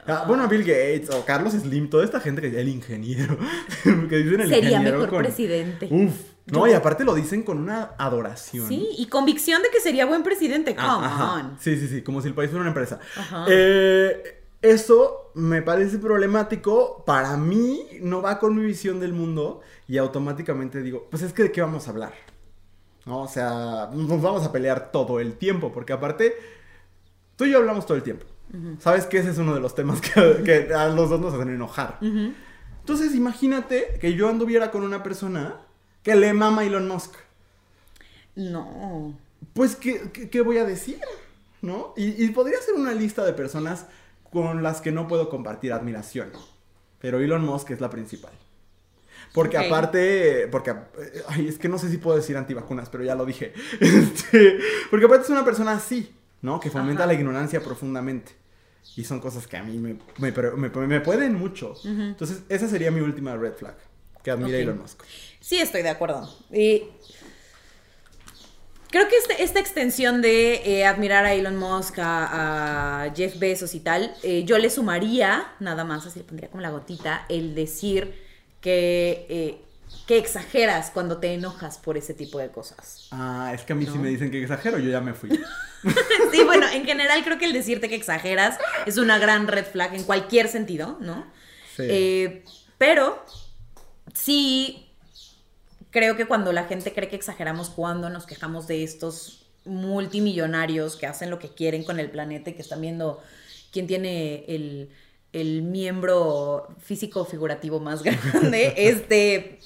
Ah, 0.07 0.25
bueno, 0.27 0.49
Bill 0.49 0.63
Gates 0.65 1.11
o 1.11 1.25
Carlos 1.25 1.53
Slim, 1.53 1.89
toda 1.89 2.05
esta 2.05 2.19
gente 2.21 2.41
que 2.43 2.61
el 2.61 2.69
ingeniero, 2.69 3.37
que 4.09 4.17
dicen 4.17 4.41
el 4.41 4.49
Sería 4.49 4.71
ingeniero 4.71 4.99
mejor 4.99 5.11
con- 5.11 5.19
presidente. 5.23 5.89
Uf, 5.91 6.13
no, 6.47 6.67
y 6.67 6.73
aparte 6.73 7.05
lo 7.05 7.15
dicen 7.15 7.43
con 7.45 7.59
una 7.59 7.93
adoración. 7.99 8.67
Sí, 8.69 8.89
y 8.99 9.07
convicción 9.07 9.63
de 9.63 9.69
que 9.71 9.81
sería 9.81 10.05
buen 10.07 10.23
presidente. 10.25 10.75
Come 10.75 10.89
Ah, 10.89 11.01
ajá. 11.05 11.33
on. 11.35 11.57
Sí, 11.61 11.77
sí, 11.79 11.87
sí, 11.87 12.03
como 12.03 12.21
si 12.21 12.29
el 12.29 12.35
país 12.35 12.51
fuera 12.51 12.63
una 12.63 12.71
empresa. 12.71 12.99
Ajá. 13.17 13.47
Eh, 13.49 14.41
eso 14.61 15.31
me 15.35 15.63
parece 15.63 15.99
problemático. 15.99 17.05
Para 17.07 17.37
mí 17.37 17.81
no 18.01 18.23
va 18.23 18.39
con 18.41 18.57
mi 18.57 18.65
visión 18.65 18.99
del 18.99 19.13
mundo 19.13 19.61
y 19.87 19.99
automáticamente 19.99 20.83
digo, 20.83 21.07
pues 21.11 21.23
es 21.23 21.33
que 21.33 21.45
de 21.45 21.53
qué 21.53 21.61
vamos 21.61 21.87
a 21.87 21.91
hablar. 21.93 22.13
¿No? 23.07 23.23
O 23.23 23.29
sea, 23.29 23.89
nos 23.93 24.21
vamos 24.23 24.45
a 24.45 24.51
pelear 24.53 24.91
todo 24.93 25.21
el 25.21 25.35
tiempo, 25.35 25.73
porque 25.73 25.93
aparte, 25.93 26.35
tú 27.37 27.45
y 27.45 27.51
yo 27.53 27.59
hablamos 27.59 27.85
todo 27.87 27.97
el 27.97 28.03
tiempo. 28.05 28.27
Sabes 28.81 29.07
que 29.07 29.19
ese 29.19 29.31
es 29.31 29.39
uno 29.39 29.55
de 29.55 29.61
los 29.61 29.75
temas 29.75 30.01
que, 30.03 30.43
que 30.45 30.75
a 30.75 30.89
los 30.89 31.11
dos 31.11 31.21
nos 31.21 31.35
hacen 31.35 31.49
enojar. 31.51 31.99
Entonces, 32.01 33.15
imagínate 33.15 33.99
que 34.01 34.15
yo 34.15 34.29
anduviera 34.29 34.71
con 34.71 34.83
una 34.83 35.03
persona 35.03 35.57
que 36.03 36.15
le 36.15 36.33
mama 36.33 36.63
a 36.63 36.65
Elon 36.65 36.89
Musk. 36.89 37.15
No. 38.35 39.17
Pues, 39.55 39.77
¿qué, 39.77 40.11
qué, 40.13 40.29
qué 40.29 40.41
voy 40.41 40.59
a 40.59 40.65
decir? 40.65 41.01
¿No? 41.61 41.95
Y, 41.97 42.25
y 42.25 42.29
podría 42.31 42.61
ser 42.61 42.75
una 42.75 42.93
lista 42.93 43.25
de 43.25 43.33
personas 43.33 43.87
con 44.31 44.63
las 44.63 44.81
que 44.81 44.93
no 44.93 45.07
puedo 45.07 45.29
compartir 45.29 45.73
admiración. 45.73 46.31
Pero 47.01 47.21
Elon 47.21 47.45
Musk 47.45 47.71
es 47.71 47.81
la 47.81 47.91
principal. 47.91 48.33
Porque 49.33 49.57
aparte, 49.57 50.49
porque, 50.51 50.71
eh, 50.71 51.23
ay, 51.29 51.49
es 51.49 51.59
que 51.59 51.69
no 51.69 51.79
sé 51.79 51.91
si 51.91 51.97
puedo 51.99 52.17
decir 52.17 52.37
antivacunas, 52.37 52.89
pero 52.91 53.05
ya 53.05 53.15
lo 53.15 53.25
dije. 53.25 53.53
Este, 53.81 54.59
porque 54.91 55.07
aparte 55.07 55.25
es 55.25 55.31
una 55.31 55.45
persona 55.45 55.73
así, 55.73 56.15
¿no? 56.43 56.61
Que 56.61 56.71
fomenta 56.71 57.05
Ajá. 57.05 57.13
la 57.13 57.19
ignorancia 57.19 57.63
profundamente. 57.63 58.42
Y 58.97 59.05
son 59.05 59.21
cosas 59.21 59.47
que 59.47 59.57
a 59.57 59.63
mí 59.63 59.79
me, 59.79 59.97
me, 60.19 60.33
me- 60.33 60.87
me 60.87 61.01
pueden 61.01 61.35
mucho. 61.35 61.75
Entonces, 61.85 62.43
esa 62.49 62.69
sería 62.69 62.91
mi 62.91 63.01
última 63.01 63.37
red 63.37 63.55
flag. 63.55 63.77
Que 64.23 64.31
admire 64.31 64.57
a 64.59 64.61
Ok. 64.61 64.63
Elon 64.63 64.79
Musk. 64.81 65.03
Sí, 65.41 65.59
estoy 65.59 65.83
de 65.83 65.89
acuerdo. 65.89 66.29
Y 66.53 66.83
creo 68.91 69.09
que 69.09 69.17
este- 69.17 69.43
esta 69.43 69.59
extensión 69.61 70.21
de 70.23 70.55
eh, 70.65 70.85
admirar 70.87 71.25
a 71.25 71.33
Elon 71.35 71.57
Musk, 71.57 71.99
a, 71.99 73.05
a 73.05 73.15
Jeff 73.15 73.39
Bezos 73.39 73.75
y 73.75 73.81
tal, 73.81 74.15
eh, 74.23 74.45
yo 74.45 74.59
le 74.59 74.69
sumaría, 74.71 75.47
nada 75.61 75.85
más, 75.85 76.07
así 76.07 76.19
le 76.21 76.25
pondría 76.25 76.51
como 76.51 76.61
la 76.61 76.71
gotita, 76.71 77.25
el 77.29 77.55
decir 77.55 78.15
que, 78.61 79.27
eh, 79.29 79.61
que 80.07 80.19
exageras 80.19 80.91
cuando 80.91 81.19
te 81.19 81.35
enojas 81.35 81.79
por 81.79 81.97
ese 81.97 82.15
tipo 82.15 82.39
de 82.39 82.51
cosas. 82.51 83.09
Ah, 83.11 83.53
es 83.55 83.63
que 83.63 83.73
a 83.73 83.77
mí 83.77 83.85
sí 83.87 83.93
No. 83.95 84.03
me 84.03 84.09
dicen 84.09 84.31
que 84.31 84.43
exagero, 84.43 84.79
yo 84.79 84.91
ya 84.91 85.01
me 85.01 85.15
fui. 85.15 85.31
Sí, 86.31 86.45
bueno, 86.45 86.69
en 86.69 86.85
general 86.85 87.25
creo 87.25 87.39
que 87.39 87.45
el 87.45 87.53
decirte 87.53 87.89
que 87.89 87.97
exageras 87.97 88.57
es 88.87 88.99
una 88.99 89.19
gran 89.19 89.49
red 89.49 89.65
flag 89.65 89.95
en 89.95 90.05
cualquier 90.05 90.47
sentido, 90.47 90.97
¿no? 91.01 91.27
Sí. 91.77 91.83
Eh, 91.89 92.45
pero 92.79 93.25
sí 94.15 94.89
creo 95.91 96.17
que 96.17 96.27
cuando 96.27 96.53
la 96.53 96.65
gente 96.65 96.93
cree 96.93 97.09
que 97.09 97.17
exageramos 97.17 97.69
cuando 97.69 98.11
nos 98.11 98.27
quejamos 98.27 98.67
de 98.69 98.85
estos 98.85 99.47
multimillonarios 99.65 100.97
que 100.97 101.07
hacen 101.07 101.31
lo 101.31 101.39
que 101.39 101.49
quieren 101.51 101.85
con 101.85 101.99
el 101.99 102.11
planeta 102.11 102.51
y 102.51 102.55
que 102.55 102.63
están 102.63 102.81
viendo 102.81 103.23
quién 103.73 103.87
tiene 103.87 104.45
el, 104.49 104.91
el 105.33 105.63
miembro 105.63 106.69
físico 106.79 107.25
figurativo 107.25 107.81
más 107.81 108.03
grande, 108.05 108.75
este, 108.77 109.59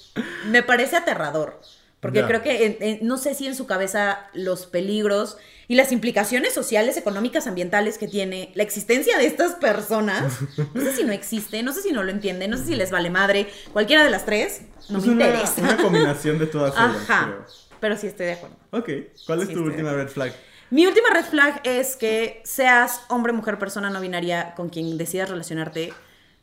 me 0.47 0.63
parece 0.63 0.95
aterrador. 0.95 1.59
Porque 1.99 2.23
creo 2.25 2.43
que 2.43 2.65
en- 2.67 2.77
en- 2.79 2.99
no 3.07 3.17
sé 3.17 3.33
si 3.33 3.47
en 3.47 3.55
su 3.55 3.65
cabeza 3.65 4.29
los 4.33 4.67
peligros 4.67 5.37
y 5.67 5.73
las 5.75 5.91
implicaciones 5.91 6.53
sociales, 6.53 6.95
económicas, 6.95 7.47
ambientales 7.47 7.97
que 7.97 8.07
tiene 8.07 8.51
la 8.53 8.61
existencia 8.61 9.17
de 9.17 9.25
estas 9.25 9.55
personas, 9.55 10.37
no 10.75 10.81
sé 10.81 10.95
si 10.95 11.03
no 11.03 11.11
existe, 11.11 11.63
no 11.63 11.73
sé 11.73 11.81
si 11.81 11.91
no 11.91 12.03
lo 12.03 12.11
entienden, 12.11 12.51
no 12.51 12.57
sé 12.57 12.65
si 12.65 12.75
les 12.75 12.91
vale 12.91 13.09
madre, 13.09 13.47
cualquiera 13.73 14.03
de 14.03 14.11
las 14.11 14.25
tres, 14.25 14.61
no 14.89 14.99
es 14.99 15.05
me 15.07 15.13
una, 15.13 15.25
interesa. 15.25 15.61
una 15.61 15.77
combinación 15.77 16.37
de 16.37 16.45
todas 16.45 16.73
ellas, 16.75 16.95
Ajá, 17.09 17.25
creo. 17.25 17.45
pero 17.79 17.97
sí 17.97 18.05
estoy 18.07 18.27
de 18.27 18.33
acuerdo. 18.33 18.55
Ok, 18.71 18.89
¿cuál 19.25 19.41
es 19.41 19.47
Sí, 19.47 19.53
tu 19.55 19.63
última 19.63 19.91
red 19.91 20.07
flag? 20.07 20.33
Mi 20.69 20.85
última 20.85 21.09
red 21.11 21.25
flag 21.25 21.61
es 21.63 21.95
que 21.95 22.41
seas 22.43 23.01
hombre, 23.09 23.33
mujer, 23.33 23.57
persona 23.57 23.89
no 23.89 24.01
binaria 24.01 24.53
con 24.55 24.69
quien 24.69 24.97
decidas 24.97 25.29
relacionarte. 25.29 25.93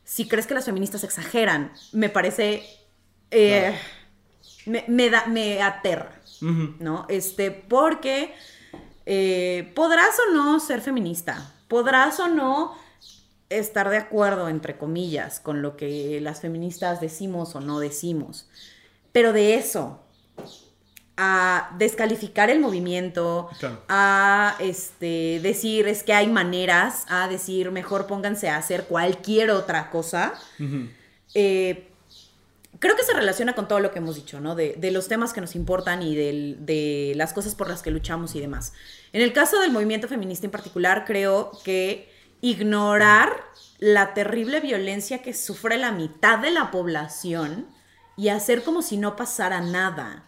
Si 0.05 0.29
crees 0.29 0.47
que 0.47 0.55
las 0.55 0.65
feministas 0.65 1.05
exageran, 1.05 1.73
me 1.93 2.09
parece. 2.09 2.63
eh, 3.31 3.79
me, 4.67 4.85
me 4.89 5.11
da, 5.11 5.27
me 5.27 5.63
aterra. 5.63 6.21
¿no? 6.41 7.07
Este, 7.09 7.51
porque 7.51 8.35
eh, 9.07 9.73
podrás 9.75 10.15
o 10.29 10.35
no 10.35 10.61
ser 10.61 10.81
feminista, 10.81 11.55
podrás 11.69 12.21
o 12.21 12.29
no 12.29 12.77
estar 13.49 13.89
de 13.89 13.99
acuerdo, 13.99 14.49
entre 14.49 14.77
comillas, 14.77 15.41
con 15.41 15.63
lo 15.63 15.77
que 15.77 16.21
las 16.21 16.41
feministas 16.41 17.01
decimos 17.01 17.55
o 17.55 17.61
no 17.61 17.79
decimos. 17.79 18.49
Pero 19.13 19.33
de 19.33 19.55
eso, 19.55 20.04
a 21.17 21.71
descalificar 21.79 22.51
el 22.51 22.59
movimiento, 22.61 23.49
Claro. 23.61 23.81
a 23.89 24.57
este, 24.59 25.39
decir 25.43 25.87
es 25.87 26.03
que 26.03 26.13
hay 26.13 26.27
maneras, 26.29 27.05
a 27.09 27.29
decir 27.29 27.71
mejor 27.71 28.07
pónganse 28.07 28.49
a 28.49 28.57
hacer 28.57 28.85
cualquier 28.85 29.51
otra 29.53 29.91
cosa, 29.91 30.35
eh, 31.35 31.89
creo 32.81 32.97
que 32.97 33.03
se 33.05 33.13
relaciona 33.15 33.55
con 33.55 33.69
todo 33.69 33.81
lo 33.81 33.93
que 33.93 33.99
hemos 34.01 34.17
dicho, 34.17 34.41
¿no? 34.41 34.55
De, 34.55 34.75
de 34.77 34.91
los 34.91 35.07
temas 35.09 35.33
que 35.33 35.41
nos 35.41 35.55
importan 35.55 36.03
y 36.03 36.15
del- 36.17 36.57
de 36.67 37.13
las 37.17 37.33
cosas 37.33 37.55
por 37.55 37.69
las 37.69 37.83
que 37.83 37.91
luchamos 37.91 38.35
y 38.35 38.41
demás. 38.41 38.73
En 39.13 39.23
el 39.23 39.33
caso 39.33 39.61
del 39.61 39.71
movimiento 39.71 40.09
feminista 40.09 40.47
en 40.47 40.51
particular, 40.51 41.05
creo 41.07 41.53
que 41.65 42.13
ignorar 42.41 43.31
la 43.79 44.15
terrible 44.15 44.61
violencia 44.61 45.23
que 45.23 45.33
sufre 45.35 45.79
la 45.79 45.93
mitad 45.93 46.39
de 46.41 46.51
la 46.51 46.71
población 46.71 47.67
y 48.17 48.29
hacer 48.29 48.63
como 48.65 48.83
si 48.83 48.97
no 48.97 49.17
pasara 49.17 49.61
nada. 49.61 50.25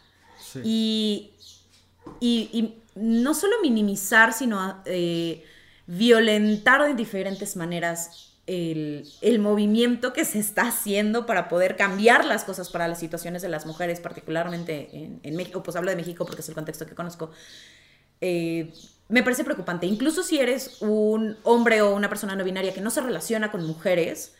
Y- 2.20 2.48
y 2.52 2.74
no 2.94 3.34
solo 3.34 3.56
minimizar, 3.62 4.32
sino 4.32 4.80
eh, 4.86 5.44
violentar 5.86 6.86
de 6.86 6.94
diferentes 6.94 7.56
maneras 7.56 8.32
el, 8.46 9.08
el 9.22 9.38
movimiento 9.40 10.12
que 10.12 10.24
se 10.24 10.38
está 10.38 10.68
haciendo 10.68 11.26
para 11.26 11.48
poder 11.48 11.76
cambiar 11.76 12.24
las 12.24 12.44
cosas 12.44 12.70
para 12.70 12.86
las 12.88 13.00
situaciones 13.00 13.42
de 13.42 13.48
las 13.48 13.66
mujeres, 13.66 13.98
particularmente 14.00 14.88
en, 14.92 15.20
en 15.24 15.36
México, 15.36 15.62
pues 15.64 15.76
hablo 15.76 15.90
de 15.90 15.96
México 15.96 16.24
porque 16.24 16.42
es 16.42 16.48
el 16.48 16.54
contexto 16.54 16.86
que 16.86 16.94
conozco. 16.94 17.30
Eh, 18.20 18.72
me 19.08 19.22
parece 19.22 19.44
preocupante. 19.44 19.86
Incluso 19.86 20.22
si 20.22 20.38
eres 20.38 20.80
un 20.80 21.36
hombre 21.44 21.82
o 21.82 21.94
una 21.94 22.08
persona 22.08 22.36
no 22.36 22.44
binaria 22.44 22.72
que 22.74 22.80
no 22.80 22.90
se 22.90 23.00
relaciona 23.00 23.50
con 23.50 23.64
mujeres, 23.66 24.34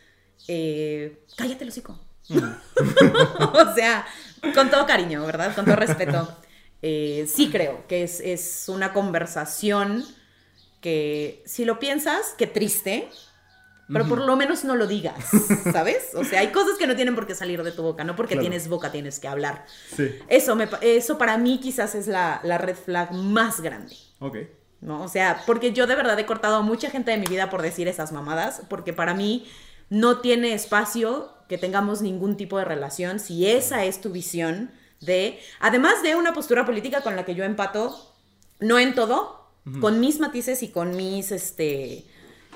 eh, 0.49 1.25
cállate 1.37 1.65
el 1.65 1.71
hocico. 1.71 1.99
o 3.53 3.75
sea, 3.75 4.07
con 4.55 4.71
todo 4.71 4.87
cariño, 4.87 5.25
¿verdad? 5.25 5.55
Con 5.55 5.65
todo 5.65 5.77
respeto. 5.77 6.29
Eh, 6.83 7.27
sí 7.33 7.51
creo 7.51 7.87
que 7.89 8.03
es, 8.03 8.21
es 8.21 8.65
una 8.69 8.93
conversación 8.93 10.05
que, 10.81 11.43
si 11.47 11.65
lo 11.65 11.79
piensas, 11.79 12.35
qué 12.37 12.47
triste, 12.47 13.09
pero 13.93 14.07
por 14.07 14.21
lo 14.21 14.37
menos 14.37 14.65
no 14.65 14.75
lo 14.77 14.87
digas, 14.87 15.15
¿sabes? 15.73 16.11
O 16.15 16.25
sea, 16.25 16.41
hay 16.41 16.49
cosas 16.49 16.77
que 16.77 16.87
no 16.87 16.97
tienen 16.97 17.15
por 17.15 17.27
qué 17.27 17.35
salir 17.35 17.63
de 17.63 17.73
tu 17.73 17.83
boca, 17.83 18.05
no 18.05 18.17
porque 18.17 18.35
Claro. 18.35 18.49
tienes 18.49 18.69
boca 18.69 18.91
tienes 18.93 19.19
que 19.21 19.29
hablar. 19.29 19.65
Sí. 19.97 20.15
Eso, 20.29 20.57
me, 20.57 20.69
eso 20.83 21.19
para 21.19 21.39
mí 21.39 21.61
quizás 21.61 21.95
es 21.95 22.07
la, 22.09 22.41
la 22.43 22.59
red 22.59 22.77
flag 22.77 23.13
más 23.13 23.61
grande. 23.61 23.97
Ok. 24.19 24.37
¿no? 24.81 25.03
O 25.03 25.09
sea, 25.09 25.43
porque 25.47 25.73
yo 25.73 25.87
de 25.87 25.95
verdad 25.95 26.19
he 26.19 26.27
cortado 26.27 26.57
a 26.57 26.63
mucha 26.63 26.91
gente 26.91 27.11
de 27.11 27.17
mi 27.17 27.27
vida 27.27 27.49
por 27.49 27.63
decir 27.63 27.89
esas 27.89 28.13
mamadas, 28.13 28.63
porque 28.69 28.93
para 28.93 29.15
mí 29.15 29.51
no 29.89 30.19
tiene 30.19 30.53
espacio 30.53 31.31
que 31.49 31.59
tengamos 31.59 32.03
ningún 32.03 32.37
tipo 32.37 32.59
de 32.59 32.65
relación 32.65 33.21
si 33.21 33.47
esa 33.47 33.85
es 33.85 34.01
tu 34.01 34.11
visión 34.11 34.71
de, 35.01 35.39
además 35.61 36.03
de 36.03 36.15
una 36.17 36.33
postura 36.33 36.65
política 36.65 37.03
con 37.03 37.17
la 37.17 37.25
que 37.25 37.35
yo 37.35 37.45
empato, 37.45 38.15
no 38.61 38.79
en 38.79 38.95
todo, 38.95 39.45
con 39.81 39.99
mis 39.99 40.21
matices 40.21 40.63
y 40.63 40.69
con 40.69 40.95
mis 40.97 41.33
este, 41.33 42.07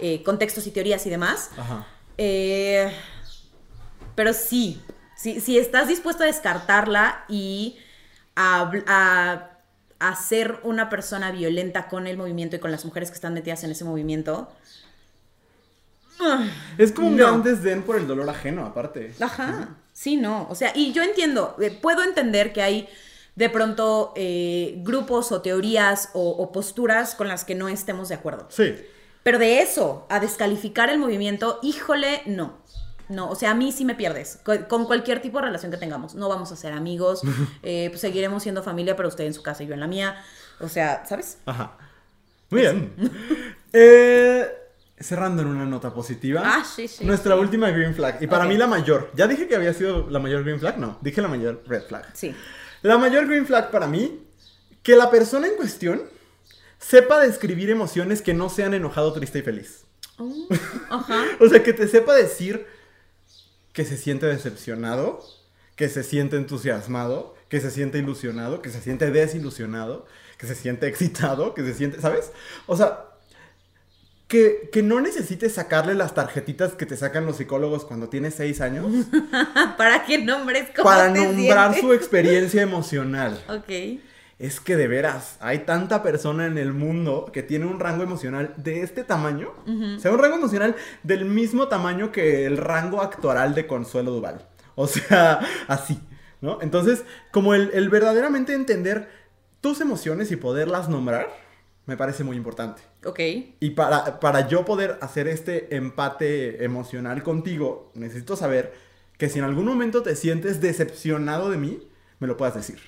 eh, 0.01 0.23
contextos 0.23 0.67
y 0.69 0.71
teorías 0.71 1.05
y 1.07 1.11
demás, 1.11 1.51
Ajá. 1.57 1.87
eh, 2.19 2.93
pero 4.15 4.33
sí, 4.33 4.81
si, 5.17 5.41
si 5.41 5.59
estás 5.59 5.89
dispuesto 5.89 6.23
a 6.23 6.27
descartarla 6.27 7.25
y 7.29 7.79
a, 8.37 8.71
a, 8.87 9.51
a 9.99 10.17
ser 10.17 10.61
una 10.63 10.89
persona 10.89 11.33
violenta 11.33 11.89
con 11.89 12.07
el 12.07 12.17
movimiento 12.17 12.57
y 12.57 12.59
con 12.61 12.71
las 12.71 12.85
mujeres 12.85 13.11
que 13.11 13.17
están 13.17 13.35
metidas 13.35 13.65
en 13.65 13.73
ese 13.73 13.85
movimiento. 13.85 14.51
Ah, 16.21 16.47
Es 16.79 16.93
como 16.93 17.09
un 17.09 17.17
No. 17.17 17.27
gran 17.27 17.43
desdén 17.43 17.83
por 17.83 17.97
el 17.97 18.07
dolor 18.07 18.29
ajeno, 18.29 18.65
aparte. 18.67 19.15
Ajá, 19.21 19.77
sí, 19.93 20.17
no. 20.17 20.47
O 20.51 20.55
sea, 20.55 20.73
y 20.75 20.93
yo 20.93 21.03
entiendo, 21.03 21.57
eh, 21.61 21.71
puedo 21.71 22.03
entender 22.03 22.53
que 22.53 22.63
hay 22.63 22.89
de 23.37 23.49
pronto 23.51 24.13
eh, 24.17 24.75
grupos 24.79 25.33
o 25.33 25.41
teorías 25.41 26.11
o, 26.15 26.29
o 26.31 26.53
posturas 26.53 27.15
con 27.15 27.29
las 27.29 27.45
que 27.45 27.55
no 27.55 27.69
estemos 27.69 28.09
de 28.09 28.15
acuerdo. 28.17 28.47
Sí. 28.51 28.75
Pero 29.23 29.39
de 29.39 29.61
eso, 29.61 30.07
a 30.09 30.19
descalificar 30.21 30.89
el 30.91 30.99
movimiento, 30.99 31.59
híjole, 31.63 32.23
no. 32.27 32.59
No, 33.09 33.29
o 33.29 33.35
sea, 33.35 33.51
a 33.51 33.55
mí 33.55 33.73
sí 33.73 33.85
me 33.85 33.95
pierdes. 33.97 34.39
Co- 34.45 34.69
Con 34.69 34.85
cualquier 34.87 35.21
tipo 35.21 35.39
de 35.39 35.47
relación 35.47 35.73
que 35.73 35.79
tengamos. 35.79 36.15
No 36.15 36.29
vamos 36.29 36.53
a 36.53 36.57
ser 36.57 36.73
amigos, 36.73 37.23
eh, 37.63 37.89
pues 37.91 38.01
seguiremos 38.01 38.43
siendo 38.43 38.63
familia, 38.63 38.95
pero 38.97 39.09
usted 39.09 39.25
en 39.25 39.35
su 39.35 39.43
casa 39.43 39.63
y 39.63 39.67
yo 39.67 39.75
en 39.75 39.81
la 39.81 39.87
mía. 39.89 40.17
O 40.61 40.69
sea, 40.69 41.05
¿sabes? 41.07 41.39
Ajá. 41.47 41.77
Muy 42.51 42.61
bien. 42.63 42.93
Eh, 43.73 44.47
cerrando 45.01 45.43
en 45.43 45.49
una 45.49 45.65
nota 45.65 45.93
positiva. 45.95 46.43
Ah, 46.45 46.65
sí, 46.65 46.87
sí, 46.87 47.05
Nuestra 47.05 47.35
sí. 47.35 47.41
última 47.41 47.71
green 47.71 47.95
flag. 47.95 48.19
Y 48.23 48.27
para 48.27 48.45
mí 48.45 48.57
la 48.57 48.67
mayor. 48.67 49.11
¿Ya 49.15 49.27
dije 49.27 49.49
que 49.49 49.57
había 49.57 49.73
sido 49.73 50.09
la 50.11 50.19
mayor 50.19 50.45
green 50.45 50.61
flag? 50.61 50.79
No, 50.79 50.99
dije 51.01 51.23
la 51.23 51.29
mayor 51.29 51.63
red 51.67 51.83
flag. 51.85 52.07
Sí. 52.15 52.35
La 52.83 52.99
mayor 52.99 53.27
green 53.27 53.47
flag 53.47 53.71
para 53.71 53.87
mí, 53.87 54.27
que 54.83 54.97
la 54.97 55.11
persona 55.11 55.47
en 55.47 55.55
cuestión 55.57 56.03
sepa 56.79 57.21
describir 57.21 57.71
emociones 57.71 58.23
que 58.23 58.35
no 58.35 58.49
sean 58.49 58.75
enojado, 58.75 59.13
triste 59.13 59.41
y 59.41 59.43
feliz. 59.43 59.85
Oh, 60.19 60.49
ajá. 60.91 61.25
O 61.41 61.49
sea, 61.49 61.63
que 61.63 61.73
te 61.73 61.89
sepa 61.89 62.15
decir 62.15 62.67
que 63.73 63.85
se 63.85 63.97
siente 63.97 64.27
decepcionado, 64.27 65.21
que 65.77 65.89
se 65.89 66.03
siente 66.03 66.37
entusiasmado, 66.37 67.35
que 67.49 67.61
se 67.61 67.71
siente 67.71 67.99
ilusionado, 67.99 68.63
que 68.63 68.71
se 68.71 68.81
siente 68.81 69.11
desilusionado, 69.11 70.07
que 70.39 70.47
se 70.47 70.55
siente 70.55 70.87
excitado, 70.89 71.55
que 71.55 71.63
se 71.63 71.75
siente, 71.75 72.01
¿sabes? 72.01 72.33
O 72.67 72.77
sea, 72.77 73.10
que, 74.31 74.71
que 74.73 74.85
no 74.85 75.01
necesites 75.01 75.55
sacarle 75.55 75.95
las 75.97 76.15
tarjetitas 76.15 76.75
que 76.75 76.87
te 76.87 76.97
sacan 76.97 77.27
los 77.27 77.37
psicólogos 77.39 77.85
cuando 77.85 78.09
tienes 78.09 78.35
seis 78.37 78.61
años 78.61 78.87
Para 79.77 80.05
que 80.05 80.19
nombres 80.19 80.69
cómo 80.75 80.89
para 80.89 81.13
te 81.13 81.19
nombrar 81.19 81.73
sientes. 81.73 81.81
su 81.81 81.93
experiencia 81.93 82.63
emocional. 82.63 83.43
Ok. 83.51 83.99
Es 84.39 84.61
que 84.61 84.77
de 84.77 84.87
veras, 84.89 85.37
hay 85.41 85.61
tanta 85.61 86.03
persona 86.03 86.47
en 86.47 86.57
el 86.59 86.73
mundo 86.73 87.29
que 87.31 87.43
tiene 87.43 87.67
un 87.67 87.79
rango 87.81 88.05
emocional 88.05 88.55
de 88.57 88.81
este 88.83 89.05
tamaño. 89.05 89.53
O 89.67 89.99
sea, 89.99 90.13
un 90.13 90.19
rango 90.19 90.37
emocional 90.37 90.77
del 91.03 91.27
mismo 91.27 91.69
tamaño 91.69 92.11
que 92.11 92.47
el 92.47 92.57
rango 92.57 93.03
actoral 93.03 93.55
de 93.55 93.67
Consuelo 93.67 94.13
Duval. 94.13 94.47
O 94.77 94.87
sea, 94.87 95.41
así, 95.69 96.01
¿no? 96.41 96.59
Entonces, 96.63 97.05
como 97.33 97.53
el, 97.53 97.71
el 97.75 97.91
verdaderamente 97.91 98.55
entender 98.55 99.11
tus 99.61 99.83
emociones 99.83 100.31
y 100.31 100.37
poderlas 100.37 100.89
nombrar, 100.89 101.29
me 101.91 101.97
parece 101.97 102.23
muy 102.25 102.37
importante. 102.37 102.81
Ok. 103.05 103.19
Y 103.59 103.71
para, 103.71 104.21
para 104.21 104.49
yo 104.49 104.65
poder 104.65 104.97
hacer 105.03 105.27
este 105.29 105.75
empate 105.77 106.65
emocional 106.65 107.23
contigo, 107.25 107.91
necesito 107.95 108.37
saber 108.37 108.73
que 109.19 109.29
si 109.29 109.39
en 109.41 109.45
algún 109.45 109.65
momento 109.67 110.03
te 110.03 110.15
sientes 110.17 110.61
decepcionado 110.61 111.51
de 111.51 111.59
mí, 111.59 111.89
me 112.21 112.27
lo 112.29 112.37
puedas 112.37 112.55
decir. 112.55 112.79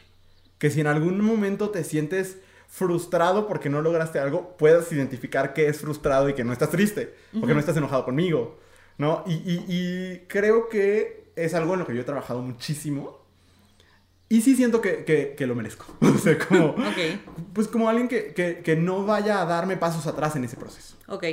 Que 0.58 0.70
si 0.70 0.80
en 0.80 0.86
algún 0.86 1.20
momento 1.20 1.70
te 1.70 1.82
sientes 1.84 2.38
frustrado 2.68 3.46
porque 3.48 3.68
no 3.68 3.82
lograste 3.82 4.18
algo, 4.20 4.56
puedas 4.56 4.90
identificar 4.92 5.52
que 5.52 5.66
es 5.66 5.78
frustrado 5.78 6.28
y 6.28 6.34
que 6.34 6.44
no 6.44 6.52
estás 6.52 6.70
triste, 6.70 7.14
o 7.42 7.46
que 7.46 7.52
no 7.54 7.60
estás 7.60 7.76
enojado 7.76 8.04
conmigo, 8.04 8.58
¿no? 8.98 9.24
Y, 9.26 9.32
y- 9.34 9.64
y 9.68 10.18
creo 10.28 10.68
que 10.68 11.32
es 11.36 11.52
algo 11.54 11.74
en 11.74 11.80
lo 11.80 11.86
que 11.86 11.94
yo 11.94 12.00
he 12.00 12.04
trabajado 12.04 12.40
muchísimo. 12.40 13.18
Y 14.32 14.40
sí 14.40 14.56
siento 14.56 14.80
que, 14.80 15.04
que- 15.04 15.34
que 15.36 15.46
lo 15.46 15.54
merezco. 15.54 15.84
o 16.00 16.16
sea, 16.18 16.38
como... 16.38 16.68
Ok. 16.70 16.98
Pues 17.52 17.68
como 17.68 17.88
alguien 17.88 18.08
que, 18.08 18.32
que- 18.64 18.76
no 18.76 19.04
vaya 19.04 19.42
a 19.42 19.44
darme 19.44 19.76
pasos 19.76 20.06
atrás 20.06 20.36
en 20.36 20.44
ese 20.44 20.56
proceso. 20.56 20.96
Ok. 21.08 21.24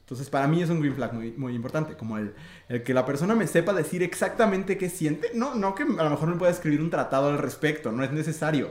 Entonces, 0.00 0.30
para 0.30 0.48
mí 0.48 0.62
es 0.62 0.70
un 0.70 0.80
green 0.80 0.94
flag 0.94 1.12
muy, 1.12 1.32
muy 1.32 1.54
importante, 1.54 1.94
como 1.94 2.16
el, 2.16 2.34
el 2.70 2.82
que 2.82 2.94
la 2.94 3.04
persona 3.04 3.34
me 3.34 3.46
sepa 3.46 3.74
decir 3.74 4.02
exactamente 4.02 4.78
qué 4.78 4.88
siente. 4.88 5.30
No, 5.34 5.54
no 5.56 5.74
que 5.74 5.82
a 5.82 5.86
lo 6.04 6.08
mejor 6.08 6.28
me 6.30 6.36
pueda 6.36 6.50
escribir 6.50 6.80
un 6.80 6.88
tratado 6.88 7.28
al 7.28 7.36
respecto, 7.36 7.92
no 7.92 8.02
es 8.02 8.10
necesario. 8.12 8.70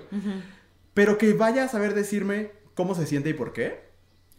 Pero 0.96 1.20
que 1.20 1.34
vaya 1.34 1.66
a 1.66 1.68
saber 1.68 1.94
decirme 1.94 2.54
cómo 2.74 2.96
se 2.96 3.06
siente 3.06 3.30
y 3.30 3.34
por 3.34 3.54
qué, 3.54 3.82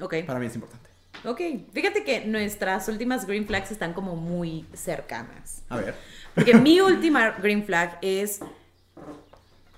Ok. 0.00 0.14
para 0.26 0.40
mí 0.40 0.46
es 0.46 0.54
importante. 0.56 0.90
Ok. 1.24 1.40
Fíjate 1.72 2.02
que 2.02 2.24
nuestras 2.26 2.88
últimas 2.88 3.24
green 3.26 3.46
flags 3.46 3.70
están 3.70 3.92
como 3.92 4.16
muy 4.16 4.66
cercanas. 4.74 5.62
A 5.68 5.76
ver. 5.76 5.94
Porque 6.34 6.54
mi 6.54 6.80
última 6.90 7.30
green 7.40 7.64
flag 7.64 7.98
es 8.02 8.40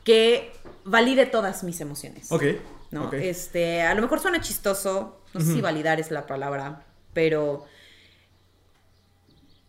que 0.04 0.52
valide 0.84 1.26
todas 1.26 1.62
mis 1.64 1.80
emociones. 1.80 2.30
Ok. 2.32 2.44
¿no? 2.90 3.06
ok. 3.06 3.14
Este, 3.14 3.82
a 3.82 3.94
lo 3.94 4.02
mejor 4.02 4.20
suena 4.20 4.40
chistoso, 4.40 5.20
no 5.32 5.40
sé 5.40 5.52
si 5.54 5.60
validar 5.60 6.00
es 6.00 6.10
la 6.10 6.26
palabra, 6.26 6.84
pero 7.12 7.64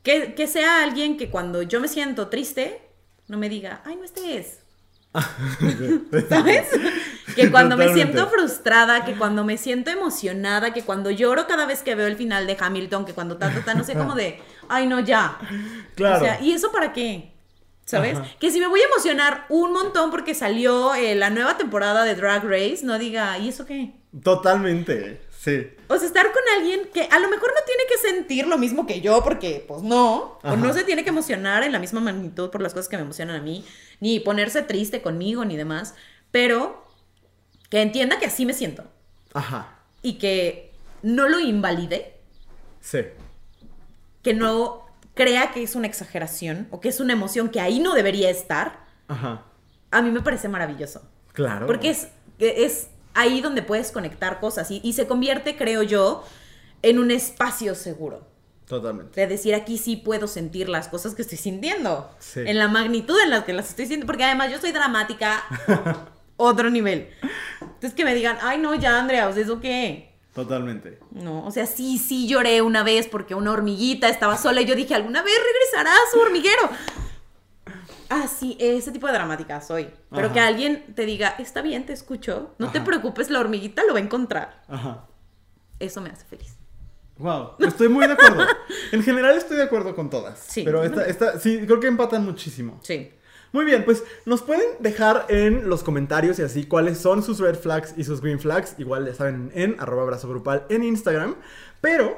que, 0.03 0.33
que 0.33 0.47
sea 0.47 0.83
alguien 0.83 1.17
que 1.17 1.29
cuando 1.29 1.61
yo 1.61 1.79
me 1.79 1.87
siento 1.87 2.29
triste, 2.29 2.81
no 3.27 3.37
me 3.37 3.49
diga, 3.49 3.81
ay, 3.85 3.95
no 3.95 4.03
estés. 4.03 4.59
¿Sabes? 6.29 6.67
Que 7.35 7.51
cuando 7.51 7.75
me 7.75 7.93
siento 7.93 8.27
frustrada, 8.29 9.03
que 9.03 9.15
cuando 9.15 9.43
me 9.43 9.57
siento 9.57 9.89
emocionada, 9.89 10.73
que 10.73 10.83
cuando 10.83 11.11
lloro 11.11 11.47
cada 11.47 11.65
vez 11.65 11.83
que 11.83 11.95
veo 11.95 12.07
el 12.07 12.15
final 12.15 12.47
de 12.47 12.57
Hamilton, 12.59 13.05
que 13.05 13.13
cuando 13.13 13.37
ta, 13.37 13.53
ta, 13.53 13.63
ta, 13.63 13.73
no 13.73 13.83
sé, 13.83 13.93
como 13.93 14.15
de, 14.15 14.39
ay, 14.69 14.87
no, 14.87 15.01
ya. 15.01 15.37
Claro. 15.95 16.17
O 16.17 16.19
sea, 16.19 16.41
¿y 16.41 16.53
eso 16.53 16.71
para 16.71 16.93
qué? 16.93 17.30
¿Sabes? 17.91 18.17
Ajá. 18.17 18.27
Que 18.39 18.51
si 18.51 18.59
me 18.59 18.67
voy 18.67 18.79
a 18.79 18.85
emocionar 18.85 19.45
un 19.49 19.73
montón 19.73 20.11
porque 20.11 20.33
salió 20.33 20.95
eh, 20.95 21.13
la 21.15 21.29
nueva 21.29 21.57
temporada 21.57 22.03
de 22.05 22.15
Drag 22.15 22.43
Race, 22.45 22.79
no 22.83 22.97
diga, 22.97 23.37
¿y 23.37 23.49
eso 23.49 23.65
qué? 23.65 23.93
Totalmente. 24.23 25.21
Sí. 25.37 25.67
O 25.87 25.97
sea, 25.97 26.07
estar 26.07 26.31
con 26.31 26.41
alguien 26.57 26.89
que 26.93 27.01
a 27.03 27.19
lo 27.19 27.27
mejor 27.27 27.49
no 27.49 27.59
tiene 27.65 27.83
que 27.89 27.97
sentir 27.97 28.47
lo 28.47 28.57
mismo 28.57 28.85
que 28.85 29.01
yo, 29.01 29.23
porque 29.23 29.65
pues 29.67 29.81
no, 29.81 30.39
Ajá. 30.43 30.53
o 30.53 30.57
no 30.57 30.71
se 30.73 30.83
tiene 30.83 31.03
que 31.03 31.09
emocionar 31.09 31.63
en 31.63 31.71
la 31.71 31.79
misma 31.79 31.99
magnitud 31.99 32.49
por 32.49 32.61
las 32.61 32.73
cosas 32.73 32.87
que 32.87 32.95
me 32.97 33.03
emocionan 33.03 33.35
a 33.35 33.41
mí, 33.41 33.65
ni 33.99 34.19
ponerse 34.19 34.61
triste 34.61 35.01
conmigo, 35.01 35.43
ni 35.43 35.57
demás, 35.57 35.95
pero 36.31 36.85
que 37.69 37.81
entienda 37.81 38.19
que 38.19 38.27
así 38.27 38.45
me 38.45 38.53
siento 38.53 38.83
Ajá. 39.33 39.79
y 40.01 40.13
que 40.19 40.71
no 41.01 41.27
lo 41.27 41.39
invalide, 41.39 42.15
Sí. 42.79 42.99
que 44.21 44.33
no 44.33 44.85
crea 45.21 45.51
que 45.51 45.61
es 45.63 45.75
una 45.75 45.87
exageración 45.87 46.67
o 46.71 46.79
que 46.79 46.89
es 46.89 46.99
una 46.99 47.13
emoción 47.13 47.49
que 47.49 47.59
ahí 47.59 47.79
no 47.79 47.93
debería 47.93 48.29
estar, 48.29 48.85
Ajá. 49.07 49.43
a 49.91 50.01
mí 50.01 50.09
me 50.11 50.21
parece 50.21 50.47
maravilloso. 50.49 51.01
Claro. 51.33 51.67
Porque 51.67 51.89
es, 51.91 52.07
es 52.39 52.87
ahí 53.13 53.41
donde 53.41 53.61
puedes 53.61 53.91
conectar 53.91 54.39
cosas 54.39 54.71
y, 54.71 54.81
y 54.83 54.93
se 54.93 55.07
convierte, 55.07 55.55
creo 55.57 55.83
yo, 55.83 56.23
en 56.81 56.99
un 56.99 57.11
espacio 57.11 57.75
seguro. 57.75 58.27
Totalmente. 58.65 59.19
De 59.19 59.27
decir, 59.27 59.53
aquí 59.53 59.77
sí 59.77 59.97
puedo 59.97 60.27
sentir 60.27 60.69
las 60.69 60.87
cosas 60.87 61.13
que 61.13 61.21
estoy 61.23 61.37
sintiendo. 61.37 62.09
Sí. 62.19 62.39
En 62.45 62.57
la 62.57 62.69
magnitud 62.69 63.19
en 63.21 63.29
la 63.29 63.43
que 63.43 63.51
las 63.51 63.69
estoy 63.69 63.83
sintiendo. 63.85 64.05
Porque 64.05 64.23
además 64.23 64.49
yo 64.49 64.59
soy 64.59 64.71
dramática, 64.71 65.43
otro 66.37 66.69
nivel. 66.69 67.09
Entonces 67.59 67.93
que 67.93 68.05
me 68.05 68.15
digan, 68.15 68.37
ay 68.41 68.59
no, 68.59 68.73
ya 68.75 68.97
Andrea, 68.99 69.27
o 69.27 69.33
sea, 69.33 69.43
¿eso 69.43 69.59
qué? 69.59 70.10
Totalmente. 70.33 70.99
No, 71.11 71.45
o 71.45 71.51
sea, 71.51 71.65
sí, 71.65 71.97
sí 71.97 72.27
lloré 72.27 72.61
una 72.61 72.83
vez 72.83 73.07
porque 73.07 73.35
una 73.35 73.51
hormiguita 73.51 74.07
estaba 74.07 74.37
sola 74.37 74.61
y 74.61 74.65
yo 74.65 74.75
dije, 74.75 74.95
¿alguna 74.95 75.21
vez 75.21 75.33
regresará 75.43 75.91
a 75.91 76.11
su 76.11 76.19
hormiguero? 76.19 76.69
Ah, 78.09 78.27
sí, 78.27 78.57
ese 78.59 78.91
tipo 78.91 79.07
de 79.07 79.13
dramática 79.13 79.61
soy. 79.61 79.89
Pero 80.09 80.27
Ajá. 80.27 80.33
que 80.33 80.39
alguien 80.39 80.93
te 80.95 81.05
diga, 81.05 81.35
está 81.37 81.61
bien, 81.61 81.85
te 81.85 81.93
escucho, 81.93 82.55
no 82.59 82.71
te 82.71 82.81
preocupes, 82.81 83.29
la 83.29 83.39
hormiguita 83.39 83.83
lo 83.85 83.93
va 83.93 83.99
a 83.99 84.03
encontrar. 84.03 84.63
Ajá. 84.67 85.07
Eso 85.79 86.01
me 86.01 86.09
hace 86.09 86.25
feliz. 86.25 86.57
Wow, 87.17 87.51
estoy 87.59 87.87
muy 87.87 88.07
de 88.07 88.13
acuerdo. 88.13 88.45
en 88.91 89.03
general 89.03 89.37
estoy 89.37 89.57
de 89.57 89.63
acuerdo 89.63 89.95
con 89.95 90.09
todas. 90.09 90.39
Sí. 90.39 90.63
Pero 90.63 90.83
esta, 90.83 91.05
esta, 91.05 91.39
sí, 91.39 91.61
creo 91.65 91.79
que 91.79 91.87
empatan 91.87 92.25
muchísimo. 92.25 92.79
Sí. 92.83 93.11
Muy 93.51 93.65
bien, 93.65 93.83
pues 93.83 94.03
nos 94.25 94.41
pueden 94.41 94.67
dejar 94.79 95.25
en 95.29 95.67
los 95.67 95.83
comentarios 95.83 96.39
y 96.39 96.43
así 96.43 96.65
cuáles 96.65 96.97
son 96.97 97.21
sus 97.21 97.39
red 97.39 97.55
flags 97.55 97.93
y 97.97 98.03
sus 98.03 98.21
green 98.21 98.39
flags. 98.39 98.75
Igual 98.77 99.05
ya 99.05 99.13
saben 99.13 99.51
en 99.53 99.75
arroba 99.79 100.03
abrazo 100.03 100.29
grupal 100.29 100.65
en 100.69 100.83
Instagram. 100.83 101.35
Pero 101.81 102.17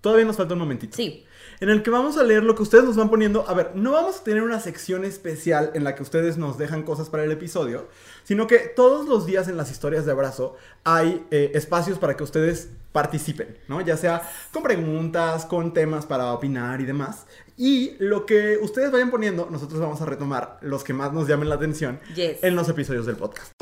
todavía 0.00 0.24
nos 0.24 0.36
falta 0.36 0.54
un 0.54 0.60
momentito. 0.60 0.96
Sí. 0.96 1.24
En 1.60 1.68
el 1.68 1.82
que 1.82 1.90
vamos 1.90 2.16
a 2.16 2.24
leer 2.24 2.42
lo 2.42 2.54
que 2.54 2.62
ustedes 2.62 2.84
nos 2.84 2.96
van 2.96 3.10
poniendo. 3.10 3.44
A 3.46 3.54
ver, 3.54 3.72
no 3.74 3.92
vamos 3.92 4.20
a 4.20 4.24
tener 4.24 4.42
una 4.42 4.60
sección 4.60 5.04
especial 5.04 5.70
en 5.74 5.84
la 5.84 5.94
que 5.94 6.02
ustedes 6.02 6.38
nos 6.38 6.56
dejan 6.58 6.82
cosas 6.82 7.10
para 7.10 7.22
el 7.22 7.30
episodio, 7.30 7.88
sino 8.24 8.46
que 8.46 8.58
todos 8.58 9.06
los 9.06 9.26
días 9.26 9.46
en 9.46 9.56
las 9.58 9.70
historias 9.70 10.06
de 10.06 10.12
abrazo 10.12 10.56
hay 10.84 11.26
eh, 11.30 11.52
espacios 11.54 11.98
para 11.98 12.16
que 12.16 12.24
ustedes 12.24 12.70
participen, 12.92 13.58
¿no? 13.68 13.80
Ya 13.82 13.96
sea 13.96 14.22
con 14.52 14.62
preguntas, 14.62 15.44
con 15.44 15.72
temas 15.72 16.06
para 16.06 16.32
opinar 16.32 16.80
y 16.80 16.86
demás. 16.86 17.26
Y 17.62 17.92
lo 17.98 18.24
que 18.24 18.56
ustedes 18.62 18.90
vayan 18.90 19.10
poniendo, 19.10 19.46
nosotros 19.50 19.78
vamos 19.82 20.00
a 20.00 20.06
retomar 20.06 20.56
los 20.62 20.82
que 20.82 20.94
más 20.94 21.12
nos 21.12 21.28
llamen 21.28 21.50
la 21.50 21.56
atención 21.56 22.00
Yes. 22.14 22.38
en 22.42 22.56
los 22.56 22.70
episodios 22.70 23.04
del 23.04 23.16
podcast. 23.16 23.52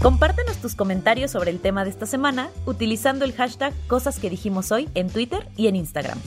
Compártenos 0.00 0.56
tus 0.56 0.74
comentarios 0.74 1.30
sobre 1.32 1.50
el 1.50 1.60
tema 1.60 1.84
de 1.84 1.90
esta 1.90 2.06
semana 2.06 2.48
utilizando 2.64 3.26
el 3.26 3.34
hashtag 3.34 3.74
Cosas 3.88 4.18
que 4.18 4.30
dijimos 4.30 4.72
hoy 4.72 4.88
en 4.94 5.10
Twitter 5.10 5.46
y 5.58 5.66
en 5.66 5.76
Instagram. 5.76 6.18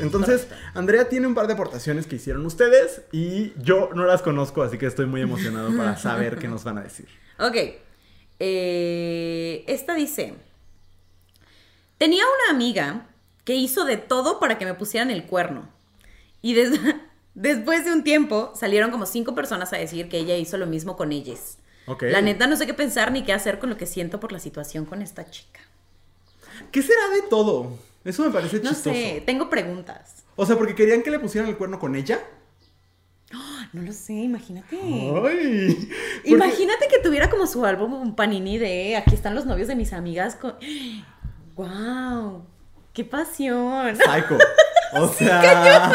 Entonces, 0.00 0.48
Andrea 0.74 1.08
tiene 1.08 1.28
un 1.28 1.36
par 1.36 1.46
de 1.46 1.52
aportaciones 1.52 2.08
que 2.08 2.16
hicieron 2.16 2.44
ustedes 2.44 3.02
y 3.12 3.52
yo 3.62 3.90
no 3.94 4.04
las 4.04 4.20
conozco, 4.22 4.64
así 4.64 4.78
que 4.78 4.86
estoy 4.86 5.06
muy 5.06 5.20
emocionado 5.22 5.76
para 5.76 5.96
saber 5.96 6.38
qué 6.38 6.48
nos 6.48 6.64
van 6.64 6.78
a 6.78 6.82
decir. 6.82 7.06
Ok. 7.38 7.54
Eh, 8.40 9.64
esta 9.68 9.94
dice: 9.94 10.34
Tenía 11.98 12.22
una 12.24 12.56
amiga 12.56 13.06
que 13.44 13.54
hizo 13.54 13.84
de 13.84 13.96
todo 13.96 14.38
para 14.40 14.58
que 14.58 14.64
me 14.64 14.74
pusieran 14.74 15.10
el 15.10 15.24
cuerno. 15.26 15.68
Y 16.42 16.54
des- 16.54 16.78
después 17.34 17.84
de 17.84 17.92
un 17.92 18.04
tiempo 18.04 18.52
salieron 18.54 18.90
como 18.90 19.06
cinco 19.06 19.34
personas 19.34 19.72
a 19.72 19.76
decir 19.78 20.08
que 20.08 20.18
ella 20.18 20.36
hizo 20.36 20.56
lo 20.58 20.66
mismo 20.66 20.96
con 20.96 21.12
ellas. 21.12 21.58
Ok. 21.86 22.04
La 22.10 22.20
neta 22.20 22.46
no 22.46 22.56
sé 22.56 22.66
qué 22.66 22.74
pensar 22.74 23.12
ni 23.12 23.22
qué 23.24 23.32
hacer 23.32 23.58
con 23.58 23.70
lo 23.70 23.76
que 23.76 23.86
siento 23.86 24.20
por 24.20 24.32
la 24.32 24.38
situación 24.38 24.84
con 24.84 25.00
esta 25.02 25.28
chica. 25.30 25.60
¿Qué 26.70 26.82
será 26.82 27.08
de 27.14 27.22
todo? 27.22 27.78
Eso 28.04 28.22
me 28.24 28.30
parece 28.30 28.58
No 28.60 28.70
chistoso. 28.70 28.92
sé, 28.94 29.22
tengo 29.24 29.48
preguntas. 29.50 30.24
O 30.36 30.44
sea, 30.46 30.56
porque 30.56 30.74
querían 30.74 31.02
que 31.02 31.10
le 31.10 31.18
pusieran 31.18 31.48
el 31.50 31.56
cuerno 31.56 31.78
con 31.78 31.96
ella. 31.96 32.20
No 33.74 33.82
lo 33.82 33.92
sé, 33.92 34.14
imagínate. 34.14 34.78
Ay. 34.82 35.10
porque- 35.12 35.88
Imagínate 36.24 36.88
que 36.88 36.98
tuviera 37.00 37.28
como 37.28 37.46
su 37.46 37.66
álbum 37.66 37.92
un 37.92 38.16
panini 38.16 38.56
de 38.56 38.96
aquí 38.96 39.14
están 39.14 39.34
los 39.34 39.44
novios 39.44 39.68
de 39.68 39.76
mis 39.76 39.92
amigas 39.92 40.36
con. 40.36 40.54
¡Wow! 41.58 42.46
¡Qué 42.92 43.04
pasión! 43.04 43.96
Psycho. 43.96 44.38
O 44.94 45.08
sea. 45.12 45.92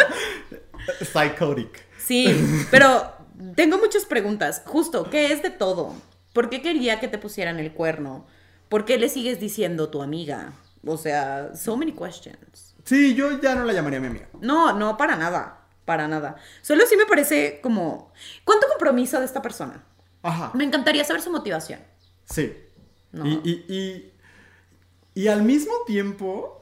Psychotic. 1.01 1.86
Sí, 1.97 2.66
pero 2.70 3.14
tengo 3.55 3.78
muchas 3.78 4.03
preguntas. 4.03 4.61
Justo, 4.66 5.09
¿qué 5.09 5.32
es 5.32 5.41
de 5.41 5.51
todo? 5.51 5.93
¿Por 6.34 6.49
qué 6.49 6.61
quería 6.61 6.99
que 6.99 7.07
te 7.07 7.18
pusieran 7.18 7.59
el 7.59 7.72
cuerno? 7.74 8.28
¿Por 8.68 8.84
qué 8.84 8.97
le 8.97 9.07
sigues 9.07 9.39
diciendo 9.39 9.88
tu 9.89 10.01
amiga? 10.01 10.51
O 10.86 10.97
sea, 10.97 11.55
so 11.55 11.78
many 11.78 11.93
questions. 11.93 12.76
Sí, 12.84 13.16
yo 13.16 13.39
ya 13.39 13.55
no 13.55 13.64
la 13.64 13.72
llamaría 13.72 14.01
mi 14.01 14.07
amiga. 14.07 14.28
No, 14.41 14.74
no, 14.74 14.97
para 14.97 15.16
nada. 15.16 15.61
Para 15.86 16.09
nada. 16.09 16.36
Solo 16.61 16.86
sí 16.88 16.97
me 16.97 17.05
parece 17.05 17.61
como. 17.61 18.11
¿Cuánto 18.43 18.68
compromiso 18.68 19.20
de 19.20 19.26
esta 19.26 19.41
persona? 19.41 19.82
Ajá. 20.24 20.51
Me 20.55 20.66
encantaría 20.66 21.05
saber 21.05 21.22
su 21.22 21.32
motivación. 21.32 21.80
Sí. 22.26 22.53
No. 23.14 23.26
Y, 23.26 23.39
y, 23.45 23.74
y, 23.74 24.12
y 25.16 25.28
al 25.28 25.43
mismo 25.43 25.74
tiempo, 25.86 26.61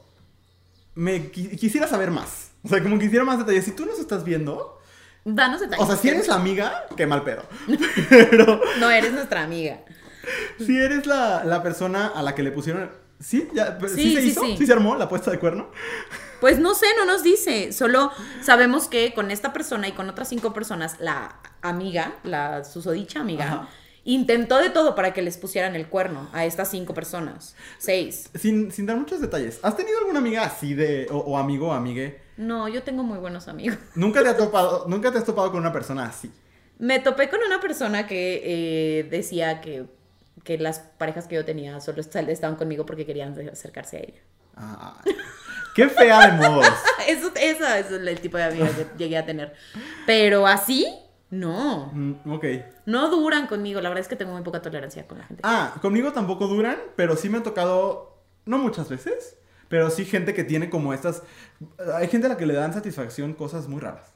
me 0.94 1.32
qui- 1.32 1.56
quisiera 1.58 1.86
saber 1.88 2.10
más. 2.10 2.50
O 2.62 2.68
sea, 2.68 2.82
como 2.82 2.98
quisiera 2.98 3.24
más 3.24 3.38
detalles. 3.38 3.64
Si 3.64 3.72
tú 3.72 3.86
nos 3.86 3.98
estás 3.98 4.24
viendo, 4.24 4.78
Danos 5.24 5.60
detalles. 5.60 5.82
o 5.84 5.86
sea, 5.86 5.96
si 5.96 6.08
eres 6.08 6.28
la 6.28 6.34
amiga, 6.36 6.86
qué 6.96 7.06
mal 7.06 7.22
pedo. 7.24 7.42
Pero 8.10 8.60
No, 8.78 8.90
eres 8.90 9.12
nuestra 9.12 9.42
amiga. 9.42 9.80
si 10.58 10.76
eres 10.76 11.06
la, 11.06 11.44
la 11.44 11.62
persona 11.62 12.06
a 12.08 12.22
la 12.22 12.34
que 12.34 12.42
le 12.42 12.52
pusieron. 12.52 12.90
¿Sí? 13.20 13.48
¿Ya? 13.54 13.78
¿Sí, 13.80 13.88
Sí, 13.88 14.14
se 14.14 14.20
sí, 14.22 14.28
hizo? 14.28 14.40
sí. 14.42 14.56
¿Sí 14.58 14.66
se 14.66 14.72
armó 14.72 14.96
la 14.96 15.08
puesta 15.08 15.30
de 15.30 15.38
cuerno? 15.38 15.70
Pues 16.40 16.58
no 16.58 16.74
sé, 16.74 16.86
no 16.98 17.04
nos 17.06 17.22
dice. 17.22 17.72
Solo 17.72 18.10
sabemos 18.42 18.88
que 18.88 19.14
con 19.14 19.30
esta 19.30 19.52
persona 19.52 19.86
y 19.86 19.92
con 19.92 20.08
otras 20.10 20.28
cinco 20.28 20.52
personas, 20.52 20.96
la 20.98 21.36
amiga, 21.62 22.16
la 22.24 22.64
susodicha 22.64 23.20
amiga, 23.20 23.44
Ajá. 23.44 23.68
Intentó 24.04 24.58
de 24.58 24.70
todo 24.70 24.94
para 24.94 25.12
que 25.12 25.22
les 25.22 25.36
pusieran 25.38 25.74
el 25.76 25.86
cuerno 25.88 26.28
a 26.32 26.44
estas 26.44 26.70
cinco 26.70 26.94
personas. 26.94 27.54
Seis. 27.78 28.30
Sin, 28.34 28.72
sin 28.72 28.86
dar 28.86 28.96
muchos 28.96 29.20
detalles. 29.20 29.60
¿Has 29.62 29.76
tenido 29.76 29.98
alguna 29.98 30.18
amiga 30.18 30.42
así 30.44 30.74
de. 30.74 31.06
o, 31.10 31.18
o 31.18 31.38
amigo 31.38 31.68
o 31.68 31.72
amigue? 31.72 32.20
No, 32.36 32.66
yo 32.68 32.82
tengo 32.82 33.02
muy 33.02 33.18
buenos 33.18 33.48
amigos. 33.48 33.78
¿Nunca 33.94 34.22
te, 34.22 34.28
ha 34.30 34.36
topado, 34.36 34.86
¿Nunca 34.88 35.12
te 35.12 35.18
has 35.18 35.24
topado 35.24 35.50
con 35.50 35.60
una 35.60 35.72
persona 35.72 36.04
así? 36.06 36.30
Me 36.78 36.98
topé 36.98 37.28
con 37.28 37.40
una 37.46 37.60
persona 37.60 38.06
que 38.06 38.40
eh, 38.44 39.04
decía 39.04 39.60
que, 39.60 39.84
que 40.42 40.58
las 40.58 40.80
parejas 40.80 41.28
que 41.28 41.36
yo 41.36 41.44
tenía 41.44 41.80
solo 41.80 42.00
est- 42.00 42.16
estaban 42.16 42.56
conmigo 42.56 42.84
porque 42.86 43.06
querían 43.06 43.38
acercarse 43.50 43.96
a 43.98 44.00
ella. 44.00 44.20
Ah, 44.56 45.00
qué 45.76 45.88
fea 45.88 46.26
de 46.28 46.32
modos. 46.38 46.66
Eso, 47.06 47.30
esa 47.40 47.78
es 47.78 47.90
el 47.90 48.20
tipo 48.20 48.36
de 48.36 48.44
amiga 48.44 48.68
que 48.68 48.86
llegué 48.98 49.16
a 49.16 49.24
tener. 49.24 49.54
Pero 50.06 50.46
así, 50.46 50.86
no. 51.32 51.90
Mm, 51.94 52.30
ok. 52.30 52.44
No 52.84 53.08
duran 53.08 53.46
conmigo. 53.46 53.80
La 53.80 53.88
verdad 53.88 54.02
es 54.02 54.08
que 54.08 54.16
tengo 54.16 54.32
muy 54.32 54.42
poca 54.42 54.60
tolerancia 54.60 55.08
con 55.08 55.16
la 55.16 55.24
gente. 55.24 55.40
Ah, 55.44 55.74
conmigo 55.80 56.12
tampoco 56.12 56.46
duran, 56.46 56.76
pero 56.94 57.16
sí 57.16 57.30
me 57.30 57.38
han 57.38 57.42
tocado, 57.42 58.18
no 58.44 58.58
muchas 58.58 58.90
veces, 58.90 59.38
pero 59.68 59.88
sí 59.88 60.04
gente 60.04 60.34
que 60.34 60.44
tiene 60.44 60.68
como 60.68 60.92
estas... 60.92 61.22
Hay 61.94 62.08
gente 62.08 62.26
a 62.26 62.30
la 62.30 62.36
que 62.36 62.44
le 62.44 62.52
dan 62.52 62.74
satisfacción 62.74 63.32
cosas 63.32 63.66
muy 63.66 63.80
raras. 63.80 64.12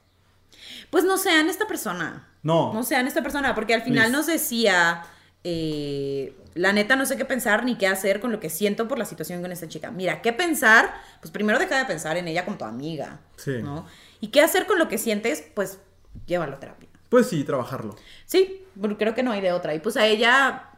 Pues 0.90 1.04
no 1.04 1.16
sean 1.16 1.48
esta 1.48 1.66
persona. 1.66 2.28
No. 2.42 2.74
No 2.74 2.82
sean 2.82 3.06
esta 3.06 3.22
persona, 3.22 3.54
porque 3.54 3.72
al 3.72 3.80
final 3.80 4.08
Liz. 4.08 4.12
nos 4.12 4.26
decía, 4.26 5.02
eh, 5.42 6.36
la 6.52 6.74
neta 6.74 6.96
no 6.96 7.06
sé 7.06 7.16
qué 7.16 7.24
pensar 7.24 7.64
ni 7.64 7.78
qué 7.78 7.86
hacer 7.86 8.20
con 8.20 8.30
lo 8.30 8.40
que 8.40 8.50
siento 8.50 8.88
por 8.88 8.98
la 8.98 9.06
situación 9.06 9.40
con 9.40 9.52
esta 9.52 9.68
chica. 9.68 9.90
Mira, 9.90 10.20
¿qué 10.20 10.34
pensar? 10.34 10.92
Pues 11.22 11.30
primero 11.30 11.58
deja 11.58 11.78
de 11.78 11.86
pensar 11.86 12.18
en 12.18 12.28
ella 12.28 12.44
como 12.44 12.58
tu 12.58 12.66
amiga. 12.66 13.20
Sí. 13.36 13.62
¿no? 13.62 13.86
¿Y 14.20 14.28
qué 14.28 14.42
hacer 14.42 14.66
con 14.66 14.78
lo 14.78 14.88
que 14.88 14.98
sientes? 14.98 15.42
Pues 15.54 15.78
llévalo 16.26 16.56
a 16.56 16.60
terapia. 16.60 16.85
Pues 17.08 17.28
sí, 17.28 17.44
trabajarlo. 17.44 17.96
Sí, 18.24 18.64
creo 18.98 19.14
que 19.14 19.22
no 19.22 19.32
hay 19.32 19.40
de 19.40 19.52
otra. 19.52 19.74
Y 19.74 19.80
pues 19.80 19.96
a 19.96 20.06
ella, 20.06 20.70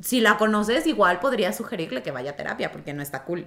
si 0.00 0.20
la 0.20 0.36
conoces, 0.38 0.86
igual 0.86 1.20
podría 1.20 1.52
sugerirle 1.52 2.02
que 2.02 2.10
vaya 2.10 2.32
a 2.32 2.36
terapia, 2.36 2.72
porque 2.72 2.92
no 2.92 3.02
está 3.02 3.24
cool. 3.24 3.46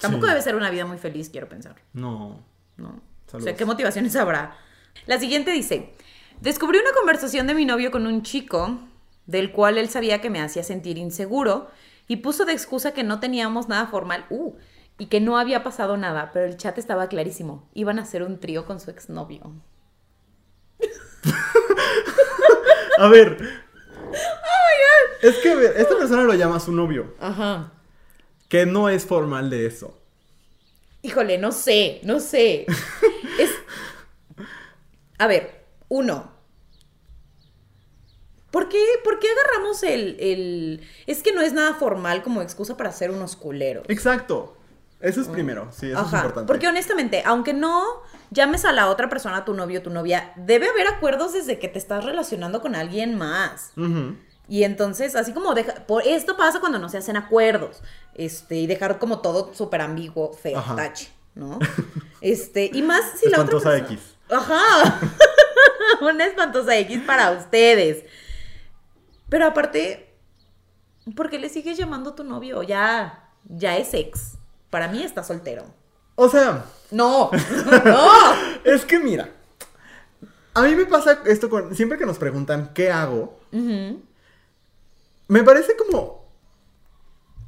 Tampoco 0.00 0.24
Sí. 0.26 0.30
debe 0.30 0.42
ser 0.42 0.54
una 0.56 0.70
vida 0.70 0.84
muy 0.86 0.98
feliz, 0.98 1.28
quiero 1.30 1.48
pensar. 1.48 1.76
No. 1.92 2.40
¿no? 2.76 2.88
O 2.88 3.30
Saludos. 3.30 3.44
sea, 3.44 3.56
¿qué 3.56 3.64
motivaciones 3.64 4.14
habrá? 4.16 4.56
La 5.06 5.18
siguiente 5.18 5.50
dice, 5.52 5.92
descubrí 6.40 6.78
una 6.78 6.92
conversación 6.92 7.46
de 7.46 7.54
mi 7.54 7.64
novio 7.64 7.90
con 7.90 8.06
un 8.06 8.22
chico 8.22 8.78
del 9.26 9.52
cual 9.52 9.78
él 9.78 9.88
sabía 9.88 10.20
que 10.20 10.30
me 10.30 10.40
hacía 10.40 10.62
sentir 10.64 10.98
inseguro 10.98 11.70
y 12.08 12.16
puso 12.16 12.44
de 12.44 12.52
excusa 12.52 12.92
que 12.92 13.04
no 13.04 13.20
teníamos 13.20 13.68
nada 13.68 13.86
formal 13.86 14.26
uh, 14.30 14.54
y 14.98 15.06
que 15.06 15.20
no 15.20 15.38
había 15.38 15.62
pasado 15.62 15.96
nada, 15.96 16.30
pero 16.32 16.46
el 16.46 16.56
chat 16.56 16.76
estaba 16.78 17.08
clarísimo. 17.08 17.68
Iban 17.74 17.98
a 17.98 18.02
hacer 18.02 18.22
un 18.22 18.38
trío 18.40 18.66
con 18.66 18.80
su 18.80 18.90
exnovio. 18.90 19.52
A 22.98 23.08
ver. 23.08 23.38
Es 25.22 25.36
que, 25.38 25.50
a 25.50 25.54
ver, 25.54 25.74
esta 25.76 25.96
persona 25.96 26.22
lo 26.24 26.34
llama 26.34 26.58
su 26.60 26.72
novio, 26.72 27.14
Ajá. 27.20 27.72
que 28.48 28.66
no 28.66 28.88
es 28.88 29.06
formal 29.06 29.50
de 29.50 29.66
eso. 29.66 29.98
Híjole, 31.02 31.38
no 31.38 31.52
sé, 31.52 32.00
no 32.04 32.20
sé. 32.20 32.66
es... 33.38 33.50
A 35.18 35.26
ver, 35.26 35.64
uno. 35.88 36.32
¿Por 38.50 38.68
qué, 38.68 38.84
por 39.02 39.18
qué 39.18 39.28
agarramos 39.30 39.82
el, 39.82 40.16
el... 40.20 40.88
Es 41.06 41.22
que 41.22 41.32
no 41.32 41.40
es 41.40 41.52
nada 41.52 41.74
formal 41.74 42.22
como 42.22 42.42
excusa 42.42 42.76
para 42.76 42.90
hacer 42.90 43.10
unos 43.10 43.34
culeros. 43.36 43.84
Exacto. 43.88 44.56
Eso 45.00 45.20
es 45.20 45.26
primero, 45.26 45.68
sí, 45.72 45.90
eso 45.90 46.00
es 46.00 46.12
importante. 46.12 46.46
porque 46.46 46.68
honestamente, 46.68 47.24
aunque 47.26 47.52
no 47.52 48.02
llames 48.32 48.64
a 48.64 48.72
la 48.72 48.88
otra 48.88 49.08
persona 49.08 49.44
tu 49.44 49.54
novio 49.54 49.82
tu 49.82 49.90
novia, 49.90 50.32
debe 50.36 50.68
haber 50.68 50.86
acuerdos 50.88 51.32
desde 51.34 51.58
que 51.58 51.68
te 51.68 51.78
estás 51.78 52.04
relacionando 52.04 52.60
con 52.60 52.74
alguien 52.74 53.16
más. 53.16 53.72
Y 54.48 54.64
entonces, 54.64 55.14
así 55.16 55.32
como 55.32 55.54
deja, 55.54 55.86
por 55.86 56.06
esto 56.06 56.36
pasa 56.36 56.60
cuando 56.60 56.78
no 56.78 56.88
se 56.88 56.98
hacen 56.98 57.16
acuerdos, 57.16 57.82
este, 58.14 58.56
y 58.56 58.66
dejar 58.66 58.98
como 58.98 59.20
todo 59.20 59.54
súper 59.54 59.80
ambiguo, 59.80 60.32
feo, 60.32 60.58
Ajá. 60.58 60.76
tache, 60.76 61.10
¿no? 61.34 61.58
Este, 62.20 62.70
y 62.72 62.82
más 62.82 63.02
si 63.18 63.28
la 63.28 63.40
otra 63.40 63.56
Espantosa 63.58 63.70
persona- 63.70 63.94
X. 63.94 64.14
Ajá. 64.30 65.00
Una 66.00 66.24
espantosa 66.26 66.76
X 66.78 67.00
para 67.06 67.32
ustedes. 67.32 68.04
Pero 69.28 69.46
aparte, 69.46 70.14
¿por 71.16 71.30
qué 71.30 71.38
le 71.38 71.48
sigues 71.48 71.76
llamando 71.76 72.10
a 72.10 72.14
tu 72.14 72.22
novio? 72.24 72.62
Ya, 72.62 73.30
ya 73.44 73.76
es 73.76 73.92
ex. 73.94 74.34
Para 74.70 74.88
mí 74.88 75.02
está 75.02 75.22
soltero. 75.24 75.64
O 76.22 76.28
sea, 76.28 76.64
No, 76.92 77.30
no. 77.84 78.08
es 78.64 78.84
que 78.84 78.98
mira. 79.00 79.28
A 80.54 80.62
mí 80.62 80.76
me 80.76 80.86
pasa 80.86 81.20
esto 81.26 81.48
con. 81.50 81.74
Siempre 81.74 81.98
que 81.98 82.06
nos 82.06 82.18
preguntan 82.18 82.70
qué 82.74 82.90
hago, 82.92 83.40
me 83.50 85.42
parece 85.42 85.74
como. 85.76 86.30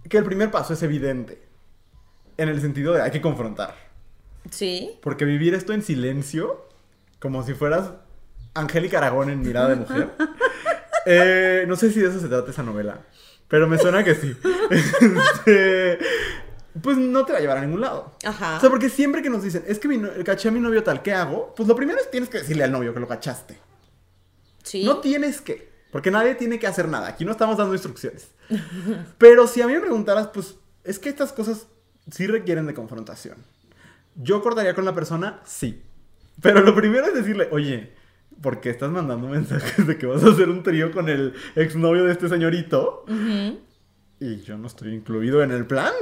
que 0.09 0.18
el 0.18 0.25
primer 0.25 0.51
paso 0.51 0.72
es 0.75 0.83
evidente. 0.83 1.41
En 2.37 2.49
el 2.49 2.61
sentido 2.61 2.95
de 2.95 3.03
hay 3.03 3.12
que 3.12 3.20
confrontar. 3.20 3.77
Sí. 4.51 4.99
Porque 5.03 5.25
vivir 5.25 5.55
esto 5.55 5.72
en 5.72 5.83
silencio, 5.83 6.66
como 7.20 7.45
si 7.45 7.55
fueras 7.55 7.91
Angélica 8.55 8.99
Aragón 8.99 9.31
en 9.31 9.41
Mirada 9.41 9.68
de 9.68 9.77
Mujer. 9.77 10.11
eh, 11.07 11.64
no 11.68 11.77
sé 11.77 11.93
si 11.93 12.01
de 12.01 12.09
eso 12.09 12.18
se 12.18 12.29
trata 12.29 12.51
esa 12.51 12.62
novela, 12.64 13.03
pero 13.47 13.68
me 13.68 13.79
suena 13.79 14.03
que 14.03 14.14
sí. 14.16 14.35
Este, 14.70 15.99
pues 16.83 16.97
no 16.97 17.25
te 17.25 17.33
va 17.33 17.39
a 17.39 17.41
llevar 17.41 17.59
a 17.59 17.61
ningún 17.62 17.81
lado. 17.81 18.12
Ajá. 18.25 18.57
O 18.57 18.61
sea, 18.61 18.70
porque 18.70 18.89
siempre 18.89 19.22
que 19.22 19.31
nos 19.31 19.43
dicen, 19.43 19.64
es 19.66 19.79
que 19.79 19.89
mi 19.89 19.97
no- 19.99 20.11
caché 20.25 20.49
a 20.49 20.53
mi 20.53 20.61
novio 20.61 20.83
tal, 20.83 21.03
¿qué 21.03 21.12
hago? 21.12 21.55
Pues 21.57 21.68
lo 21.68 21.77
primero 21.77 21.99
es 22.01 22.11
tienes 22.11 22.29
que 22.29 22.39
decirle 22.39 22.64
al 22.64 22.72
novio 22.72 22.93
que 22.93 23.01
lo 23.01 23.09
cachaste. 23.09 23.59
Sí. 24.62 24.85
No 24.85 24.99
tienes 24.99 25.41
que, 25.41 25.70
porque 25.93 26.11
nadie 26.11 26.35
tiene 26.35 26.59
que 26.59 26.66
hacer 26.66 26.89
nada. 26.89 27.09
Aquí 27.09 27.25
no 27.25 27.33
estamos 27.33 27.57
dando 27.57 27.75
instrucciones. 27.75 28.29
Pero 29.18 29.47
si 29.47 29.62
a 29.62 29.66
mí 29.66 29.72
me 29.75 29.81
preguntaras, 29.81 30.29
pues 30.29 30.57
es 30.85 30.99
que 30.99 31.09
estas 31.09 31.33
cosas 31.33 31.66
sí 32.11 32.27
requieren 32.27 32.66
de 32.66 32.75
confrontación. 32.75 33.37
¿Yo 34.16 34.43
cortaría 34.43 34.75
con 34.75 34.85
la 34.85 34.95
persona? 34.95 35.41
Sí. 35.45 35.83
Pero 36.41 36.61
lo 36.61 36.75
primero 36.75 37.07
es 37.07 37.14
decirle, 37.14 37.49
oye, 37.53 37.93
¿por 38.43 38.61
qué 38.61 38.70
estás 38.70 38.91
mandando 38.91 39.29
mensajes 39.29 39.87
de 39.87 39.97
que 39.99 40.07
vas 40.07 40.25
a 40.25 40.31
hacer 40.31 40.49
un 40.49 40.62
trío 40.62 40.91
con 40.93 41.09
el 41.09 41.35
exnovio 41.57 42.05
de 42.05 42.12
este 42.12 42.29
señorito? 42.29 43.05
Ujú. 43.09 43.61
Y 44.20 44.40
yo 44.42 44.56
no 44.56 44.66
estoy 44.68 44.94
incluido 44.94 45.42
en 45.42 45.50
el 45.50 45.66
plan. 45.66 45.92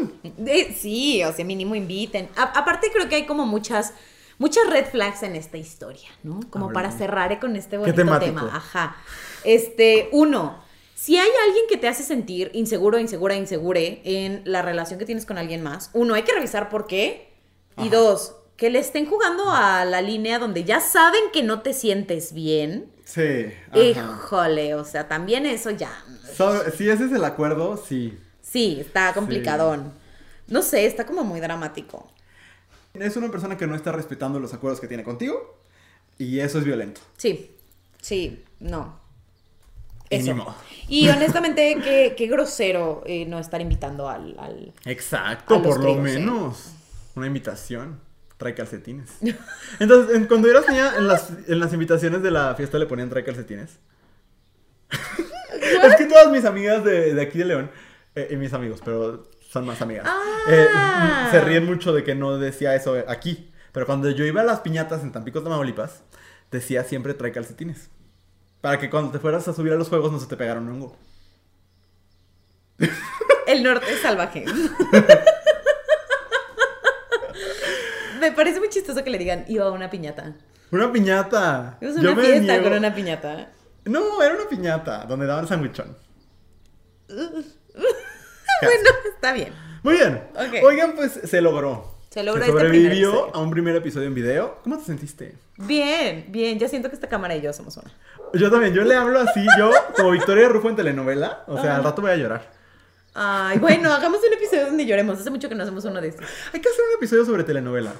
Sí, 0.76 1.24
o 1.24 1.32
sea, 1.32 1.44
mínimo 1.44 1.74
inviten. 1.74 2.28
A- 2.36 2.58
aparte 2.58 2.88
creo 2.92 3.08
que 3.08 3.16
hay 3.16 3.26
como 3.26 3.46
muchas, 3.46 3.94
muchas 4.38 4.68
red 4.70 4.86
flags 4.86 5.22
en 5.22 5.34
esta 5.34 5.56
historia, 5.56 6.08
¿no? 6.22 6.40
Como 6.50 6.72
para 6.72 6.92
cerrar 6.92 7.40
con 7.40 7.56
este 7.56 7.70
¿Qué 7.70 7.92
bonito 7.92 8.18
tema. 8.18 8.50
Ajá. 8.54 8.96
Este, 9.44 10.08
uno, 10.12 10.62
si 10.94 11.16
hay 11.16 11.30
alguien 11.46 11.64
que 11.68 11.78
te 11.78 11.88
hace 11.88 12.04
sentir 12.04 12.50
inseguro, 12.54 12.98
insegura, 12.98 13.34
insegure 13.34 14.02
en 14.04 14.42
la 14.44 14.62
relación 14.62 14.98
que 14.98 15.06
tienes 15.06 15.26
con 15.26 15.38
alguien 15.38 15.62
más, 15.62 15.90
uno, 15.94 16.14
hay 16.14 16.22
que 16.22 16.32
revisar 16.34 16.68
por 16.68 16.86
qué. 16.86 17.32
Y 17.78 17.88
Ajá. 17.88 17.96
dos, 17.96 18.36
que 18.56 18.68
le 18.70 18.78
estén 18.78 19.06
jugando 19.06 19.50
a 19.50 19.84
la 19.86 20.02
línea 20.02 20.38
donde 20.38 20.62
ya 20.62 20.80
saben 20.80 21.22
que 21.32 21.42
no 21.42 21.62
te 21.62 21.72
sientes 21.72 22.34
bien. 22.34 22.91
Sí. 23.12 23.52
ajá. 23.70 23.78
Híjole, 23.78 24.74
o 24.74 24.84
sea, 24.84 25.06
también 25.08 25.44
eso 25.44 25.70
ya. 25.70 25.92
So- 26.34 26.70
si 26.70 26.88
ese 26.88 27.04
es 27.04 27.12
el 27.12 27.24
acuerdo, 27.24 27.76
sí. 27.76 28.18
Sí, 28.40 28.78
está 28.80 29.12
complicadón. 29.12 29.92
No 30.48 30.62
sé, 30.62 30.86
está 30.86 31.04
como 31.06 31.22
muy 31.24 31.40
dramático. 31.40 32.10
Es 32.94 33.16
una 33.16 33.30
persona 33.30 33.56
que 33.56 33.66
no 33.66 33.74
está 33.74 33.92
respetando 33.92 34.38
los 34.40 34.52
acuerdos 34.54 34.80
que 34.80 34.88
tiene 34.88 35.04
contigo. 35.04 35.58
Y 36.18 36.40
eso 36.40 36.58
es 36.58 36.64
violento. 36.64 37.00
Sí, 37.16 37.50
sí, 38.00 38.44
no. 38.60 39.00
Eso. 40.10 40.54
Y 40.88 41.08
honestamente, 41.08 41.76
qué, 41.82 42.14
qué 42.16 42.26
grosero 42.26 43.02
eh, 43.06 43.24
no 43.26 43.38
estar 43.38 43.60
invitando 43.60 44.08
al, 44.08 44.38
al- 44.38 44.72
Exacto, 44.84 45.62
por 45.62 45.82
lo 45.82 45.90
¿eh? 45.90 46.00
menos. 46.00 46.72
Una 47.14 47.26
invitación. 47.26 47.98
Trae 48.43 48.55
calcetines. 48.57 49.09
Entonces, 49.78 50.16
en- 50.16 50.26
cuando 50.26 50.51
eras 50.51 50.68
niña, 50.68 50.97
en 50.99 51.07
las, 51.07 51.30
en 51.47 51.61
las 51.61 51.72
invitaciones 51.72 52.24
de 52.24 52.32
la 52.32 52.57
fiesta 52.57 52.76
le 52.76 52.86
ponían 52.86 53.09
trae 53.09 53.22
calcetines. 53.22 53.78
es 55.84 55.97
que 55.97 56.07
todas 56.07 56.28
mis 56.28 56.45
amigas 56.45 56.82
de, 56.84 57.14
de 57.14 57.22
aquí 57.22 57.38
de 57.38 57.45
León, 57.45 57.70
eh, 58.16 58.26
y 58.32 58.36
mis 58.36 58.53
amigos, 58.53 58.80
pero 58.84 59.30
son 59.49 59.64
más 59.64 59.80
amigas, 59.80 60.07
Ah. 60.09 60.20
eh, 60.49 60.66
se 61.30 61.40
ríen 61.40 61.66
mucho 61.66 61.93
de 61.93 62.03
que 62.03 62.16
no 62.16 62.36
decía 62.38 62.74
eso 62.74 62.97
aquí. 63.07 63.53
Pero 63.70 63.86
cuando 63.86 64.11
yo 64.11 64.24
iba 64.24 64.40
a 64.40 64.45
las 64.45 64.59
piñatas 64.61 65.03
en 65.03 65.12
Tampico, 65.12 65.40
Tamaulipas, 65.40 66.03
decía 66.51 66.82
siempre 66.82 67.14
trae 67.14 67.30
calcetines. 67.30 67.90
Para 68.61 68.78
que 68.80 68.90
cuando 68.90 69.12
te 69.12 69.20
fueras 69.20 69.47
a 69.47 69.53
subir 69.55 69.72
a 69.72 69.76
los 69.76 69.88
juegos 69.88 70.11
no 70.11 70.18
se 70.18 70.26
te 70.26 70.36
pegara 70.36 70.59
un 70.61 70.68
hongo. 70.68 70.97
El 73.47 73.62
norte 73.62 73.86
es 73.93 74.01
salvaje. 74.03 74.45
Me 78.23 78.31
parece 78.33 78.61
muy 78.61 78.68
chistoso 78.68 79.03
que 79.03 79.11
le 79.11 79.18
digan 79.18 79.45
iba 79.49 79.64
a 79.66 79.70
una 79.73 79.91
piñata. 79.91 80.33
Una 80.70 80.91
piñata. 80.93 81.77
Es 81.81 81.95
Yo 81.97 82.01
una 82.12 82.14
me 82.14 82.23
fiesta 82.23 82.53
niego- 82.53 82.62
con 82.68 82.73
una 82.79 82.95
piñata. 82.95 83.49
No, 83.85 84.23
era 84.23 84.35
una 84.37 84.49
piñata 84.49 85.05
donde 85.07 85.27
daban 85.27 85.47
sandwichón. 85.49 85.97
Bueno, 88.62 88.91
está 89.12 89.33
bien. 89.33 89.53
Muy 89.83 89.95
bien. 89.95 90.23
Oigan, 90.62 90.93
pues 90.95 91.12
se 91.25 91.41
logró. 91.41 91.97
Se 92.11 92.23
logró 92.23 92.45
Se 92.45 92.51
este 92.51 92.61
sobrevivió 92.62 93.09
episodio. 93.11 93.35
a 93.35 93.39
un 93.41 93.51
primer 93.51 93.75
episodio 93.75 94.07
en 94.07 94.14
video. 94.14 94.59
¿Cómo 94.62 94.79
te 94.79 94.85
sentiste? 94.85 95.35
Bien, 95.57 96.27
bien. 96.29 96.59
Ya 96.61 96.68
siento 96.68 96.89
que 96.89 96.95
esta 96.95 97.09
cámara 97.09 97.35
y 97.35 97.41
yo 97.41 97.53
somos 97.53 97.77
una. 97.77 97.91
Yo 98.35 98.51
también, 98.53 98.73
yo 98.73 98.85
le 98.85 98.95
hablo 98.95 99.18
así, 99.18 99.45
yo 99.59 99.73
como 99.97 100.12
Victoria 100.12 100.49
Rufo 100.49 100.68
en 100.68 100.77
telenovela. 100.77 101.43
O 101.49 101.61
sea, 101.61 101.75
al 101.77 101.83
rato 101.85 102.03
voy 102.03 102.12
a 102.12 102.16
llorar. 102.16 102.51
Ay, 103.14 103.58
bueno, 103.58 103.92
hagamos 103.92 104.20
un 104.26 104.32
episodio 104.32 104.66
donde 104.66 104.86
lloremos. 104.86 105.18
Hace 105.20 105.30
mucho 105.30 105.48
que 105.48 105.54
no 105.54 105.62
hacemos 105.62 105.84
uno 105.84 106.00
de 106.00 106.08
estos. 106.08 106.26
Hay 106.52 106.60
que 106.60 106.68
hacer 106.68 106.80
un 106.90 106.96
episodio 106.96 107.24
sobre 107.24 107.44
telenovelas. 107.44 107.94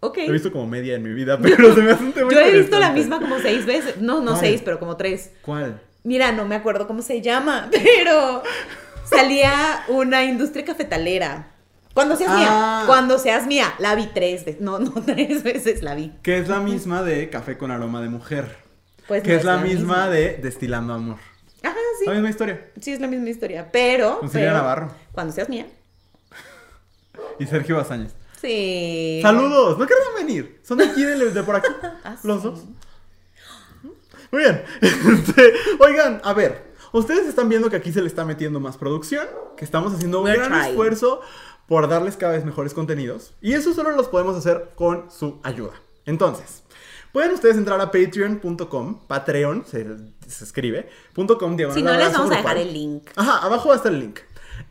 Ok. 0.00 0.18
He 0.18 0.32
visto 0.32 0.50
como 0.50 0.66
media 0.66 0.94
en 0.96 1.02
mi 1.02 1.10
vida, 1.12 1.38
pero 1.42 1.74
se 1.74 1.82
me 1.82 1.92
hace 1.92 2.02
un 2.04 2.12
tema 2.12 2.32
Yo 2.32 2.40
he 2.40 2.58
visto 2.58 2.78
la 2.78 2.90
misma 2.92 3.20
como 3.20 3.38
seis 3.38 3.66
veces. 3.66 3.98
No, 3.98 4.20
no 4.20 4.32
¿Cuál? 4.32 4.40
seis, 4.40 4.62
pero 4.64 4.78
como 4.78 4.96
tres. 4.96 5.30
¿Cuál? 5.42 5.80
Mira, 6.02 6.32
no 6.32 6.46
me 6.46 6.54
acuerdo 6.56 6.86
cómo 6.86 7.02
se 7.02 7.20
llama, 7.20 7.68
pero 7.72 8.42
salía 9.04 9.84
una 9.88 10.24
industria 10.24 10.64
cafetalera. 10.64 11.48
Cuando 11.92 12.16
seas 12.16 12.30
Ah. 12.32 12.38
mía, 12.38 12.82
cuando 12.86 13.18
seas 13.18 13.46
mía, 13.46 13.74
la 13.78 13.94
vi 13.94 14.08
tres 14.14 14.44
veces. 14.44 14.60
No, 14.60 14.78
no, 14.78 14.92
tres 15.06 15.42
veces 15.42 15.82
la 15.82 15.94
vi. 15.94 16.12
Que 16.22 16.38
es 16.38 16.48
la 16.48 16.60
misma 16.60 17.02
de 17.02 17.28
Café 17.30 17.58
con 17.58 17.70
aroma 17.70 18.00
de 18.00 18.08
mujer. 18.08 18.56
Pues 19.06 19.22
que 19.22 19.32
no 19.32 19.38
es 19.38 19.44
la 19.44 19.56
misma, 19.58 20.08
de 20.08 20.38
Destilando 20.42 20.94
amor. 20.94 21.18
Ajá, 21.62 21.76
sí. 21.98 22.06
La 22.06 22.12
misma 22.12 22.30
historia. 22.30 22.70
Sí, 22.80 22.92
es 22.92 23.00
la 23.00 23.06
misma 23.06 23.28
historia. 23.28 23.68
Pero. 23.72 24.20
Con 24.20 24.30
Silvia 24.30 24.52
Navarro. 24.52 24.90
Cuando 25.12 25.32
seas 25.32 25.48
mía. 25.48 25.66
Y 27.38 27.46
Sergio 27.46 27.76
Bazáñez. 27.76 28.14
Sí. 28.40 29.20
Saludos, 29.22 29.78
no 29.78 29.86
querrán 29.86 30.14
venir. 30.16 30.60
Son 30.64 30.78
de 30.78 30.84
aquí, 30.84 31.02
de, 31.02 31.30
de 31.30 31.42
por 31.42 31.56
aquí. 31.56 31.68
Ah, 32.04 32.16
Los 32.22 32.40
sí. 32.42 32.48
dos. 32.48 32.64
Muy 34.32 34.42
bien. 34.42 34.62
Este, 34.80 35.52
oigan, 35.80 36.20
a 36.24 36.32
ver. 36.32 36.70
Ustedes 36.92 37.26
están 37.28 37.48
viendo 37.48 37.70
que 37.70 37.76
aquí 37.76 37.92
se 37.92 38.00
le 38.00 38.08
está 38.08 38.24
metiendo 38.24 38.58
más 38.58 38.76
producción, 38.76 39.26
que 39.56 39.64
estamos 39.64 39.92
haciendo 39.94 40.20
un 40.20 40.24
gran 40.26 40.48
trying. 40.50 40.70
esfuerzo 40.70 41.20
por 41.68 41.88
darles 41.88 42.16
cada 42.16 42.32
vez 42.32 42.44
mejores 42.44 42.74
contenidos. 42.74 43.34
Y 43.40 43.52
eso 43.52 43.72
solo 43.74 43.90
los 43.92 44.08
podemos 44.08 44.36
hacer 44.36 44.70
con 44.74 45.08
su 45.10 45.38
ayuda. 45.44 45.74
Entonces, 46.04 46.64
pueden 47.12 47.32
ustedes 47.32 47.56
entrar 47.56 47.80
a 47.80 47.90
patreon.com, 47.90 49.00
Patreon 49.06 49.64
se, 49.66 49.86
se 50.26 50.44
escribe, 50.44 50.88
punto 51.12 51.38
.com 51.38 51.56
Si 51.72 51.82
no, 51.82 51.96
les 51.96 52.12
vamos 52.12 52.30
a 52.30 52.36
dejar 52.36 52.56
el 52.58 52.72
link. 52.72 53.10
Ajá, 53.16 53.38
abajo 53.38 53.68
va 53.68 53.74
a 53.74 53.76
estar 53.78 53.92
el 53.92 54.00
link. 54.00 54.20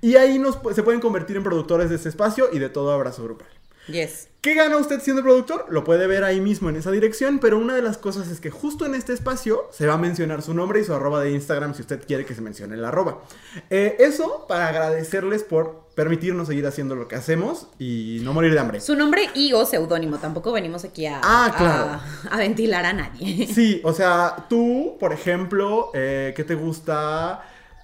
Y 0.02 0.16
ahí 0.16 0.40
nos, 0.40 0.60
se 0.74 0.84
pueden 0.84 1.02
convertir 1.02 1.38
en 1.38 1.44
productores 1.44 1.90
de 1.90 1.96
este 1.96 2.10
espacio 2.10 2.50
y 2.52 2.60
de 2.60 2.70
todo 2.70 2.92
abrazo 2.92 3.24
grupal. 3.24 3.48
Yes. 3.88 4.28
¿Qué 4.42 4.54
gana 4.54 4.78
usted 4.78 5.02
siendo 5.02 5.22
productor? 5.22 5.66
Lo 5.70 5.84
puede 5.84 6.08
ver 6.08 6.24
ahí 6.24 6.40
mismo 6.40 6.70
en 6.70 6.76
esa 6.76 6.92
dirección, 6.92 7.40
pero 7.40 7.58
una 7.58 7.76
de 7.76 7.82
las 7.82 7.98
cosas 7.98 8.30
es 8.30 8.40
que 8.40 8.52
justo 8.52 8.86
en 8.86 8.96
este 8.96 9.14
espacio 9.14 9.68
se 9.72 9.88
va 9.88 9.96
a 9.96 9.98
mencionar 9.98 10.42
su 10.42 10.54
nombre 10.54 10.80
y 10.80 10.86
su 10.86 10.94
arroba 10.94 11.22
de 11.22 11.32
Instagram 11.32 11.74
si 11.74 11.82
usted 11.82 12.06
quiere 12.06 12.26
que 12.26 12.36
se 12.36 12.42
mencione 12.42 12.76
el 12.76 12.86
arroba. 12.86 13.22
Eh, 13.70 13.98
eso 14.00 14.46
para 14.48 14.68
agradecerles 14.68 15.44
por 15.44 15.89
permitirnos 16.00 16.47
seguir 16.47 16.66
haciendo 16.66 16.95
lo 16.95 17.10
que 17.10 17.18
hacemos 17.18 17.68
y 17.78 18.22
no 18.24 18.32
morir 18.32 18.54
de 18.54 18.60
hambre. 18.60 18.80
Su 18.80 18.95
nombre 18.95 19.30
y 19.36 19.52
o 19.52 19.66
seudónimo. 19.66 20.18
Tampoco 20.18 20.54
venimos 20.54 20.86
aquí 20.86 21.06
a, 21.06 21.20
Ah, 21.22 21.54
claro. 21.58 22.00
a, 22.32 22.36
a 22.36 22.38
ventilar 22.38 22.86
a 22.86 22.93
nadie. 22.93 23.45
Sí, 23.54 23.82
o 23.84 23.91
sea, 23.91 24.45
tú, 24.50 24.95
por 24.97 25.12
ejemplo, 25.12 25.91
eh, 25.93 26.32
¿qué 26.38 26.45
te 26.45 26.56
gusta? 26.56 27.43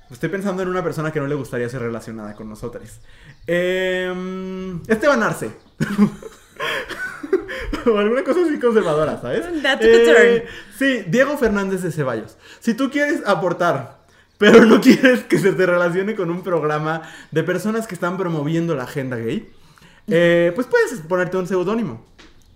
Estoy 0.09 0.30
pensando 0.30 0.63
en 0.63 0.70
una 0.70 0.82
persona 0.82 1.11
que 1.11 1.20
no 1.20 1.28
le 1.28 1.36
gustaría 1.36 1.68
ser 1.68 1.82
relacionada 1.82 2.36
con 2.36 2.47
nosotros. 2.47 3.01
Em, 3.47 4.82
Esteban 4.88 5.22
Arce. 5.22 5.51
o 7.86 7.97
alguna 7.97 8.24
cosa 8.24 8.39
así 8.45 8.57
conservadora, 8.61 9.20
¿sabes? 9.20 9.41
That 9.61 9.82
took 9.82 9.89
a 9.89 10.05
turn. 10.05 10.43
Sí, 10.80 11.03
Diego 11.07 11.38
Fernández 11.38 11.82
de 11.82 11.91
Ceballos. 11.91 12.38
Si 12.61 12.76
tú 12.76 12.89
quieres 12.89 13.24
aportar, 13.26 14.05
pero 14.38 14.65
no 14.65 14.81
quieres 14.81 15.23
que 15.23 15.39
se 15.39 15.53
te 15.53 15.65
relacione 15.65 16.15
con 16.15 16.29
un 16.29 16.41
programa 16.41 17.01
de 17.31 17.43
personas 17.43 17.88
que 17.88 17.95
están 17.95 18.17
promoviendo 18.17 18.75
la 18.75 18.83
agenda 18.83 19.17
gay, 19.17 19.49
eh, 20.07 20.51
pues 20.55 20.67
puedes 20.67 20.99
ponerte 21.01 21.38
un 21.38 21.47
seudónimo. 21.47 22.05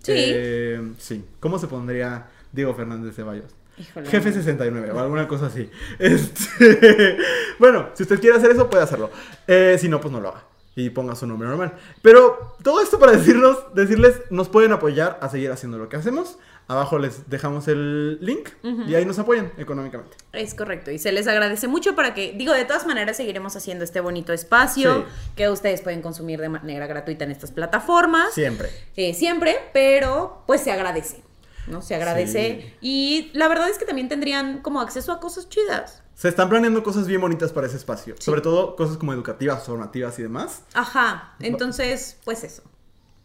Sí. 0.01 0.13
Eh, 0.15 0.91
sí. 0.97 1.25
¿Cómo 1.39 1.59
se 1.59 1.67
pondría 1.67 2.27
Diego 2.51 2.73
Fernández 2.73 3.07
de 3.07 3.13
Ceballos? 3.13 3.55
Híjole. 3.77 4.09
Jefe 4.09 4.34
69 4.34 4.91
o 4.91 4.99
alguna 4.99 5.27
cosa 5.27 5.47
así. 5.47 5.69
Este, 5.99 7.17
bueno, 7.59 7.89
si 7.93 8.03
usted 8.03 8.19
quiere 8.19 8.38
hacer 8.38 8.51
eso, 8.51 8.69
puede 8.69 8.84
hacerlo. 8.84 9.09
Eh, 9.47 9.77
si 9.80 9.88
no, 9.88 10.01
pues 10.01 10.11
no 10.11 10.19
lo 10.19 10.30
haga. 10.30 10.43
Y 10.75 10.89
ponga 10.91 11.15
su 11.15 11.27
nombre 11.27 11.47
normal. 11.47 11.73
Pero 12.01 12.55
todo 12.63 12.82
esto 12.82 12.99
para 12.99 13.13
decirnos, 13.13 13.57
decirles, 13.73 14.21
nos 14.30 14.49
pueden 14.49 14.71
apoyar 14.71 15.17
a 15.21 15.30
seguir 15.30 15.51
haciendo 15.51 15.77
lo 15.77 15.89
que 15.89 15.97
hacemos. 15.97 16.38
Abajo 16.70 16.99
les 16.99 17.28
dejamos 17.30 17.67
el 17.67 18.20
link 18.24 18.49
y 18.88 18.93
ahí 18.93 19.03
nos 19.03 19.17
apoyan 19.20 19.51
económicamente. 19.57 20.15
Es 20.34 20.53
correcto, 20.53 20.91
y 20.91 20.99
se 20.99 21.11
les 21.11 21.28
agradece 21.28 21.67
mucho 21.67 21.95
para 21.95 22.13
que, 22.13 22.32
digo, 22.34 22.53
de 22.53 22.63
todas 22.63 22.86
maneras 22.86 23.17
seguiremos 23.17 23.55
haciendo 23.55 23.84
este 23.84 23.99
bonito 24.01 24.34
espacio 24.34 24.99
Sí. 24.99 25.03
que 25.36 25.49
ustedes 25.49 25.82
pueden 25.82 26.01
consumir 26.03 26.39
de 26.39 26.49
manera 26.49 26.86
gratuita 26.86 27.26
en 27.26 27.32
estas 27.32 27.49
plataformas. 27.51 28.34
Siempre. 28.36 28.70
Eh, 28.95 29.15
siempre, 29.15 29.57
pero 29.74 30.43
pues 30.45 30.61
se 30.61 30.72
agradece, 30.72 31.24
¿no? 31.65 31.82
Se 31.82 31.95
agradece. 31.95 32.61
Sí. 32.61 32.78
Y 32.82 33.32
la 33.34 33.47
verdad 33.47 33.67
es 33.67 33.80
que 33.80 33.86
también 33.86 34.07
tendrían 34.07 34.61
como 34.61 34.80
acceso 34.80 35.11
a 35.11 35.20
cosas 35.20 35.49
chidas. 35.49 36.03
Se 36.13 36.28
están 36.28 36.49
planeando 36.49 36.84
cosas 36.84 37.07
bien 37.07 37.22
bonitas 37.22 37.51
para 37.51 37.65
ese 37.65 37.78
espacio. 37.78 38.13
Sí. 38.20 38.26
Sobre 38.26 38.41
todo 38.41 38.76
cosas 38.76 38.97
como 38.97 39.11
educativas, 39.13 39.65
formativas 39.65 40.20
y 40.20 40.22
demás. 40.22 40.61
Ajá, 40.76 41.34
entonces, 41.39 42.17
pues 42.26 42.43
eso. 42.43 42.61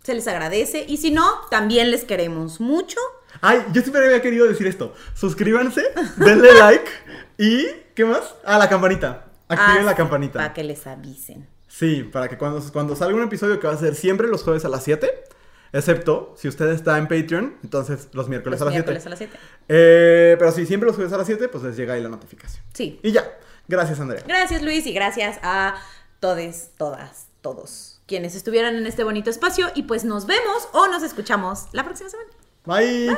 Se 0.02 0.14
les 0.14 0.26
agradece. 0.28 0.84
Y 0.88 0.96
si 0.98 1.10
no, 1.10 1.24
también 1.50 1.90
les 1.90 2.04
queremos 2.04 2.60
mucho. 2.60 2.98
Ay, 3.40 3.64
yo 3.72 3.80
siempre 3.82 4.04
había 4.04 4.22
querido 4.22 4.46
decir 4.46 4.66
esto. 4.66 4.94
Suscríbanse, 5.14 5.82
denle 6.16 6.54
like 6.58 6.90
y 7.38 7.66
¿qué 7.94 8.04
más? 8.04 8.34
Ah, 8.44 8.58
la 8.58 8.68
campanita. 8.68 9.26
Activen 9.48 9.86
la 9.86 9.94
campanita. 9.94 10.38
Para 10.38 10.54
que 10.54 10.64
les 10.64 10.86
avisen. 10.86 11.46
Sí, 11.68 12.02
para 12.02 12.28
que 12.28 12.38
cuando, 12.38 12.62
cuando 12.72 12.96
salga 12.96 13.16
un 13.16 13.22
episodio 13.22 13.58
que 13.60 13.66
va 13.66 13.74
a 13.74 13.76
ser 13.78 13.94
siempre 13.94 14.28
los 14.28 14.42
jueves 14.42 14.64
a 14.64 14.68
las 14.68 14.84
7, 14.84 15.24
excepto 15.72 16.34
si 16.38 16.48
usted 16.48 16.70
está 16.70 16.98
en 16.98 17.08
Patreon, 17.08 17.56
entonces 17.62 18.08
los 18.12 18.28
miércoles 18.28 18.60
Los 18.60 18.62
a 18.62 18.70
las 18.70 18.74
7. 18.74 18.90
miércoles 18.90 19.06
a 19.06 19.10
las 19.10 19.18
7. 19.18 19.38
Eh, 19.68 20.36
pero 20.38 20.52
sí, 20.52 20.66
siempre 20.66 20.86
los 20.86 20.96
jueves 20.96 21.12
a 21.12 21.18
las 21.18 21.26
7, 21.26 21.48
pues 21.48 21.64
les 21.64 21.76
llega 21.76 21.94
ahí 21.94 22.02
la 22.02 22.08
notificación. 22.08 22.64
Sí. 22.72 23.00
Y 23.02 23.12
ya. 23.12 23.24
Gracias, 23.66 23.98
Andrea. 23.98 24.22
Gracias 24.26 24.62
Luis 24.62 24.86
y 24.86 24.92
gracias 24.92 25.38
a 25.42 25.74
todes, 26.20 26.70
todas, 26.76 27.28
todos 27.40 27.94
quienes 28.06 28.34
estuvieran 28.34 28.76
en 28.76 28.86
este 28.86 29.04
bonito 29.04 29.30
espacio 29.30 29.68
y 29.74 29.84
pues 29.84 30.04
nos 30.04 30.26
vemos 30.26 30.68
o 30.72 30.88
nos 30.88 31.02
escuchamos 31.02 31.68
la 31.72 31.84
próxima 31.84 32.10
semana. 32.10 32.30
Bye. 32.66 33.16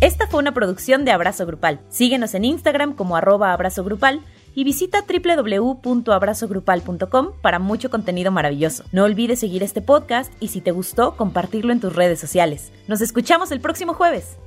Esta 0.00 0.26
fue 0.26 0.40
una 0.40 0.52
producción 0.52 1.04
de 1.04 1.12
Abrazo 1.12 1.46
Grupal. 1.46 1.78
Síguenos 1.88 2.34
en 2.34 2.44
Instagram 2.44 2.94
como 2.94 3.14
arroba 3.14 3.56
y 4.54 4.64
visita 4.64 5.04
www.abrazogrupal.com 5.06 7.32
para 7.40 7.60
mucho 7.60 7.88
contenido 7.88 8.32
maravilloso. 8.32 8.82
No 8.90 9.04
olvides 9.04 9.38
seguir 9.38 9.62
este 9.62 9.80
podcast 9.80 10.32
y 10.40 10.48
si 10.48 10.60
te 10.60 10.72
gustó, 10.72 11.16
compartirlo 11.16 11.72
en 11.72 11.78
tus 11.80 11.94
redes 11.94 12.18
sociales. 12.18 12.72
Nos 12.88 13.00
escuchamos 13.00 13.52
el 13.52 13.60
próximo 13.60 13.94
jueves. 13.94 14.38